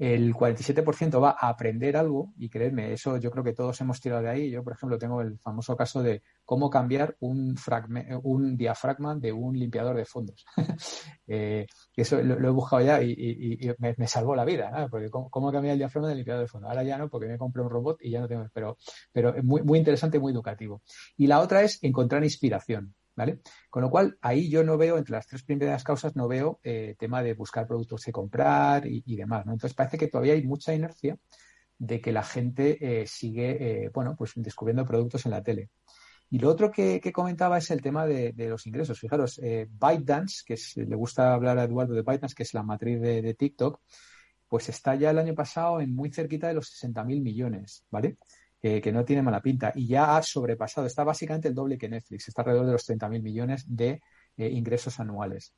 el 0.00 0.32
47% 0.34 1.22
va 1.22 1.36
a 1.38 1.50
aprender 1.50 1.94
algo 1.94 2.32
y 2.38 2.48
creedme, 2.48 2.90
eso 2.90 3.18
yo 3.18 3.30
creo 3.30 3.44
que 3.44 3.52
todos 3.52 3.78
hemos 3.82 4.00
tirado 4.00 4.22
de 4.22 4.30
ahí. 4.30 4.50
Yo, 4.50 4.64
por 4.64 4.72
ejemplo, 4.72 4.96
tengo 4.96 5.20
el 5.20 5.38
famoso 5.38 5.76
caso 5.76 6.02
de 6.02 6.22
cómo 6.46 6.70
cambiar 6.70 7.18
un, 7.20 7.54
un 8.22 8.56
diafragma 8.56 9.14
de 9.16 9.30
un 9.30 9.58
limpiador 9.58 9.94
de 9.94 10.06
fondos. 10.06 10.46
eh, 11.26 11.66
eso 11.94 12.22
lo, 12.22 12.48
he 12.48 12.50
buscado 12.50 12.80
ya 12.80 13.02
y, 13.02 13.58
me, 13.78 14.06
salvó 14.06 14.34
la 14.34 14.46
vida, 14.46 14.88
porque 14.90 15.10
cómo, 15.10 15.52
cambiar 15.52 15.74
el 15.74 15.78
diafragma 15.80 16.08
del 16.08 16.16
limpiador 16.16 16.44
de 16.44 16.48
fondos. 16.48 16.70
Ahora 16.70 16.82
ya 16.82 16.96
no, 16.96 17.10
porque 17.10 17.28
me 17.28 17.36
compré 17.36 17.62
un 17.62 17.68
robot 17.68 17.98
y 18.00 18.10
ya 18.10 18.20
no 18.20 18.28
tengo, 18.28 18.48
pero, 18.54 18.78
pero 19.12 19.34
muy, 19.42 19.62
muy 19.62 19.78
interesante, 19.78 20.18
muy 20.18 20.32
educativo. 20.32 20.80
Y 21.18 21.26
la 21.26 21.40
otra 21.40 21.60
es 21.60 21.78
encontrar 21.82 22.24
inspiración. 22.24 22.94
¿Vale? 23.16 23.40
Con 23.68 23.82
lo 23.82 23.90
cual, 23.90 24.16
ahí 24.22 24.48
yo 24.48 24.64
no 24.64 24.78
veo, 24.78 24.96
entre 24.96 25.12
las 25.12 25.26
tres 25.26 25.42
primeras 25.42 25.84
causas, 25.84 26.16
no 26.16 26.28
veo 26.28 26.60
eh, 26.62 26.94
tema 26.98 27.22
de 27.22 27.34
buscar 27.34 27.66
productos 27.66 28.04
que 28.04 28.12
comprar 28.12 28.86
y, 28.86 29.16
demás, 29.16 29.44
¿no? 29.46 29.52
Entonces 29.52 29.74
parece 29.74 29.98
que 29.98 30.08
todavía 30.08 30.34
hay 30.34 30.44
mucha 30.44 30.72
inercia 30.72 31.18
de 31.78 32.00
que 32.00 32.12
la 32.12 32.22
gente 32.22 33.02
eh, 33.02 33.06
sigue, 33.06 33.84
eh, 33.84 33.90
bueno, 33.92 34.14
pues 34.16 34.32
descubriendo 34.36 34.84
productos 34.86 35.26
en 35.26 35.32
la 35.32 35.42
tele. 35.42 35.70
Y 36.30 36.38
lo 36.38 36.48
otro 36.48 36.70
que, 36.70 37.00
comentaba 37.12 37.58
es 37.58 37.70
el 37.70 37.82
tema 37.82 38.06
de, 38.06 38.32
los 38.36 38.66
ingresos. 38.66 38.98
Fijaros, 39.00 39.40
ByteDance, 39.40 40.44
que 40.46 40.56
le 40.84 40.94
gusta 40.94 41.34
hablar 41.34 41.58
a 41.58 41.64
Eduardo 41.64 41.94
de 41.94 42.02
ByteDance, 42.02 42.36
que 42.36 42.44
es 42.44 42.54
la 42.54 42.62
matriz 42.62 43.00
de, 43.00 43.20
de 43.20 43.34
TikTok, 43.34 43.80
pues 44.50 44.68
está 44.68 44.96
ya 44.96 45.10
el 45.10 45.18
año 45.18 45.34
pasado 45.34 45.80
en 45.80 45.94
muy 45.94 46.12
cerquita 46.12 46.48
de 46.48 46.54
los 46.54 46.68
60.000 46.82 47.22
millones, 47.22 47.84
¿vale? 47.90 48.18
Que 48.60 48.92
no 48.92 49.04
tiene 49.04 49.22
mala 49.22 49.40
pinta 49.40 49.72
y 49.74 49.86
ya 49.86 50.16
ha 50.16 50.22
sobrepasado, 50.22 50.86
está 50.86 51.02
básicamente 51.02 51.48
el 51.48 51.54
doble 51.54 51.78
que 51.78 51.88
Netflix, 51.88 52.28
está 52.28 52.42
alrededor 52.42 52.66
de 52.66 52.72
los 52.72 52.88
30.000 52.88 53.22
millones 53.22 53.64
de 53.66 54.02
eh, 54.36 54.48
ingresos 54.48 55.00
anuales. 55.00 55.54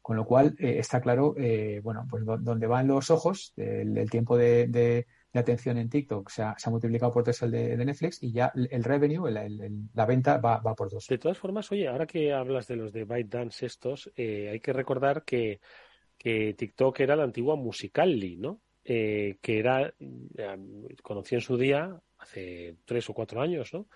Con 0.00 0.16
lo 0.16 0.24
cual 0.24 0.56
eh, 0.58 0.78
está 0.78 1.00
claro, 1.00 1.34
eh, 1.38 1.80
bueno, 1.82 2.06
pues 2.10 2.24
donde 2.24 2.66
van 2.66 2.88
los 2.88 3.10
ojos, 3.10 3.52
el, 3.56 4.10
tiempo 4.10 4.36
de, 4.36 5.06
atención 5.32 5.78
en 5.78 5.88
TikTok 5.88 6.28
se 6.28 6.42
ha, 6.42 6.56
multiplicado 6.70 7.12
por 7.12 7.22
tres 7.22 7.40
el 7.42 7.52
de, 7.52 7.76
Netflix 7.84 8.22
y 8.22 8.32
ya 8.32 8.52
el 8.54 8.82
revenue, 8.82 9.30
la 9.94 10.06
venta 10.06 10.38
va, 10.38 10.60
por 10.74 10.90
dos. 10.90 11.06
De 11.06 11.18
todas 11.18 11.38
formas, 11.38 11.70
oye, 11.70 11.86
ahora 11.86 12.06
que 12.06 12.32
hablas 12.32 12.66
de 12.66 12.76
los 12.76 12.92
de 12.92 13.04
ByteDance 13.04 13.64
estos, 13.64 14.10
hay 14.16 14.58
que 14.60 14.72
recordar 14.72 15.24
que, 15.24 15.60
que 16.18 16.54
TikTok 16.54 16.98
era 17.00 17.14
la 17.14 17.24
antigua 17.24 17.54
Musically, 17.54 18.36
¿no? 18.36 18.60
Eh, 18.84 19.38
que 19.40 19.60
era, 19.60 19.94
eh, 20.00 20.58
conocí 21.02 21.36
en 21.36 21.40
su 21.40 21.56
día, 21.56 22.00
hace 22.22 22.76
tres 22.84 23.10
o 23.10 23.14
cuatro 23.14 23.40
años, 23.40 23.74
¿no? 23.74 23.86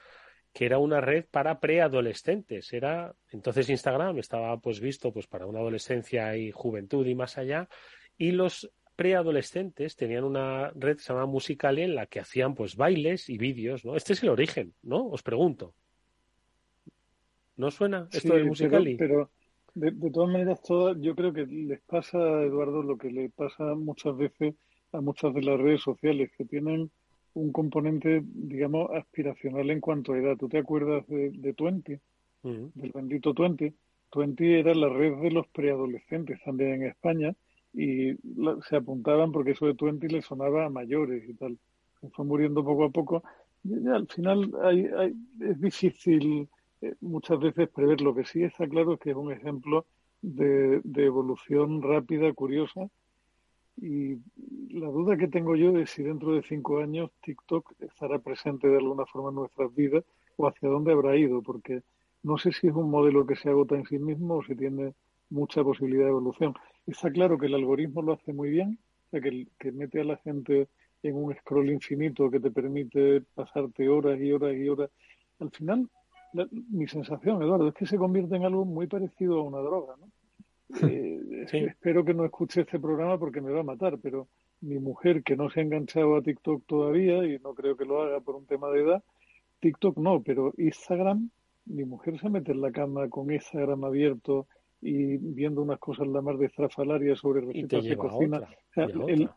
que 0.57 0.65
era 0.65 0.79
una 0.79 1.03
red 1.03 1.27
para 1.31 1.61
preadolescentes. 1.61 2.73
Era 2.73 3.15
entonces 3.31 3.69
Instagram 3.69 4.19
estaba 4.19 4.59
pues 4.59 4.81
visto 4.81 5.13
pues 5.13 5.27
para 5.27 5.45
una 5.45 5.59
adolescencia 5.59 6.35
y 6.35 6.51
juventud 6.51 7.07
y 7.07 7.15
más 7.15 7.37
allá 7.37 7.69
y 8.17 8.31
los 8.31 8.71
preadolescentes 8.97 9.97
tenían 9.97 10.25
una 10.25 10.71
red 10.75 10.97
que 10.97 11.03
se 11.03 11.13
llama 11.13 11.27
Musical.ly 11.27 11.83
en 11.83 11.95
la 11.95 12.07
que 12.07 12.21
hacían 12.21 12.55
pues 12.55 12.75
bailes 12.75 13.29
y 13.29 13.37
vídeos, 13.37 13.85
¿no? 13.85 13.97
Este 13.97 14.15
es 14.15 14.23
el 14.23 14.31
origen, 14.31 14.73
¿no? 14.83 15.07
Os 15.07 15.23
pregunto. 15.23 15.75
¿No 17.57 17.71
suena 17.71 18.09
esto 18.11 18.35
de 18.35 18.45
Musical.ly? 18.45 18.97
Pero, 18.97 19.31
de, 19.75 19.91
de, 19.91 20.11
todas 20.11 20.31
maneras, 20.31 20.63
todas, 20.63 20.97
yo 21.03 21.15
creo 21.15 21.35
que 21.35 21.45
les 21.45 21.83
pasa 21.83 22.17
a 22.17 22.43
Eduardo 22.45 22.83
lo 22.83 22.97
que 22.97 23.11
le 23.11 23.29
pasa 23.29 23.75
muchas 23.75 24.17
veces 24.17 24.55
a 24.93 25.03
muchas 25.03 25.35
de 25.35 25.43
las 25.43 25.61
redes 25.61 25.83
sociales 25.83 26.31
que 26.39 26.47
tienen 26.47 26.91
un 27.37 27.53
componente, 27.53 28.23
digamos, 28.25 28.91
aspiracional 28.95 29.71
en 29.71 29.81
cuanto 29.81 30.13
a 30.13 30.19
edad. 30.19 30.37
¿Tú 30.39 30.49
te 30.49 30.59
acuerdas 30.59 31.07
de, 31.07 31.31
de 31.31 31.53
Twenty? 31.53 31.99
Del 32.43 32.93
bendito 32.95 33.35
Twenty. 33.35 33.75
Twenty 34.11 34.55
era 34.55 34.73
la 34.75 34.89
red 34.89 35.17
de 35.21 35.31
los 35.31 35.47
preadolescentes 35.49 36.41
también 36.45 36.75
en 36.75 36.83
España 36.85 37.35
y 37.75 38.15
se 38.69 38.77
apuntaban 38.77 39.33
porque 39.33 39.51
eso 39.51 39.67
de 39.67 39.75
Twenty 39.75 40.09
le 40.09 40.23
sonaba 40.23 40.65
a 40.65 40.71
mayores 40.71 41.29
y 41.29 41.35
tal. 41.35 41.59
Se 42.01 42.09
fue 42.11 42.25
muriendo 42.25 42.65
poco 42.65 42.85
a 42.85 42.91
poco. 42.91 43.23
Y 43.65 43.87
al 43.89 44.07
final 44.07 44.51
hay, 44.63 44.89
es 45.41 45.61
difícil 45.61 46.49
eh, 46.81 46.95
muchas 47.01 47.39
veces 47.39 47.69
prever. 47.69 48.01
Lo 48.01 48.15
que 48.15 48.25
sí 48.25 48.45
está 48.45 48.67
claro 48.67 48.95
es 48.95 49.01
que 49.01 49.11
es 49.11 49.17
un 49.17 49.33
ejemplo 49.33 49.85
de, 50.23 50.81
de 50.85 51.05
evolución 51.05 51.83
rápida, 51.83 52.33
curiosa, 52.33 52.89
y 53.77 54.17
la 54.71 54.89
duda 54.89 55.17
que 55.17 55.29
tengo 55.29 55.55
yo 55.57 55.77
es 55.79 55.91
si 55.91 56.03
dentro 56.03 56.35
de 56.35 56.43
cinco 56.43 56.79
años 56.79 57.11
TikTok 57.23 57.75
estará 57.81 58.19
presente 58.19 58.69
de 58.69 58.77
alguna 58.77 59.07
forma 59.07 59.31
en 59.31 59.37
nuestras 59.37 59.75
vidas 59.75 60.05
o 60.37 60.49
hacia 60.49 60.69
dónde 60.69 60.93
habrá 60.93 61.17
ido, 61.17 61.43
porque 61.43 61.83
no 62.23 62.39
sé 62.39 62.53
si 62.53 62.69
es 62.69 62.75
un 62.75 62.91
modelo 62.91 63.27
que 63.27 63.37
se 63.37 63.51
agota 63.51 63.75
en 63.75 63.87
sí 63.87 63.99
mismo 63.99 64.37
o 64.37 64.43
si 64.43 64.55
tiene 64.55 64.95
mucha 65.31 65.63
posibilidad 65.63 66.05
de 66.05 66.11
evolución. 66.11 66.55
Está 66.87 67.11
claro 67.11 67.39
que 67.39 67.47
el 67.47 67.55
algoritmo 67.55 68.03
lo 68.03 68.13
hace 68.13 68.33
muy 68.33 68.51
bien, 68.51 68.79
o 69.07 69.11
sea, 69.11 69.21
que, 69.21 69.47
que 69.59 69.73
mete 69.73 70.01
a 70.01 70.05
la 70.05 70.17
gente 70.19 70.69
en 71.03 71.17
un 71.17 71.35
scroll 71.35 71.71
infinito 71.71 72.31
que 72.31 72.41
te 72.41 72.51
permite 72.51 73.23
pasarte 73.35 73.89
horas 73.89 74.21
y 74.21 74.33
horas 74.33 74.57
y 74.57 74.69
horas. 74.69 74.91
Al 75.39 75.51
final, 75.51 75.89
mi 76.71 76.87
sensación, 76.89 77.43
Eduardo, 77.43 77.69
es 77.69 77.75
que 77.75 77.87
se 77.87 77.99
convierte 77.99 78.37
en 78.37 78.45
algo 78.45 78.65
muy 78.65 78.87
parecido 78.87 79.39
a 79.39 79.43
una 79.43 79.59
droga, 79.59 79.95
¿no? 79.99 80.09
Eh, 80.83 81.47
espero 81.53 82.05
que 82.05 82.15
no 82.15 82.25
escuche 82.25 82.63
este 82.63 82.81
programa 82.81 83.19
porque 83.19 83.41
me 83.41 83.53
va 83.53 83.61
a 83.61 83.65
matar, 83.65 83.99
pero 83.99 84.29
mi 84.61 84.79
mujer, 84.79 85.23
que 85.23 85.37
no 85.37 85.49
se 85.51 85.61
ha 85.61 85.63
enganchado 85.63 86.17
a 86.17 86.23
TikTok 86.23 86.65
todavía 86.67 87.25
y 87.25 87.39
no 87.39 87.55
creo 87.55 87.77
que 87.77 87.85
lo 87.85 88.03
haga 88.03 88.21
por 88.21 88.37
un 88.37 88.47
tema 88.47 88.71
de 88.71 88.83
edad, 88.83 89.05
TikTok 89.61 89.99
no, 89.99 90.23
pero 90.23 90.53
Instagram, 90.57 91.31
mi 91.67 91.85
mujer 91.85 92.19
se 92.21 92.31
mete 92.31 92.53
en 92.53 92.61
la 92.61 92.73
cama 92.73 93.09
con 93.09 93.31
Instagram 93.33 93.85
abierto 93.85 94.47
y 94.81 95.17
viendo 95.17 95.63
unas 95.63 95.79
cosas 95.79 96.07
la 96.07 96.21
más 96.21 96.39
de 96.39 96.51
sobre 97.17 97.41
recetas 97.41 97.85
de 97.85 97.97
cocina. 97.97 98.43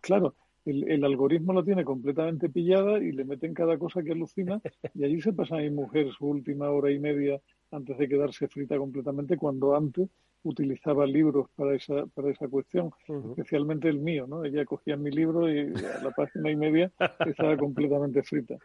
claro, 0.02 0.36
el, 0.66 0.90
el, 0.90 1.04
algoritmo 1.04 1.54
lo 1.54 1.64
tiene 1.64 1.84
completamente 1.84 2.50
pillada 2.50 3.00
y 3.00 3.12
le 3.12 3.24
meten 3.24 3.54
cada 3.54 3.78
cosa 3.78 4.04
que 4.04 4.12
alucina 4.12 4.62
y 4.94 5.04
allí 5.04 5.22
se 5.22 5.34
pasa 5.34 5.58
mi 5.58 5.70
mujer 5.70 6.12
su 6.12 6.28
última 6.28 6.70
hora 6.70 6.92
y 6.92 7.00
media 7.00 7.40
antes 7.72 7.98
de 7.98 8.08
quedarse 8.08 8.48
frita 8.48 8.78
completamente 8.78 9.38
cuando 9.38 9.76
antes 9.76 10.10
utilizaba 10.44 11.06
libros 11.06 11.50
para 11.56 11.76
esa, 11.76 12.06
para 12.08 12.32
esa 12.32 12.48
cuestión, 12.48 12.92
especialmente 13.30 13.90
el 13.90 14.00
mío, 14.00 14.26
¿no? 14.28 14.46
Ella 14.46 14.66
cogía 14.66 14.96
mi 14.96 15.12
libro 15.12 15.52
y 15.52 15.60
a 15.60 16.04
la 16.04 16.12
página 16.12 16.50
y 16.52 16.56
media 16.56 16.92
estaba 17.26 17.58
completamente 17.58 18.24
frita. 18.24 18.56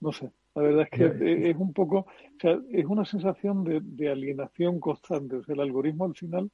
No 0.00 0.12
sé, 0.12 0.30
la 0.54 0.62
verdad 0.62 0.88
es 0.90 0.90
que 0.90 1.50
es 1.50 1.56
un 1.56 1.72
poco, 1.72 1.98
o 1.98 2.40
sea, 2.40 2.58
es 2.70 2.84
una 2.84 3.04
sensación 3.04 3.64
de, 3.64 3.80
de 3.82 4.10
alienación 4.10 4.80
constante. 4.80 5.36
O 5.36 5.44
sea, 5.44 5.54
el 5.54 5.60
algoritmo 5.60 6.04
al 6.04 6.14
final 6.14 6.50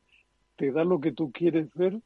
te 0.57 0.71
da 0.71 0.85
lo 0.85 1.01
que 1.01 1.12
tú 1.12 1.33
quieres 1.33 1.73
ver 1.75 1.99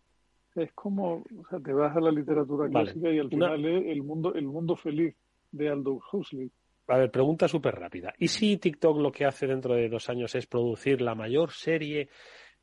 es 0.55 0.73
como, 0.73 1.17
o 1.17 1.47
sea, 1.51 1.59
te 1.59 1.73
vas 1.73 1.97
a 1.97 2.01
la 2.01 2.11
literatura 2.11 2.69
clásica 2.69 3.11
y 3.11 3.19
al 3.19 3.29
final 3.29 3.65
es 3.65 3.87
el 3.87 4.03
mundo, 4.03 4.35
el 4.35 4.47
mundo 4.47 4.77
feliz 4.77 5.15
de 5.51 5.69
Aldous 5.69 6.05
Huxley. 6.13 6.51
A 6.87 6.99
ver, 6.99 7.11
pregunta 7.11 7.49
súper 7.49 7.75
rápida. 7.75 8.13
¿Y 8.19 8.29
si 8.29 8.59
TikTok 8.59 8.99
lo 8.99 9.11
que 9.11 9.25
hace 9.25 9.47
dentro 9.47 9.75
de 9.75 9.89
dos 9.89 10.09
años 10.11 10.35
es 10.35 10.47
producir 10.47 11.01
la 11.01 11.15
mayor 11.15 11.51
serie 11.51 12.09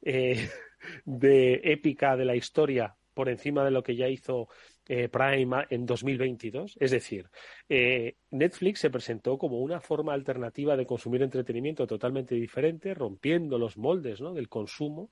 eh, 0.02 0.50
de 1.06 1.62
épica 1.64 2.16
de 2.16 2.26
la 2.26 2.36
historia 2.36 2.96
por 3.14 3.30
encima 3.30 3.64
de 3.64 3.72
lo 3.72 3.84
que 3.84 3.96
ya 3.96 4.08
hizo 4.08 4.48
eh, 4.88 5.10
Prime 5.10 5.66
en 5.70 5.86
2022. 5.86 6.78
Es 6.80 6.92
decir, 6.92 7.30
eh, 7.70 8.16
Netflix 8.32 8.80
se 8.80 8.90
presentó 8.90 9.38
como 9.38 9.60
una 9.60 9.80
forma 9.80 10.14
alternativa 10.14 10.76
de 10.76 10.86
consumir 10.86 11.22
entretenimiento 11.22 11.86
totalmente 11.88 12.36
diferente, 12.36 12.94
rompiendo 12.94 13.58
los 13.58 13.78
moldes 13.78 14.22
¿no? 14.22 14.34
del 14.34 14.50
consumo 14.50 15.12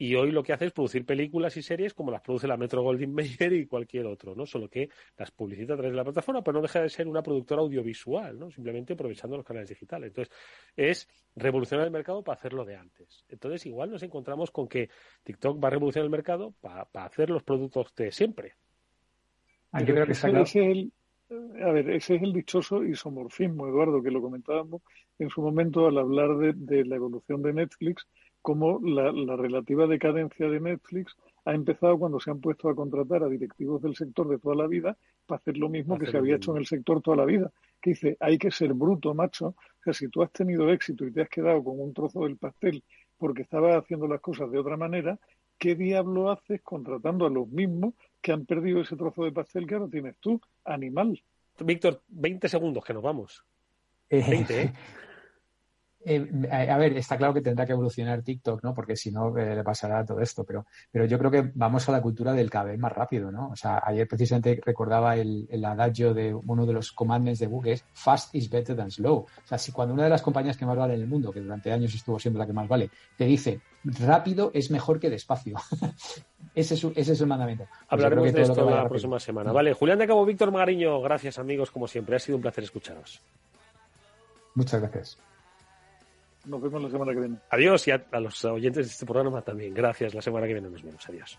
y 0.00 0.14
hoy 0.14 0.30
lo 0.30 0.42
que 0.42 0.54
hace 0.54 0.64
es 0.64 0.72
producir 0.72 1.04
películas 1.04 1.58
y 1.58 1.62
series 1.62 1.92
como 1.92 2.10
las 2.10 2.22
produce 2.22 2.48
la 2.48 2.56
Metro 2.56 2.82
Goldwyn 2.82 3.12
Mayer 3.12 3.52
y 3.52 3.66
cualquier 3.66 4.06
otro, 4.06 4.34
¿no? 4.34 4.46
Solo 4.46 4.66
que 4.66 4.88
las 5.18 5.30
publicita 5.30 5.74
a 5.74 5.76
través 5.76 5.92
de 5.92 5.96
la 5.98 6.04
plataforma, 6.04 6.42
pero 6.42 6.54
no 6.54 6.62
deja 6.62 6.80
de 6.80 6.88
ser 6.88 7.06
una 7.06 7.22
productora 7.22 7.60
audiovisual, 7.60 8.38
¿no? 8.38 8.50
Simplemente 8.50 8.94
aprovechando 8.94 9.36
los 9.36 9.44
canales 9.44 9.68
digitales. 9.68 10.08
Entonces, 10.08 10.34
es 10.74 11.06
revolucionar 11.36 11.84
el 11.84 11.92
mercado 11.92 12.24
para 12.24 12.38
hacerlo 12.38 12.64
de 12.64 12.76
antes. 12.76 13.26
Entonces, 13.28 13.66
igual 13.66 13.90
nos 13.90 14.02
encontramos 14.02 14.50
con 14.50 14.68
que 14.68 14.88
TikTok 15.22 15.62
va 15.62 15.68
a 15.68 15.72
revolucionar 15.72 16.06
el 16.06 16.10
mercado 16.10 16.54
para, 16.62 16.88
hacer 16.94 17.28
los 17.28 17.42
productos 17.42 17.94
de 17.94 18.10
siempre. 18.10 18.54
Yo 19.80 19.84
creo 19.84 20.06
que 20.06 20.12
ese, 20.12 20.30
es 20.30 20.56
el, 20.56 20.92
a 21.62 21.72
ver, 21.72 21.90
ese 21.90 22.14
es 22.14 22.22
el 22.22 22.32
dichoso 22.32 22.82
isomorfismo, 22.84 23.68
Eduardo, 23.68 24.02
que 24.02 24.10
lo 24.10 24.22
comentábamos 24.22 24.80
en 25.18 25.28
su 25.28 25.42
momento 25.42 25.86
al 25.86 25.98
hablar 25.98 26.38
de 26.38 26.86
la 26.86 26.96
evolución 26.96 27.42
de 27.42 27.52
Netflix 27.52 28.06
cómo 28.42 28.80
la, 28.82 29.36
relativa 29.36 29.86
decadencia 29.86 30.48
de 30.48 30.60
Netflix 30.60 31.16
ha 31.44 31.54
empezado 31.54 31.98
cuando 31.98 32.20
se 32.20 32.30
han 32.30 32.40
puesto 32.40 32.68
a 32.68 32.74
contratar 32.74 33.22
a 33.22 33.28
directivos 33.28 33.82
del 33.82 33.96
sector 33.96 34.28
de 34.28 34.38
toda 34.38 34.54
la 34.54 34.66
vida 34.66 34.96
para 35.26 35.38
hacer 35.38 35.56
lo 35.56 35.68
mismo 35.68 35.98
que 35.98 36.06
se 36.06 36.16
había 36.16 36.36
hecho 36.36 36.52
en 36.52 36.58
el 36.58 36.66
sector 36.66 37.00
toda 37.02 37.16
la 37.16 37.24
vida. 37.24 37.50
Que 37.80 37.90
dice, 37.90 38.16
hay 38.20 38.38
que 38.38 38.50
ser 38.50 38.74
bruto, 38.74 39.14
macho. 39.14 39.48
O 39.48 39.82
sea, 39.82 39.92
si 39.92 40.08
tú 40.08 40.22
has 40.22 40.32
tenido 40.32 40.70
éxito 40.70 41.06
y 41.06 41.12
te 41.12 41.22
has 41.22 41.28
quedado 41.28 41.62
con 41.64 41.80
un 41.80 41.94
trozo 41.94 42.24
del 42.24 42.36
pastel 42.36 42.82
porque 43.16 43.42
estabas 43.42 43.76
haciendo 43.76 44.06
las 44.06 44.20
cosas 44.20 44.50
de 44.50 44.58
otra 44.58 44.76
manera, 44.76 45.18
¿qué 45.58 45.74
diablo 45.74 46.30
haces 46.30 46.62
contratando 46.62 47.26
a 47.26 47.30
los 47.30 47.48
mismos 47.48 47.94
que 48.20 48.32
han 48.32 48.46
perdido 48.46 48.80
ese 48.80 48.96
trozo 48.96 49.24
de 49.24 49.32
pastel 49.32 49.66
que 49.66 49.74
ahora 49.74 49.88
tienes 49.90 50.16
tú? 50.18 50.40
Animal. 50.64 51.22
Víctor, 51.58 52.02
20 52.08 52.48
segundos 52.48 52.84
que 52.84 52.94
nos 52.94 53.02
vamos. 53.02 53.44
20, 54.10 54.62
¿eh? 54.62 54.72
Eh, 56.02 56.48
a 56.50 56.78
ver, 56.78 56.96
está 56.96 57.16
claro 57.18 57.34
que 57.34 57.42
tendrá 57.42 57.66
que 57.66 57.72
evolucionar 57.72 58.22
TikTok, 58.22 58.62
¿no? 58.62 58.74
Porque 58.74 58.96
si 58.96 59.10
no, 59.10 59.36
eh, 59.36 59.54
le 59.54 59.62
pasará 59.62 60.04
todo 60.04 60.20
esto. 60.20 60.44
Pero, 60.44 60.66
pero 60.90 61.04
yo 61.04 61.18
creo 61.18 61.30
que 61.30 61.50
vamos 61.54 61.88
a 61.88 61.92
la 61.92 62.00
cultura 62.00 62.32
del 62.32 62.48
cada 62.48 62.66
vez 62.66 62.78
más 62.78 62.92
rápido, 62.92 63.30
¿no? 63.30 63.50
O 63.50 63.56
sea, 63.56 63.82
ayer 63.84 64.08
precisamente 64.08 64.60
recordaba 64.64 65.16
el, 65.16 65.46
el 65.50 65.64
adagio 65.64 66.14
de 66.14 66.34
uno 66.34 66.64
de 66.64 66.72
los 66.72 66.92
commandments 66.92 67.40
de 67.40 67.46
Google 67.46 67.72
es 67.72 67.84
fast 67.92 68.34
is 68.34 68.48
better 68.48 68.76
than 68.76 68.90
slow. 68.90 69.18
O 69.18 69.46
sea, 69.46 69.58
si 69.58 69.72
cuando 69.72 69.92
una 69.94 70.04
de 70.04 70.10
las 70.10 70.22
compañías 70.22 70.56
que 70.56 70.64
más 70.64 70.76
vale 70.76 70.94
en 70.94 71.02
el 71.02 71.06
mundo, 71.06 71.30
que 71.32 71.40
durante 71.40 71.70
años 71.70 71.94
estuvo 71.94 72.18
siempre 72.18 72.38
la 72.38 72.46
que 72.46 72.52
más 72.52 72.68
vale, 72.68 72.90
te 73.16 73.26
dice 73.26 73.60
rápido 73.84 74.50
es 74.54 74.70
mejor 74.70 75.00
que 75.00 75.10
despacio. 75.10 75.56
ese, 76.54 76.74
es, 76.74 76.84
ese 76.84 77.12
es 77.12 77.20
el 77.20 77.26
mandamiento. 77.26 77.64
Pues 77.64 77.86
Hablaremos 77.88 78.32
de 78.32 78.42
esto 78.42 78.70
la 78.70 78.88
próxima 78.88 79.20
semana. 79.20 79.52
Vale, 79.52 79.74
Julián 79.74 79.98
de 79.98 80.06
Cabo, 80.06 80.24
Víctor 80.24 80.50
Magariño, 80.50 81.00
gracias 81.00 81.38
amigos, 81.38 81.70
como 81.70 81.86
siempre. 81.86 82.16
Ha 82.16 82.18
sido 82.18 82.36
un 82.36 82.42
placer 82.42 82.64
escucharos. 82.64 83.20
Muchas 84.54 84.80
gracias. 84.80 85.29
Nos 86.46 86.62
vemos 86.62 86.82
la 86.82 86.90
semana 86.90 87.12
que 87.12 87.20
viene. 87.20 87.36
Adiós 87.50 87.86
y 87.88 87.90
a, 87.90 88.02
los 88.20 88.44
oyentes 88.44 88.86
de 88.86 88.92
este 88.92 89.06
programa 89.06 89.42
también. 89.42 89.74
Gracias. 89.74 90.14
La 90.14 90.22
semana 90.22 90.46
que 90.46 90.54
viene 90.54 90.70
nos 90.70 90.82
vemos. 90.82 91.08
Adiós. 91.08 91.38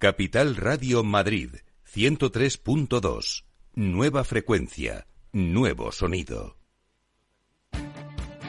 Capital 0.00 0.56
Radio 0.56 1.04
Madrid 1.04 1.56
103.2. 1.94 3.44
Nueva 3.74 4.24
frecuencia, 4.24 5.06
nuevo 5.30 5.92
sonido. 5.92 6.56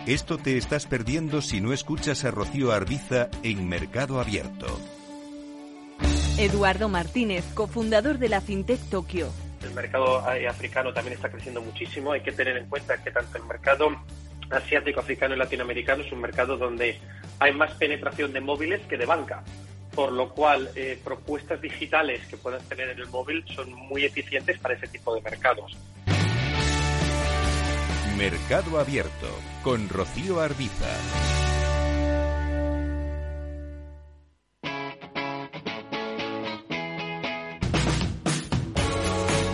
Esto 0.08 0.38
te 0.38 0.56
estás 0.56 0.86
perdiendo 0.86 1.42
si 1.42 1.60
no 1.60 1.74
escuchas 1.74 2.24
a 2.24 2.32
Rocío 2.32 2.72
Arbiza 2.72 3.30
en 3.44 3.68
Mercado 3.68 4.22
Abierto. 4.22 4.80
Eduardo 6.38 6.88
Martínez, 6.88 7.44
cofundador 7.54 8.18
de 8.18 8.30
la 8.30 8.40
FinTech 8.40 8.80
Tokio. 8.90 9.28
El 9.62 9.74
mercado 9.74 10.20
africano 10.20 10.94
también 10.94 11.16
está 11.16 11.30
creciendo 11.30 11.62
muchísimo. 11.62 12.14
Hay 12.14 12.22
que 12.22 12.32
tener 12.32 12.56
en 12.56 12.70
cuenta 12.70 13.04
que 13.04 13.12
tanto 13.12 13.38
el 13.38 13.44
mercado 13.44 13.90
asiático, 14.50 15.02
africano 15.02 15.36
y 15.36 15.38
latinoamericano 15.38 16.02
es 16.02 16.14
un 16.14 16.22
mercado 16.22 16.56
donde 16.56 16.98
hay 17.40 17.54
más 17.54 17.74
penetración 17.74 18.32
de 18.32 18.40
móviles 18.40 18.80
que 18.88 18.96
de 18.96 19.06
banca. 19.06 19.44
Por 19.96 20.12
lo 20.12 20.30
cual, 20.30 20.72
eh, 20.76 21.00
propuestas 21.04 21.62
digitales 21.62 22.26
que 22.28 22.38
puedas 22.38 22.64
tener 22.70 22.90
en 22.90 23.00
el 23.00 23.08
móvil 23.08 23.44
son 23.54 23.74
muy 23.74 24.06
eficientes 24.06 24.58
para 24.60 24.76
ese 24.76 24.88
tipo 24.88 25.14
de 25.14 25.22
mercados. 25.22 25.78
Mercado 28.18 28.80
Abierto 28.80 29.28
con 29.64 29.90
Rocío 29.90 30.40
Arbiza. 30.40 30.88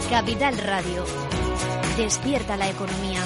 Capital 0.10 0.58
Radio. 0.58 1.06
Despierta 1.98 2.58
la 2.58 2.70
economía. 2.70 3.22